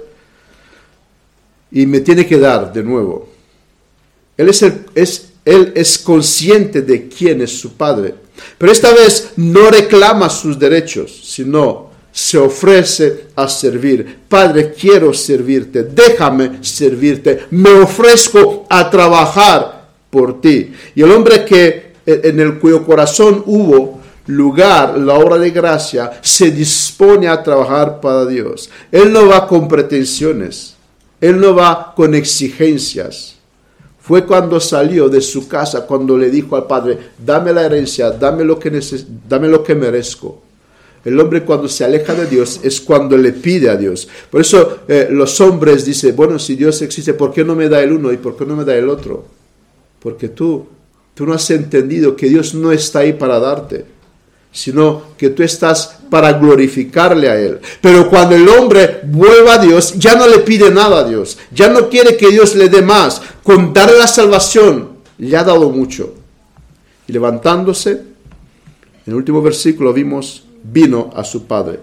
y 1.70 1.86
me 1.86 2.00
tiene 2.00 2.26
que 2.26 2.38
dar 2.38 2.72
de 2.72 2.82
nuevo. 2.82 3.28
Él 4.36 4.48
es, 4.48 4.64
es, 4.94 5.32
él 5.44 5.72
es 5.74 5.98
consciente 5.98 6.82
de 6.82 7.08
quién 7.08 7.40
es 7.42 7.58
su 7.58 7.74
Padre, 7.76 8.14
pero 8.58 8.72
esta 8.72 8.92
vez 8.92 9.32
no 9.36 9.70
reclama 9.70 10.28
sus 10.28 10.58
derechos, 10.58 11.18
sino 11.24 11.85
se 12.16 12.38
ofrece 12.38 13.26
a 13.36 13.46
servir. 13.46 14.20
Padre, 14.26 14.72
quiero 14.72 15.12
servirte, 15.12 15.82
déjame 15.84 16.64
servirte, 16.64 17.40
me 17.50 17.68
ofrezco 17.68 18.64
a 18.70 18.88
trabajar 18.88 19.86
por 20.08 20.40
ti. 20.40 20.72
Y 20.94 21.02
el 21.02 21.12
hombre 21.12 21.44
que 21.44 21.92
en 22.06 22.40
el 22.40 22.58
cuyo 22.58 22.86
corazón 22.86 23.42
hubo 23.44 24.00
lugar, 24.28 24.96
la 24.96 25.12
obra 25.12 25.36
de 25.36 25.50
gracia, 25.50 26.10
se 26.22 26.50
dispone 26.50 27.28
a 27.28 27.42
trabajar 27.42 28.00
para 28.00 28.24
Dios. 28.24 28.70
Él 28.90 29.12
no 29.12 29.26
va 29.26 29.46
con 29.46 29.68
pretensiones, 29.68 30.74
Él 31.20 31.38
no 31.38 31.54
va 31.54 31.92
con 31.94 32.14
exigencias. 32.14 33.36
Fue 34.00 34.24
cuando 34.24 34.58
salió 34.58 35.10
de 35.10 35.20
su 35.20 35.46
casa, 35.48 35.86
cuando 35.86 36.16
le 36.16 36.30
dijo 36.30 36.56
al 36.56 36.66
Padre, 36.66 36.98
dame 37.18 37.52
la 37.52 37.66
herencia, 37.66 38.10
dame 38.10 38.42
lo 38.42 38.58
que, 38.58 38.72
dame 39.28 39.48
lo 39.48 39.62
que 39.62 39.74
merezco. 39.74 40.45
El 41.06 41.20
hombre 41.20 41.44
cuando 41.44 41.68
se 41.68 41.84
aleja 41.84 42.14
de 42.14 42.26
Dios 42.26 42.58
es 42.64 42.80
cuando 42.80 43.16
le 43.16 43.32
pide 43.32 43.70
a 43.70 43.76
Dios. 43.76 44.08
Por 44.28 44.40
eso 44.40 44.80
eh, 44.88 45.06
los 45.08 45.40
hombres 45.40 45.84
dicen, 45.84 46.16
bueno, 46.16 46.36
si 46.36 46.56
Dios 46.56 46.82
existe, 46.82 47.14
¿por 47.14 47.32
qué 47.32 47.44
no 47.44 47.54
me 47.54 47.68
da 47.68 47.80
el 47.80 47.92
uno 47.92 48.12
y 48.12 48.16
por 48.16 48.36
qué 48.36 48.44
no 48.44 48.56
me 48.56 48.64
da 48.64 48.74
el 48.74 48.88
otro? 48.88 49.24
Porque 50.00 50.30
tú, 50.30 50.66
tú 51.14 51.24
no 51.24 51.32
has 51.32 51.48
entendido 51.50 52.16
que 52.16 52.28
Dios 52.28 52.54
no 52.54 52.72
está 52.72 52.98
ahí 52.98 53.12
para 53.12 53.38
darte 53.38 53.96
sino 54.56 55.02
que 55.18 55.28
tú 55.28 55.42
estás 55.42 55.98
para 56.08 56.32
glorificarle 56.32 57.28
a 57.28 57.38
Él. 57.38 57.60
Pero 57.82 58.08
cuando 58.08 58.34
el 58.34 58.48
hombre 58.48 59.00
vuelva 59.04 59.56
a 59.56 59.58
Dios, 59.58 59.98
ya 59.98 60.14
no 60.14 60.26
le 60.26 60.38
pide 60.38 60.70
nada 60.70 61.00
a 61.00 61.04
Dios, 61.06 61.36
ya 61.52 61.68
no 61.68 61.90
quiere 61.90 62.16
que 62.16 62.30
Dios 62.30 62.54
le 62.54 62.70
dé 62.70 62.80
más. 62.80 63.20
Con 63.42 63.74
darle 63.74 63.98
la 63.98 64.06
salvación, 64.06 64.92
le 65.18 65.36
ha 65.36 65.44
dado 65.44 65.68
mucho. 65.68 66.14
Y 67.06 67.12
levantándose, 67.12 67.90
en 67.90 68.00
el 69.04 69.14
último 69.14 69.42
versículo 69.42 69.92
vimos, 69.92 70.45
vino 70.72 71.10
a 71.14 71.24
su 71.24 71.46
padre. 71.46 71.80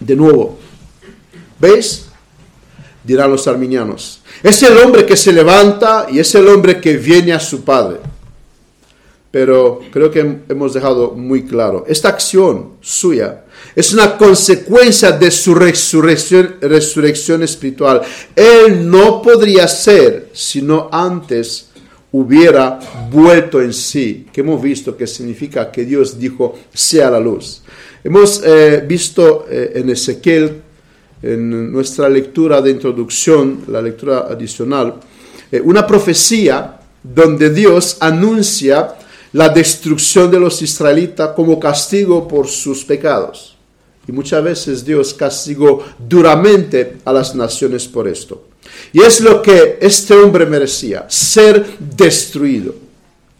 De 0.00 0.16
nuevo, 0.16 0.58
¿veis? 1.58 2.06
Dirán 3.02 3.30
los 3.30 3.46
arminianos. 3.46 4.22
Es 4.42 4.62
el 4.62 4.78
hombre 4.78 5.04
que 5.04 5.16
se 5.16 5.32
levanta 5.32 6.06
y 6.10 6.18
es 6.18 6.34
el 6.34 6.48
hombre 6.48 6.80
que 6.80 6.96
viene 6.96 7.32
a 7.32 7.40
su 7.40 7.62
padre 7.62 7.98
pero 9.34 9.80
creo 9.90 10.12
que 10.12 10.20
hemos 10.48 10.72
dejado 10.72 11.10
muy 11.10 11.44
claro, 11.44 11.84
esta 11.88 12.08
acción 12.08 12.74
suya 12.80 13.42
es 13.74 13.92
una 13.92 14.16
consecuencia 14.16 15.10
de 15.10 15.28
su 15.32 15.56
resurrección, 15.56 16.54
resurrección 16.60 17.42
espiritual. 17.42 18.02
Él 18.36 18.88
no 18.88 19.20
podría 19.20 19.66
ser 19.66 20.30
si 20.32 20.62
no 20.62 20.88
antes 20.92 21.70
hubiera 22.14 22.78
vuelto 23.10 23.60
en 23.60 23.72
sí, 23.72 24.26
que 24.32 24.42
hemos 24.42 24.62
visto 24.62 24.96
que 24.96 25.04
significa 25.04 25.72
que 25.72 25.84
Dios 25.84 26.16
dijo, 26.16 26.54
sea 26.72 27.10
la 27.10 27.18
luz. 27.18 27.62
Hemos 28.04 28.40
eh, 28.44 28.84
visto 28.86 29.46
eh, 29.50 29.72
en 29.74 29.90
Ezequiel, 29.90 30.62
en 31.20 31.72
nuestra 31.72 32.08
lectura 32.08 32.62
de 32.62 32.70
introducción, 32.70 33.64
la 33.66 33.82
lectura 33.82 34.28
adicional, 34.30 34.94
eh, 35.50 35.60
una 35.60 35.84
profecía 35.84 36.78
donde 37.02 37.50
Dios 37.50 37.96
anuncia 37.98 38.94
la 39.32 39.48
destrucción 39.48 40.30
de 40.30 40.38
los 40.38 40.62
israelitas 40.62 41.30
como 41.34 41.58
castigo 41.58 42.28
por 42.28 42.46
sus 42.46 42.84
pecados. 42.84 43.53
Y 44.06 44.12
muchas 44.12 44.42
veces 44.42 44.84
Dios 44.84 45.14
castigó 45.14 45.84
duramente 45.98 46.98
a 47.04 47.12
las 47.12 47.34
naciones 47.34 47.86
por 47.86 48.06
esto. 48.06 48.48
Y 48.92 49.00
es 49.00 49.20
lo 49.20 49.40
que 49.40 49.78
este 49.80 50.14
hombre 50.14 50.46
merecía, 50.46 51.06
ser 51.08 51.78
destruido. 51.78 52.74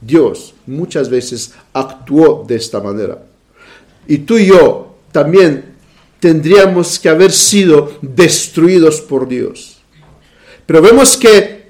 Dios 0.00 0.54
muchas 0.66 1.08
veces 1.08 1.52
actuó 1.72 2.44
de 2.46 2.56
esta 2.56 2.80
manera. 2.80 3.22
Y 4.06 4.18
tú 4.18 4.38
y 4.38 4.46
yo 4.46 4.96
también 5.12 5.74
tendríamos 6.20 6.98
que 6.98 7.08
haber 7.08 7.32
sido 7.32 7.92
destruidos 8.00 9.00
por 9.00 9.28
Dios. 9.28 9.78
Pero 10.66 10.80
vemos 10.80 11.16
que 11.16 11.64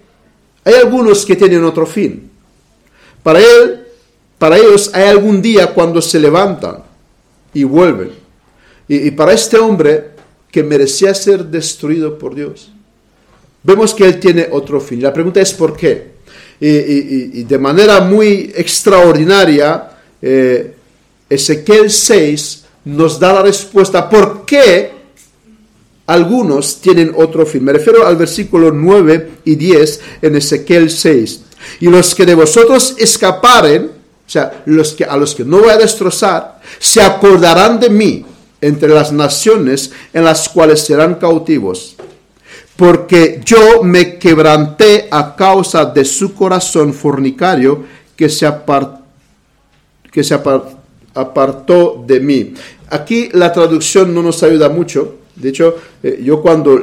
hay 0.64 0.74
algunos 0.74 1.24
que 1.24 1.36
tienen 1.36 1.64
otro 1.64 1.86
fin. 1.86 2.30
Para 3.22 3.40
Él 3.40 3.84
para 4.44 4.58
ellos 4.58 4.90
hay 4.92 5.04
algún 5.04 5.40
día 5.40 5.72
cuando 5.72 6.02
se 6.02 6.20
levantan 6.20 6.82
y 7.52 7.64
vuelven. 7.64 8.10
Y, 8.88 9.10
para 9.12 9.32
este 9.32 9.58
hombre 9.58 10.10
que 10.50 10.62
merecía 10.62 11.14
ser 11.14 11.44
destruido 11.46 12.18
por 12.18 12.34
Dios, 12.34 12.70
vemos 13.62 13.94
que 13.94 14.04
él 14.04 14.20
tiene 14.20 14.48
otro 14.50 14.80
fin. 14.80 15.02
La 15.02 15.12
pregunta 15.12 15.40
es 15.40 15.52
por 15.54 15.76
qué. 15.76 16.14
Y, 16.60 17.42
de 17.44 17.58
manera 17.58 18.00
muy 18.00 18.52
extraordinaria, 18.54 19.90
eh, 20.20 20.74
Ezequiel 21.28 21.90
6 21.90 22.64
nos 22.84 23.18
da 23.18 23.32
la 23.32 23.42
respuesta 23.42 24.08
por 24.08 24.44
qué 24.44 24.92
algunos 26.06 26.80
tienen 26.80 27.12
otro 27.16 27.46
fin. 27.46 27.64
Me 27.64 27.72
refiero 27.72 28.06
al 28.06 28.16
versículo 28.16 28.70
9 28.70 29.30
y 29.44 29.54
10 29.54 30.00
en 30.22 30.36
Ezequiel 30.36 30.90
6. 30.90 31.40
Y 31.80 31.86
los 31.86 32.14
que 32.14 32.26
de 32.26 32.34
vosotros 32.34 32.94
escaparen, 32.98 33.90
o 34.26 34.30
sea, 34.30 34.62
los 34.66 34.92
que, 34.92 35.04
a 35.04 35.16
los 35.16 35.34
que 35.34 35.44
no 35.44 35.60
voy 35.60 35.70
a 35.70 35.78
destrozar, 35.78 36.60
se 36.78 37.00
acordarán 37.00 37.80
de 37.80 37.88
mí 37.88 38.26
entre 38.60 38.88
las 38.88 39.12
naciones 39.12 39.92
en 40.12 40.24
las 40.24 40.48
cuales 40.48 40.80
serán 40.80 41.16
cautivos. 41.16 41.96
Porque 42.76 43.40
yo 43.44 43.82
me 43.82 44.18
quebranté 44.18 45.08
a 45.10 45.36
causa 45.36 45.84
de 45.84 46.04
su 46.04 46.34
corazón 46.34 46.92
fornicario 46.92 47.84
que 48.16 48.28
se, 48.28 48.50
que 50.10 50.24
se 50.24 50.34
apartó 51.14 52.04
de 52.06 52.20
mí. 52.20 52.54
Aquí 52.90 53.28
la 53.32 53.52
traducción 53.52 54.14
no 54.14 54.22
nos 54.22 54.42
ayuda 54.42 54.68
mucho. 54.68 55.16
De 55.36 55.48
hecho, 55.48 55.76
eh, 56.02 56.20
yo 56.22 56.40
cuando 56.42 56.80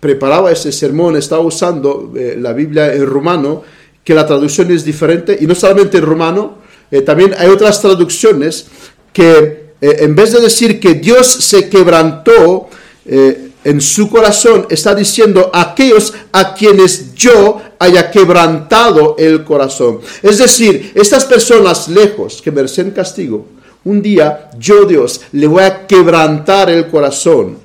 preparaba 0.00 0.52
ese 0.52 0.70
sermón 0.70 1.16
estaba 1.16 1.42
usando 1.42 2.12
eh, 2.16 2.36
la 2.38 2.52
Biblia 2.52 2.92
en 2.92 3.06
rumano 3.06 3.62
que 4.04 4.14
la 4.14 4.24
traducción 4.24 4.70
es 4.70 4.84
diferente, 4.84 5.36
y 5.40 5.48
no 5.48 5.54
solamente 5.56 5.98
en 5.98 6.04
romano, 6.04 6.58
eh, 6.92 7.02
también 7.02 7.34
hay 7.36 7.48
otras 7.48 7.82
traducciones 7.82 8.68
que 9.12 9.65
eh, 9.80 9.96
en 10.00 10.14
vez 10.14 10.32
de 10.32 10.40
decir 10.40 10.80
que 10.80 10.94
Dios 10.94 11.26
se 11.26 11.68
quebrantó 11.68 12.68
eh, 13.04 13.50
en 13.64 13.80
su 13.80 14.08
corazón, 14.08 14.66
está 14.70 14.94
diciendo 14.94 15.50
aquellos 15.52 16.14
a 16.32 16.54
quienes 16.54 17.14
yo 17.14 17.60
haya 17.78 18.10
quebrantado 18.10 19.16
el 19.18 19.44
corazón. 19.44 20.00
Es 20.22 20.38
decir, 20.38 20.92
estas 20.94 21.24
personas 21.24 21.88
lejos 21.88 22.40
que 22.40 22.52
merecen 22.52 22.92
castigo, 22.92 23.46
un 23.84 24.00
día 24.00 24.50
yo 24.58 24.84
Dios 24.84 25.20
le 25.32 25.46
voy 25.46 25.64
a 25.64 25.86
quebrantar 25.86 26.70
el 26.70 26.88
corazón. 26.88 27.58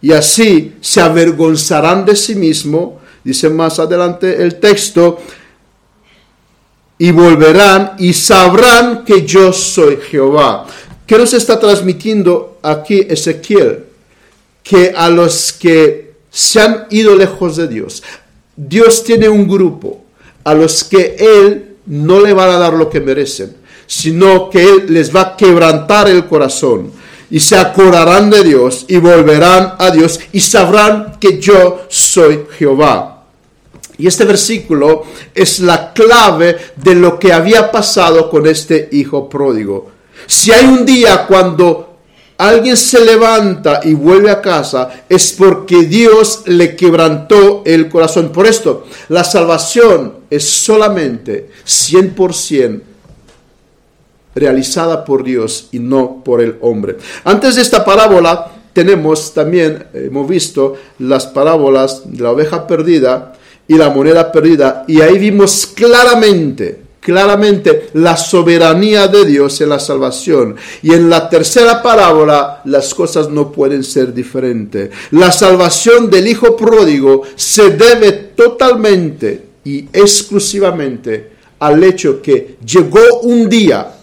Y 0.00 0.12
así 0.12 0.74
se 0.82 1.00
avergonzarán 1.00 2.04
de 2.04 2.14
sí 2.14 2.34
mismo, 2.34 3.00
dice 3.24 3.48
más 3.48 3.78
adelante 3.78 4.42
el 4.42 4.60
texto, 4.60 5.18
y 6.98 7.10
volverán 7.10 7.92
y 7.98 8.12
sabrán 8.12 9.04
que 9.04 9.24
yo 9.24 9.52
soy 9.52 9.98
Jehová. 10.10 10.66
¿Qué 11.06 11.18
nos 11.18 11.34
está 11.34 11.60
transmitiendo 11.60 12.58
aquí 12.62 13.06
Ezequiel? 13.08 13.84
Que 14.62 14.94
a 14.96 15.10
los 15.10 15.52
que 15.52 16.14
se 16.30 16.60
han 16.60 16.86
ido 16.90 17.14
lejos 17.14 17.56
de 17.56 17.68
Dios, 17.68 18.02
Dios 18.56 19.04
tiene 19.04 19.28
un 19.28 19.46
grupo 19.46 20.02
a 20.44 20.54
los 20.54 20.82
que 20.84 21.16
Él 21.18 21.76
no 21.86 22.20
le 22.20 22.32
va 22.32 22.44
a 22.44 22.58
dar 22.58 22.72
lo 22.72 22.88
que 22.88 23.00
merecen, 23.00 23.54
sino 23.86 24.48
que 24.48 24.62
Él 24.62 24.86
les 24.88 25.14
va 25.14 25.20
a 25.20 25.36
quebrantar 25.36 26.08
el 26.08 26.26
corazón 26.26 26.90
y 27.30 27.40
se 27.40 27.56
acordarán 27.56 28.30
de 28.30 28.42
Dios 28.42 28.86
y 28.88 28.96
volverán 28.96 29.74
a 29.78 29.90
Dios 29.90 30.20
y 30.32 30.40
sabrán 30.40 31.18
que 31.20 31.38
yo 31.38 31.82
soy 31.88 32.46
Jehová. 32.58 33.24
Y 33.98 34.06
este 34.06 34.24
versículo 34.24 35.04
es 35.34 35.60
la 35.60 35.92
clave 35.92 36.56
de 36.76 36.94
lo 36.94 37.18
que 37.18 37.32
había 37.32 37.70
pasado 37.70 38.30
con 38.30 38.46
este 38.46 38.88
hijo 38.92 39.28
pródigo. 39.28 39.93
Si 40.26 40.52
hay 40.52 40.66
un 40.66 40.84
día 40.84 41.26
cuando 41.26 41.96
alguien 42.38 42.76
se 42.76 43.04
levanta 43.04 43.80
y 43.84 43.94
vuelve 43.94 44.30
a 44.30 44.40
casa, 44.40 45.04
es 45.08 45.32
porque 45.32 45.82
Dios 45.84 46.42
le 46.46 46.76
quebrantó 46.76 47.62
el 47.64 47.88
corazón. 47.88 48.30
Por 48.30 48.46
esto, 48.46 48.86
la 49.08 49.24
salvación 49.24 50.14
es 50.30 50.48
solamente 50.48 51.50
100% 51.66 52.80
realizada 54.34 55.04
por 55.04 55.22
Dios 55.22 55.68
y 55.70 55.78
no 55.78 56.22
por 56.24 56.40
el 56.40 56.56
hombre. 56.60 56.96
Antes 57.22 57.54
de 57.54 57.62
esta 57.62 57.84
parábola 57.84 58.50
tenemos 58.72 59.32
también, 59.32 59.86
hemos 59.94 60.28
visto 60.28 60.74
las 60.98 61.26
parábolas 61.26 62.02
de 62.04 62.22
la 62.22 62.32
oveja 62.32 62.66
perdida, 62.66 63.34
y 63.66 63.74
la 63.74 63.90
moneda 63.90 64.30
perdida. 64.30 64.84
Y 64.86 65.00
ahí 65.00 65.18
vimos 65.18 65.66
claramente, 65.66 66.82
claramente 67.04 67.90
la 67.92 68.16
soberanía 68.16 69.08
de 69.08 69.26
Dios 69.26 69.60
en 69.60 69.68
la 69.68 69.78
salvación. 69.78 70.56
Y 70.82 70.94
en 70.94 71.10
la 71.10 71.28
tercera 71.28 71.82
parábola 71.82 72.62
las 72.64 72.94
cosas 72.94 73.28
no 73.28 73.52
pueden 73.52 73.84
ser 73.84 74.14
diferentes. 74.14 74.90
La 75.10 75.30
salvación 75.30 76.08
del 76.08 76.26
Hijo 76.26 76.56
pródigo 76.56 77.22
se 77.36 77.70
debe 77.70 78.12
totalmente 78.34 79.48
y 79.64 79.80
exclusivamente 79.92 81.32
al 81.58 81.84
hecho 81.84 82.22
que 82.22 82.56
llegó 82.64 83.20
un 83.22 83.50
día 83.50 83.94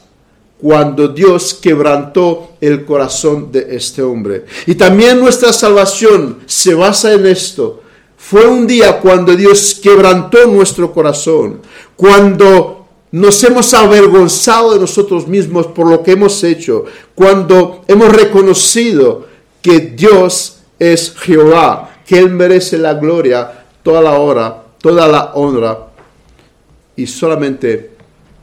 cuando 0.61 1.07
Dios 1.07 1.55
quebrantó 1.55 2.51
el 2.61 2.85
corazón 2.85 3.51
de 3.51 3.65
este 3.71 4.03
hombre. 4.03 4.45
Y 4.67 4.75
también 4.75 5.19
nuestra 5.19 5.51
salvación 5.51 6.37
se 6.45 6.75
basa 6.75 7.13
en 7.13 7.25
esto, 7.25 7.81
fue 8.15 8.45
un 8.45 8.67
día 8.67 8.99
cuando 8.99 9.35
Dios 9.35 9.79
quebrantó 9.81 10.45
nuestro 10.45 10.93
corazón, 10.93 11.61
cuando 11.95 12.80
nos 13.11 13.43
hemos 13.43 13.73
avergonzado 13.73 14.73
de 14.73 14.79
nosotros 14.79 15.27
mismos 15.27 15.67
por 15.67 15.89
lo 15.89 16.01
que 16.01 16.13
hemos 16.13 16.43
hecho, 16.43 16.85
cuando 17.13 17.83
hemos 17.87 18.09
reconocido 18.09 19.27
que 19.61 19.79
Dios 19.79 20.59
es 20.79 21.13
Jehová, 21.17 21.97
que 22.05 22.17
Él 22.17 22.29
merece 22.29 22.77
la 22.77 22.93
gloria, 22.93 23.65
toda 23.83 24.01
la 24.01 24.13
hora, 24.13 24.63
toda 24.81 25.07
la 25.07 25.33
honra, 25.33 25.87
y 26.95 27.05
solamente 27.05 27.91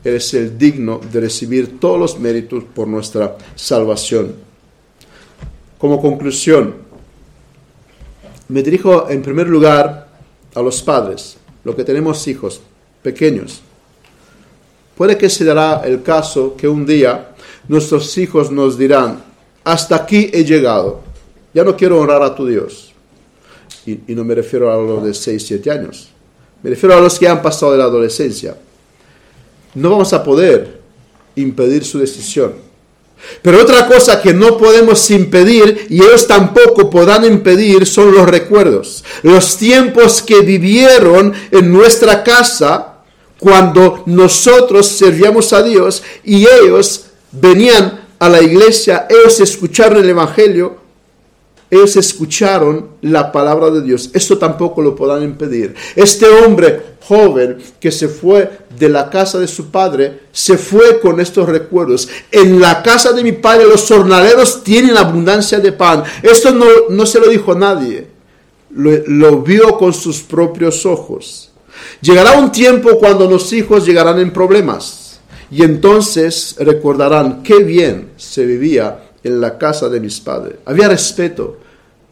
Él 0.03 0.15
es 0.15 0.33
el 0.35 0.57
digno 0.57 1.01
de 1.11 1.19
recibir 1.19 1.79
todos 1.79 1.99
los 1.99 2.19
méritos 2.19 2.63
por 2.63 2.87
nuestra 2.87 3.37
salvación. 3.55 4.35
Como 5.79 5.99
conclusión, 5.99 6.75
me 8.49 8.61
dirijo 8.61 9.09
en 9.09 9.21
primer 9.21 9.47
lugar 9.47 10.09
a 10.53 10.61
los 10.61 10.81
padres, 10.81 11.37
los 11.63 11.75
que 11.75 11.83
tenemos 11.83 12.27
hijos 12.27 12.61
pequeños. 13.01 13.61
Puede 14.99 15.17
que 15.17 15.29
se 15.29 15.45
dará 15.45 15.81
el 15.85 16.03
caso 16.03 16.57
que 16.57 16.67
un 16.67 16.85
día 16.85 17.29
nuestros 17.69 18.17
hijos 18.17 18.51
nos 18.51 18.77
dirán, 18.77 19.23
hasta 19.63 19.95
aquí 19.95 20.29
he 20.33 20.43
llegado, 20.43 20.99
ya 21.53 21.63
no 21.63 21.77
quiero 21.77 22.01
honrar 22.01 22.21
a 22.21 22.35
tu 22.35 22.45
Dios. 22.45 22.91
Y, 23.85 23.97
no 24.09 24.25
me 24.25 24.35
refiero 24.35 24.69
a 24.69 24.75
los 24.75 25.01
de 25.05 25.13
6, 25.13 25.41
7 25.47 25.71
años, 25.71 26.09
me 26.61 26.71
refiero 26.71 26.97
a 26.97 26.99
los 26.99 27.17
que 27.17 27.29
han 27.29 27.41
pasado 27.41 27.71
de 27.71 27.77
la 27.77 27.85
adolescencia. 27.85 28.57
No 29.73 29.91
vamos 29.91 30.11
a 30.11 30.21
poder 30.21 30.81
impedir 31.33 31.85
su 31.85 31.97
decisión 31.97 32.67
pero 33.41 33.61
otra 33.61 33.87
cosa 33.87 34.21
que 34.21 34.33
no 34.33 34.57
podemos 34.57 35.09
impedir 35.11 35.87
y 35.89 36.01
ellos 36.01 36.27
tampoco 36.27 36.89
podrán 36.89 37.25
impedir 37.25 37.85
son 37.85 38.13
los 38.13 38.27
recuerdos. 38.27 39.03
Los 39.23 39.57
tiempos 39.57 40.21
que 40.21 40.41
vivieron 40.41 41.33
en 41.51 41.71
nuestra 41.71 42.23
casa 42.23 42.88
cuando 43.39 44.03
nosotros 44.05 44.87
servíamos 44.87 45.53
a 45.53 45.63
Dios 45.63 46.03
y 46.23 46.45
ellos 46.45 47.05
venían 47.31 48.07
a 48.19 48.29
la 48.29 48.41
iglesia, 48.41 49.07
ellos 49.09 49.39
escucharon 49.39 50.03
el 50.03 50.09
Evangelio, 50.09 50.77
ellos 51.71 51.95
escucharon 51.95 52.89
la 53.01 53.31
palabra 53.31 53.69
de 53.69 53.81
Dios. 53.81 54.09
Esto 54.13 54.37
tampoco 54.37 54.81
lo 54.81 54.95
podrán 54.95 55.23
impedir. 55.23 55.75
Este 55.95 56.27
hombre 56.27 56.97
joven 57.05 57.57
que 57.79 57.91
se 57.91 58.07
fue 58.07 58.49
de 58.77 58.89
la 58.89 59.09
casa 59.09 59.39
de 59.39 59.47
su 59.47 59.71
padre, 59.71 60.21
se 60.31 60.57
fue 60.57 60.99
con 60.99 61.19
estos 61.19 61.47
recuerdos. 61.47 62.09
En 62.31 62.59
la 62.59 62.83
casa 62.83 63.13
de 63.13 63.23
mi 63.23 63.31
padre 63.31 63.65
los 63.67 63.87
jornaleros 63.87 64.63
tienen 64.63 64.97
abundancia 64.97 65.59
de 65.59 65.71
pan. 65.71 66.03
Esto 66.23 66.51
no, 66.51 66.65
no 66.89 67.05
se 67.05 67.19
lo 67.19 67.27
dijo 67.27 67.55
nadie. 67.55 68.07
Lo, 68.71 68.91
lo 69.07 69.41
vio 69.41 69.77
con 69.77 69.93
sus 69.93 70.21
propios 70.21 70.85
ojos. 70.85 71.48
Llegará 72.01 72.33
un 72.39 72.51
tiempo 72.51 72.97
cuando 72.97 73.29
los 73.29 73.51
hijos 73.53 73.85
llegarán 73.85 74.19
en 74.19 74.31
problemas. 74.31 75.19
Y 75.51 75.63
entonces 75.63 76.55
recordarán 76.59 77.41
qué 77.43 77.63
bien 77.63 78.11
se 78.17 78.45
vivía 78.45 79.09
en 79.23 79.41
la 79.41 79.57
casa 79.57 79.89
de 79.89 79.99
mis 79.99 80.19
padres. 80.19 80.57
Había 80.65 80.87
respeto. 80.87 81.57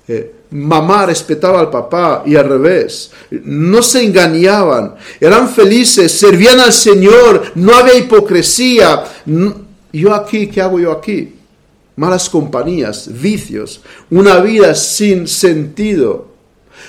Eh, 0.07 0.33
mamá 0.51 1.05
respetaba 1.05 1.59
al 1.59 1.69
papá 1.69 2.23
y 2.25 2.35
al 2.35 2.49
revés. 2.49 3.11
No 3.31 3.81
se 3.81 4.03
engañaban. 4.03 4.95
Eran 5.19 5.49
felices, 5.49 6.11
servían 6.11 6.59
al 6.59 6.73
Señor. 6.73 7.51
No 7.55 7.75
había 7.75 7.97
hipocresía. 7.97 9.03
yo 9.93 10.13
aquí, 10.13 10.47
¿qué 10.47 10.61
hago 10.61 10.79
yo 10.79 10.91
aquí? 10.91 11.33
Malas 11.95 12.29
compañías, 12.29 13.09
vicios, 13.21 13.81
una 14.11 14.39
vida 14.39 14.75
sin 14.75 15.27
sentido. 15.27 16.26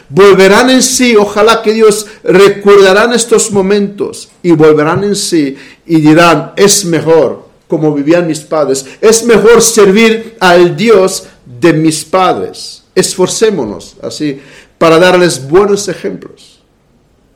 Volverán 0.08 0.70
en 0.70 0.82
sí, 0.82 1.16
ojalá 1.16 1.62
que 1.62 1.74
Dios 1.74 2.06
recordarán 2.24 3.12
estos 3.12 3.50
momentos 3.50 4.30
y 4.42 4.52
volverán 4.52 5.04
en 5.04 5.14
sí 5.14 5.56
y 5.86 6.00
dirán, 6.00 6.52
es 6.56 6.84
mejor 6.84 7.48
como 7.68 7.92
vivían 7.94 8.26
mis 8.26 8.40
padres. 8.40 8.84
Es 9.00 9.24
mejor 9.24 9.62
servir 9.62 10.36
al 10.40 10.76
Dios 10.76 11.28
de 11.60 11.72
mis 11.72 12.04
padres. 12.04 12.84
Esforcémonos 12.94 13.96
así 14.02 14.40
para 14.78 14.98
darles 14.98 15.46
buenos 15.48 15.88
ejemplos. 15.88 16.60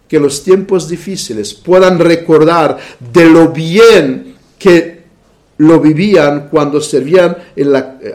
Que 0.09 0.19
los 0.19 0.43
tiempos 0.43 0.89
difíciles 0.89 1.55
puedan 1.55 1.99
recordar 1.99 2.79
de 3.13 3.27
lo 3.27 3.49
bien 3.49 4.35
que 4.59 5.03
lo 5.59 5.81
vivían 5.81 6.49
cuando 6.49 6.81
servían 6.81 7.37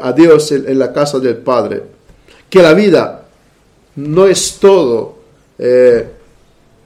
a 0.01 0.11
Dios 0.11 0.51
en, 0.51 0.77
la 0.77 0.91
casa 0.91 1.19
del 1.19 1.37
Padre. 1.37 1.83
Que 2.49 2.61
la 2.61 2.73
vida 2.73 3.26
no 3.97 4.25
es 4.25 4.57
todo 4.59 5.17
eh, 5.59 6.07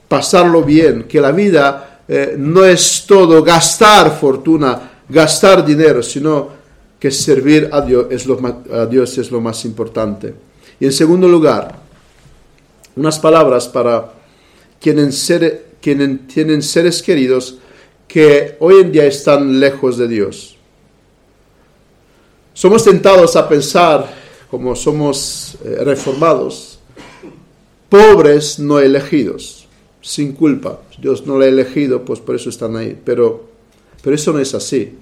pasarlo 0.08 0.62
bien, 0.62 1.04
que 1.04 1.20
la 1.20 1.32
vida 1.32 2.02
eh, 2.08 2.34
no 2.36 2.64
es 2.64 3.04
todo 3.06 3.42
gastar 3.42 4.18
fortuna 4.18 4.90
gastar 5.08 5.64
dinero, 5.64 6.02
sino 6.02 6.48
que 6.98 7.10
servir 7.10 7.68
a 7.72 7.80
Dios 7.80 8.06
es 8.10 8.26
lo, 8.26 8.38
a 8.72 8.86
Dios 8.86 9.18
es 9.18 9.30
lo 9.30 9.40
más 9.40 9.64
importante. 9.64 10.34
Y 10.80 10.86
en 10.86 10.92
segundo 10.92 11.28
lugar, 11.28 11.76
unas 12.96 13.18
palabras 13.18 13.68
para 13.68 14.12
quienes, 14.80 15.32
quienes 15.80 16.26
tienen 16.28 16.62
seres 16.62 17.02
queridos 17.02 17.58
que 18.08 18.56
hoy 18.60 18.80
en 18.80 18.92
día 18.92 19.04
están 19.04 19.58
lejos 19.58 19.96
de 19.96 20.08
Dios. 20.08 20.56
Somos 22.54 22.84
tentados 22.84 23.34
a 23.36 23.48
pensar, 23.48 24.12
como 24.50 24.76
somos 24.76 25.56
eh, 25.64 25.78
reformados, 25.82 26.71
pobres 27.92 28.58
no 28.58 28.78
elegidos. 28.78 29.66
sin 30.00 30.32
culpa. 30.32 30.80
Dios 30.98 31.26
no 31.26 31.38
le 31.38 31.44
ha 31.44 31.48
elegido, 31.48 32.04
pues 32.04 32.18
por 32.18 32.34
eso 32.34 32.48
están 32.48 32.74
ahí. 32.74 32.98
Pero, 33.04 33.50
pero 34.02 34.16
eso 34.16 34.32
no 34.32 34.40
es 34.40 34.52
así. 34.52 34.94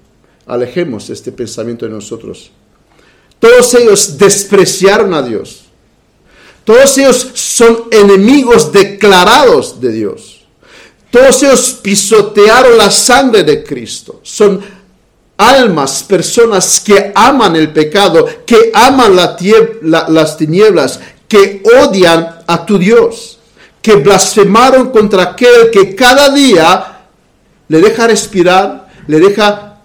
Alejemos 0.47 1.09
este 1.09 1.33
pensamiento 1.33 1.87
de 1.87 1.93
nosotros. 1.93 2.51
Todos 3.39 3.73
ellos 3.75 4.19
despreciaron 4.19 5.15
a 5.15 5.23
Dios. 5.23 5.63
Todos 6.65 6.99
ellos 6.99 7.31
son 7.33 7.85
enemigos 7.91 8.73
declarados 8.73 9.81
de 9.81 9.93
Dios. 9.93 10.43
Todos 11.11 11.43
ellos 11.45 11.79
pisotearon 11.81 12.77
la 12.77 12.91
sangre 12.91 13.43
de 13.45 13.65
Cristo. 13.65 14.21
Son 14.23 14.61
almas, 15.39 16.03
personas 16.03 16.81
que 16.81 17.13
aman 17.15 17.57
el 17.57 17.73
pecado, 17.73 18.29
que 18.45 18.71
aman 18.75 19.17
las 19.17 20.37
tinieblas, 20.37 21.01
que 21.27 21.63
odian 21.81 22.40
a 22.53 22.67
tu 22.67 22.79
Dios, 22.79 23.39
que 23.81 23.95
blasfemaron 23.95 24.91
contra 24.91 25.23
aquel 25.23 25.71
que 25.71 25.95
cada 25.95 26.31
día 26.31 27.07
le 27.69 27.81
deja 27.81 28.09
respirar, 28.09 28.89
le 29.07 29.21
deja 29.21 29.79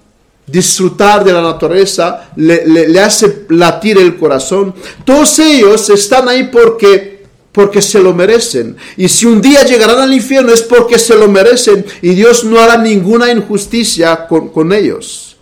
disfrutar 0.47 1.23
de 1.23 1.31
la 1.31 1.41
naturaleza, 1.41 2.31
le, 2.35 2.99
hace 2.99 3.45
latir 3.49 3.99
el 3.99 4.17
corazón. 4.17 4.73
Todos 5.05 5.37
ellos 5.39 5.89
están 5.89 6.27
ahí 6.27 6.45
porque 6.45 7.15
porque 7.51 7.81
se 7.81 8.01
lo 8.01 8.13
merecen. 8.13 8.75
Y 8.97 9.07
si 9.07 9.25
un 9.25 9.41
día 9.41 9.63
llegarán 9.63 9.99
al 9.99 10.13
infierno 10.13 10.51
es 10.51 10.61
porque 10.61 10.99
se 10.99 11.15
lo 11.15 11.29
merecen 11.29 11.85
y 12.01 12.09
Dios 12.09 12.43
no 12.43 12.59
hará 12.59 12.77
ninguna 12.77 13.31
injusticia 13.31 14.27
con, 14.27 14.49
con 14.49 14.73
ellos. 14.73 15.37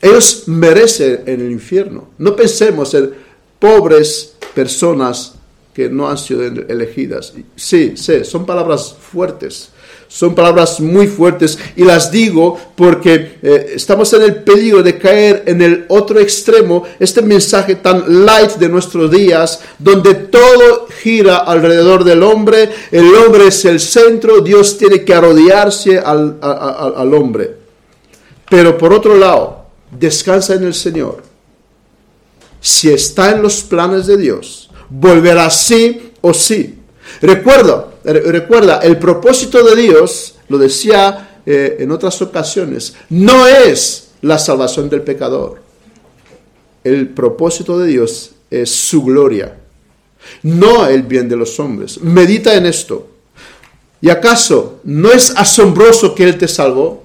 Ellos 0.00 0.44
merecen 0.46 1.24
en 1.26 1.40
el 1.42 1.52
infierno. 1.52 2.08
No 2.16 2.34
pensemos 2.34 2.94
en 2.94 3.12
pobres 3.58 4.37
personas 4.58 5.34
que 5.72 5.88
no 5.88 6.08
han 6.10 6.18
sido 6.18 6.42
elegidas. 6.42 7.32
Sí, 7.54 7.92
sí, 7.96 8.24
son 8.24 8.44
palabras 8.44 8.92
fuertes. 9.12 9.68
Son 10.08 10.34
palabras 10.34 10.80
muy 10.80 11.06
fuertes 11.06 11.56
y 11.76 11.84
las 11.84 12.10
digo 12.10 12.58
porque 12.74 13.38
eh, 13.40 13.72
estamos 13.76 14.12
en 14.14 14.22
el 14.22 14.42
peligro 14.42 14.82
de 14.82 14.98
caer 14.98 15.44
en 15.46 15.62
el 15.62 15.84
otro 15.86 16.18
extremo, 16.18 16.82
este 16.98 17.22
mensaje 17.22 17.76
tan 17.76 18.24
light 18.26 18.54
de 18.54 18.68
nuestros 18.68 19.12
días, 19.12 19.60
donde 19.78 20.14
todo 20.14 20.88
gira 21.02 21.36
alrededor 21.36 22.02
del 22.02 22.24
hombre, 22.24 22.68
el 22.90 23.14
hombre 23.14 23.46
es 23.46 23.64
el 23.64 23.78
centro, 23.78 24.40
Dios 24.40 24.76
tiene 24.76 25.04
que 25.04 25.14
arrodillarse 25.14 26.00
al, 26.00 26.38
al 26.40 27.14
hombre. 27.14 27.54
Pero 28.50 28.76
por 28.76 28.92
otro 28.92 29.16
lado, 29.16 29.66
descansa 29.92 30.54
en 30.54 30.64
el 30.64 30.74
Señor. 30.74 31.27
Si 32.60 32.90
está 32.90 33.30
en 33.30 33.42
los 33.42 33.62
planes 33.62 34.06
de 34.06 34.16
Dios, 34.16 34.70
volverá 34.88 35.50
sí 35.50 36.12
o 36.20 36.34
sí. 36.34 36.78
Recuerda, 37.20 37.88
recuerda, 38.04 38.80
el 38.80 38.98
propósito 38.98 39.64
de 39.64 39.80
Dios, 39.80 40.36
lo 40.48 40.58
decía 40.58 41.40
eh, 41.46 41.76
en 41.80 41.90
otras 41.90 42.20
ocasiones, 42.20 42.94
no 43.10 43.46
es 43.46 44.10
la 44.22 44.38
salvación 44.38 44.88
del 44.88 45.02
pecador. 45.02 45.62
El 46.84 47.08
propósito 47.08 47.78
de 47.78 47.88
Dios 47.88 48.32
es 48.50 48.70
su 48.70 49.02
gloria, 49.02 49.58
no 50.42 50.86
el 50.86 51.02
bien 51.02 51.28
de 51.28 51.36
los 51.36 51.58
hombres. 51.60 52.00
Medita 52.00 52.54
en 52.54 52.66
esto. 52.66 53.08
¿Y 54.00 54.10
acaso 54.10 54.80
no 54.84 55.10
es 55.10 55.32
asombroso 55.36 56.14
que 56.14 56.24
Él 56.24 56.38
te 56.38 56.48
salvó? 56.48 57.04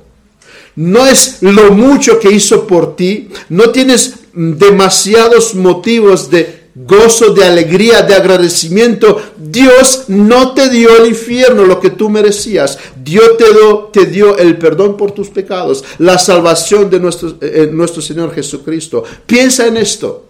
¿No 0.75 1.05
es 1.07 1.41
lo 1.41 1.71
mucho 1.71 2.19
que 2.19 2.31
hizo 2.31 2.67
por 2.67 2.95
ti? 2.95 3.29
¿No 3.49 3.69
tienes 3.71 4.15
demasiados 4.34 5.55
motivos 5.55 6.29
de 6.29 6.63
gozo, 6.75 7.34
de 7.34 7.43
alegría, 7.43 8.01
de 8.01 8.15
agradecimiento. 8.15 9.21
Dios 9.38 10.05
no 10.07 10.53
te 10.53 10.69
dio 10.69 10.97
el 10.97 11.09
infierno, 11.09 11.65
lo 11.65 11.79
que 11.79 11.91
tú 11.91 12.09
merecías. 12.09 12.79
Dios 13.03 13.38
te 13.38 13.51
dio, 13.53 13.89
te 13.91 14.05
dio 14.05 14.38
el 14.38 14.57
perdón 14.57 14.97
por 14.97 15.11
tus 15.11 15.29
pecados, 15.29 15.84
la 15.99 16.17
salvación 16.17 16.89
de 16.89 16.99
nuestro, 16.99 17.29
eh, 17.29 17.36
eh, 17.41 17.69
nuestro 17.71 18.01
Señor 18.01 18.34
Jesucristo. 18.34 19.03
Piensa 19.25 19.67
en 19.67 19.77
esto. 19.77 20.25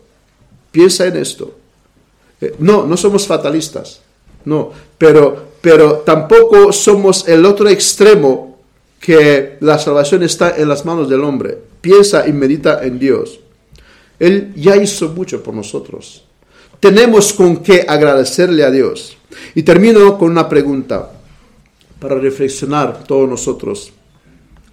Piensa 0.72 1.06
en 1.06 1.18
esto. 1.18 1.54
Eh, 2.42 2.56
no, 2.60 2.86
no 2.86 2.98
somos 2.98 3.26
fatalistas. 3.26 4.02
No, 4.46 4.72
pero, 4.98 5.54
pero 5.62 6.00
tampoco 6.00 6.74
somos 6.74 7.28
el 7.30 7.46
otro 7.46 7.70
extremo 7.70 8.60
que 9.00 9.58
la 9.62 9.80
salvación 9.80 10.24
está 10.24 10.56
en 10.58 10.68
las 10.68 10.84
manos 10.84 11.10
del 11.10 11.24
hombre. 11.24 11.58
Piensa 11.80 12.28
y 12.28 12.34
medita 12.34 12.84
en 12.84 13.00
Dios. 13.00 13.40
Él 14.26 14.54
ya 14.56 14.76
hizo 14.76 15.10
mucho 15.10 15.44
por 15.44 15.54
nosotros 15.54 16.24
tenemos 16.84 17.32
con 17.32 17.64
qué 17.64 17.86
agradecerle 17.88 18.62
a 18.66 18.70
Dios. 18.70 19.16
Y 19.56 19.64
termino 19.64 20.18
con 20.18 20.32
una 20.32 20.50
pregunta 20.50 21.14
para 21.98 22.16
reflexionar 22.16 23.06
todos 23.06 23.30
nosotros. 23.30 23.94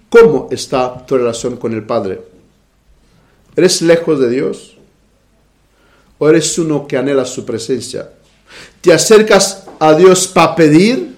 ¿Cómo 0.09 0.49
está 0.51 1.05
tu 1.05 1.15
relación 1.15 1.55
con 1.55 1.71
el 1.71 1.83
Padre? 1.83 2.21
¿Eres 3.55 3.81
lejos 3.81 4.19
de 4.19 4.29
Dios? 4.29 4.75
¿O 6.17 6.27
eres 6.27 6.59
uno 6.59 6.85
que 6.85 6.97
anhela 6.97 7.23
su 7.23 7.45
presencia? 7.45 8.09
¿Te 8.81 8.91
acercas 8.91 9.67
a 9.79 9.93
Dios 9.93 10.27
para 10.27 10.53
pedir 10.53 11.15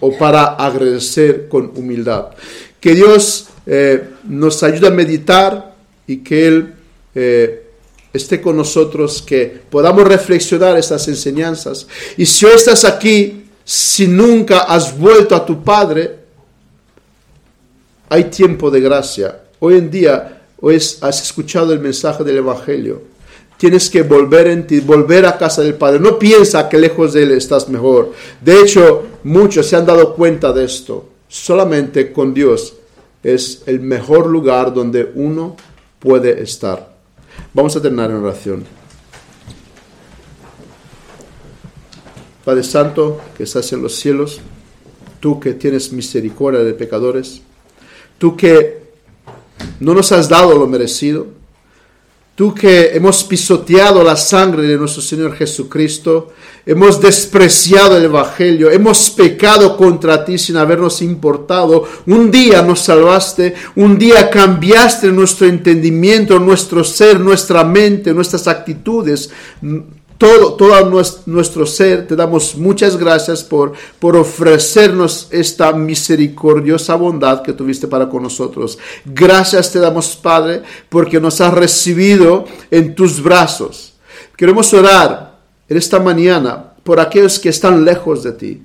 o 0.00 0.18
para 0.18 0.46
agradecer 0.56 1.46
con 1.46 1.70
humildad? 1.76 2.30
Que 2.80 2.96
Dios 2.96 3.50
eh, 3.66 4.02
nos 4.24 4.64
ayude 4.64 4.88
a 4.88 4.90
meditar 4.90 5.76
y 6.08 6.16
que 6.24 6.48
Él 6.48 6.74
eh, 7.20 7.64
esté 8.12 8.40
con 8.40 8.56
nosotros, 8.56 9.22
que 9.22 9.60
podamos 9.68 10.04
reflexionar 10.06 10.78
estas 10.78 11.08
enseñanzas. 11.08 11.86
Y 12.16 12.24
si 12.24 12.46
hoy 12.46 12.52
estás 12.54 12.84
aquí, 12.84 13.46
si 13.64 14.06
nunca 14.06 14.60
has 14.60 14.96
vuelto 14.96 15.34
a 15.34 15.44
tu 15.44 15.64
Padre, 15.64 16.16
hay 18.08 18.24
tiempo 18.24 18.70
de 18.70 18.80
gracia. 18.80 19.40
Hoy 19.58 19.78
en 19.78 19.90
día, 19.90 20.42
hoy 20.60 20.76
has 20.76 21.22
escuchado 21.22 21.72
el 21.72 21.80
mensaje 21.80 22.22
del 22.22 22.38
Evangelio. 22.38 23.02
Tienes 23.56 23.90
que 23.90 24.02
volver 24.02 24.46
en 24.46 24.68
ti, 24.68 24.78
volver 24.78 25.26
a 25.26 25.36
casa 25.36 25.62
del 25.62 25.74
Padre. 25.74 25.98
No 25.98 26.20
piensa 26.20 26.68
que 26.68 26.78
lejos 26.78 27.14
de 27.14 27.24
Él 27.24 27.32
estás 27.32 27.68
mejor. 27.68 28.12
De 28.40 28.60
hecho, 28.60 29.06
muchos 29.24 29.66
se 29.66 29.74
han 29.74 29.84
dado 29.86 30.14
cuenta 30.14 30.52
de 30.52 30.64
esto. 30.64 31.08
Solamente 31.26 32.12
con 32.12 32.32
Dios 32.32 32.74
es 33.24 33.62
el 33.66 33.80
mejor 33.80 34.28
lugar 34.28 34.72
donde 34.72 35.10
uno 35.16 35.56
puede 35.98 36.40
estar. 36.42 36.87
Vamos 37.54 37.76
a 37.76 37.82
terminar 37.82 38.10
en 38.10 38.16
oración. 38.16 38.64
Padre 42.44 42.64
Santo, 42.64 43.20
que 43.36 43.42
estás 43.42 43.72
en 43.72 43.82
los 43.82 43.94
cielos, 43.96 44.40
tú 45.20 45.38
que 45.38 45.52
tienes 45.52 45.92
misericordia 45.92 46.60
de 46.60 46.72
pecadores, 46.72 47.42
tú 48.16 48.36
que 48.36 48.88
no 49.80 49.94
nos 49.94 50.12
has 50.12 50.28
dado 50.28 50.58
lo 50.58 50.66
merecido, 50.66 51.26
tú 52.38 52.54
que 52.54 52.90
hemos 52.94 53.24
pisoteado 53.24 54.04
la 54.04 54.14
sangre 54.14 54.62
de 54.62 54.76
nuestro 54.76 55.02
Señor 55.02 55.34
Jesucristo, 55.34 56.34
hemos 56.64 57.00
despreciado 57.00 57.96
el 57.96 58.04
Evangelio, 58.04 58.70
hemos 58.70 59.10
pecado 59.10 59.76
contra 59.76 60.24
ti 60.24 60.38
sin 60.38 60.56
habernos 60.56 61.02
importado. 61.02 61.88
Un 62.06 62.30
día 62.30 62.62
nos 62.62 62.78
salvaste, 62.78 63.54
un 63.74 63.98
día 63.98 64.30
cambiaste 64.30 65.08
nuestro 65.08 65.48
entendimiento, 65.48 66.38
nuestro 66.38 66.84
ser, 66.84 67.18
nuestra 67.18 67.64
mente, 67.64 68.14
nuestras 68.14 68.46
actitudes. 68.46 69.30
Todo, 70.18 70.54
todo 70.54 70.74
nuestro 71.26 71.64
ser, 71.64 72.08
te 72.08 72.16
damos 72.16 72.56
muchas 72.56 72.96
gracias 72.96 73.44
por, 73.44 73.72
por 74.00 74.16
ofrecernos 74.16 75.28
esta 75.30 75.72
misericordiosa 75.72 76.96
bondad 76.96 77.42
que 77.42 77.52
tuviste 77.52 77.86
para 77.86 78.08
con 78.08 78.24
nosotros. 78.24 78.78
Gracias 79.04 79.70
te 79.70 79.78
damos, 79.78 80.16
Padre, 80.16 80.62
porque 80.88 81.20
nos 81.20 81.40
has 81.40 81.54
recibido 81.54 82.46
en 82.68 82.96
tus 82.96 83.22
brazos. 83.22 83.94
Queremos 84.36 84.74
orar 84.74 85.38
en 85.68 85.76
esta 85.76 86.00
mañana 86.00 86.72
por 86.82 86.98
aquellos 86.98 87.38
que 87.38 87.50
están 87.50 87.84
lejos 87.84 88.24
de 88.24 88.32
ti. 88.32 88.62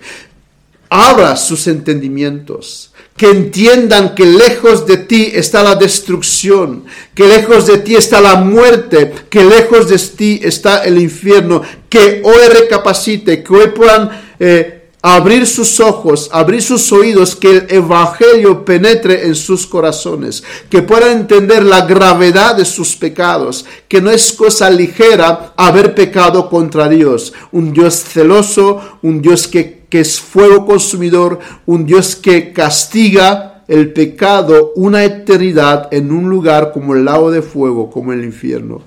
Abra 0.96 1.36
sus 1.38 1.66
entendimientos, 1.66 2.92
que 3.18 3.32
entiendan 3.32 4.14
que 4.14 4.28
lejos 4.28 4.86
de 4.86 4.98
ti 4.98 5.32
está 5.34 5.64
la 5.64 5.74
destrucción, 5.74 6.86
que 7.16 7.28
lejos 7.28 7.66
de 7.66 7.80
ti 7.80 7.96
está 7.96 8.22
la 8.22 8.36
muerte, 8.36 9.12
que 9.28 9.44
lejos 9.44 9.90
de 9.90 9.98
ti 9.98 10.40
está 10.44 10.84
el 10.84 11.00
infierno, 11.00 11.64
que 11.90 12.22
hoy 12.24 12.48
recapacite, 12.48 13.42
que 13.42 13.54
hoy 13.54 13.68
puedan 13.70 14.22
eh, 14.40 14.84
abrir 15.02 15.48
sus 15.48 15.80
ojos, 15.80 16.30
abrir 16.32 16.62
sus 16.62 16.92
oídos, 16.92 17.36
que 17.36 17.50
el 17.50 17.66
Evangelio 17.70 18.64
penetre 18.64 19.26
en 19.26 19.34
sus 19.34 19.66
corazones, 19.66 20.44
que 20.70 20.84
puedan 20.84 21.18
entender 21.22 21.64
la 21.64 21.88
gravedad 21.88 22.56
de 22.56 22.66
sus 22.66 22.96
pecados, 22.96 23.66
que 23.88 24.00
no 24.00 24.12
es 24.12 24.32
cosa 24.32 24.70
ligera 24.70 25.54
haber 25.58 25.96
pecado 25.96 26.50
contra 26.52 26.88
Dios, 26.88 27.34
un 27.52 27.74
Dios 27.74 27.96
celoso, 27.96 29.00
un 29.02 29.24
Dios 29.24 29.48
que, 29.48 29.83
que 29.94 30.00
es 30.00 30.20
fuego 30.20 30.66
consumidor, 30.66 31.38
un 31.68 31.86
Dios 31.86 32.16
que 32.16 32.52
castiga 32.52 33.64
el 33.68 33.94
pecado 33.94 34.72
una 34.76 35.04
eternidad 35.04 35.88
en 35.94 36.12
un 36.12 36.32
lugar 36.32 36.72
como 36.72 36.96
el 36.96 37.06
lago 37.06 37.30
de 37.30 37.44
fuego, 37.44 37.92
como 37.92 38.12
el 38.12 38.24
infierno. 38.24 38.82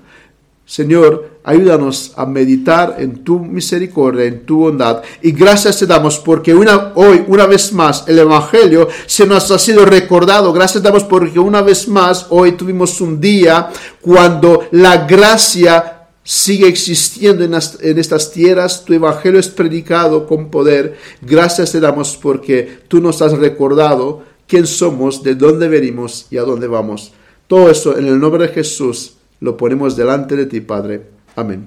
Señor, 0.64 1.36
Ayúdanos 1.48 2.12
a 2.16 2.26
meditar 2.26 2.96
en 2.98 3.22
tu 3.22 3.38
misericordia, 3.38 4.24
en 4.24 4.44
tu 4.44 4.58
bondad. 4.62 5.00
Y 5.22 5.30
gracias 5.30 5.78
te 5.78 5.86
damos 5.86 6.18
porque 6.18 6.52
una, 6.52 6.90
hoy, 6.96 7.22
una 7.28 7.46
vez 7.46 7.72
más, 7.72 8.02
el 8.08 8.18
Evangelio 8.18 8.88
se 9.06 9.24
nos 9.28 9.48
ha 9.52 9.58
sido 9.60 9.84
recordado. 9.84 10.52
Gracias 10.52 10.82
te 10.82 10.88
damos 10.88 11.04
porque 11.04 11.38
una 11.38 11.62
vez 11.62 11.86
más, 11.86 12.26
hoy 12.30 12.56
tuvimos 12.56 13.00
un 13.00 13.20
día 13.20 13.68
cuando 14.00 14.66
la 14.72 15.06
gracia 15.06 15.95
sigue 16.26 16.66
existiendo 16.66 17.44
en, 17.44 17.54
estas 17.54 18.32
tierras, 18.32 18.84
tu 18.84 18.92
evangelio 18.92 19.38
es 19.38 19.48
predicado 19.48 20.26
con 20.26 20.50
poder. 20.50 20.98
Gracias 21.22 21.70
te 21.70 21.78
damos 21.78 22.18
porque 22.20 22.80
tú 22.88 23.00
nos 23.00 23.22
has 23.22 23.32
recordado 23.38 24.24
quién 24.48 24.66
somos, 24.66 25.22
de 25.22 25.36
dónde 25.36 25.68
venimos 25.68 26.26
y 26.30 26.38
a 26.38 26.42
dónde 26.42 26.66
vamos. 26.66 27.12
Todo 27.46 27.70
eso 27.70 27.96
en 27.96 28.08
el 28.08 28.18
nombre 28.18 28.48
de 28.48 28.52
Jesús 28.52 29.18
lo 29.38 29.56
ponemos 29.56 29.96
delante 29.96 30.34
de 30.34 30.46
ti, 30.46 30.60
Padre. 30.60 31.06
Amén. 31.36 31.64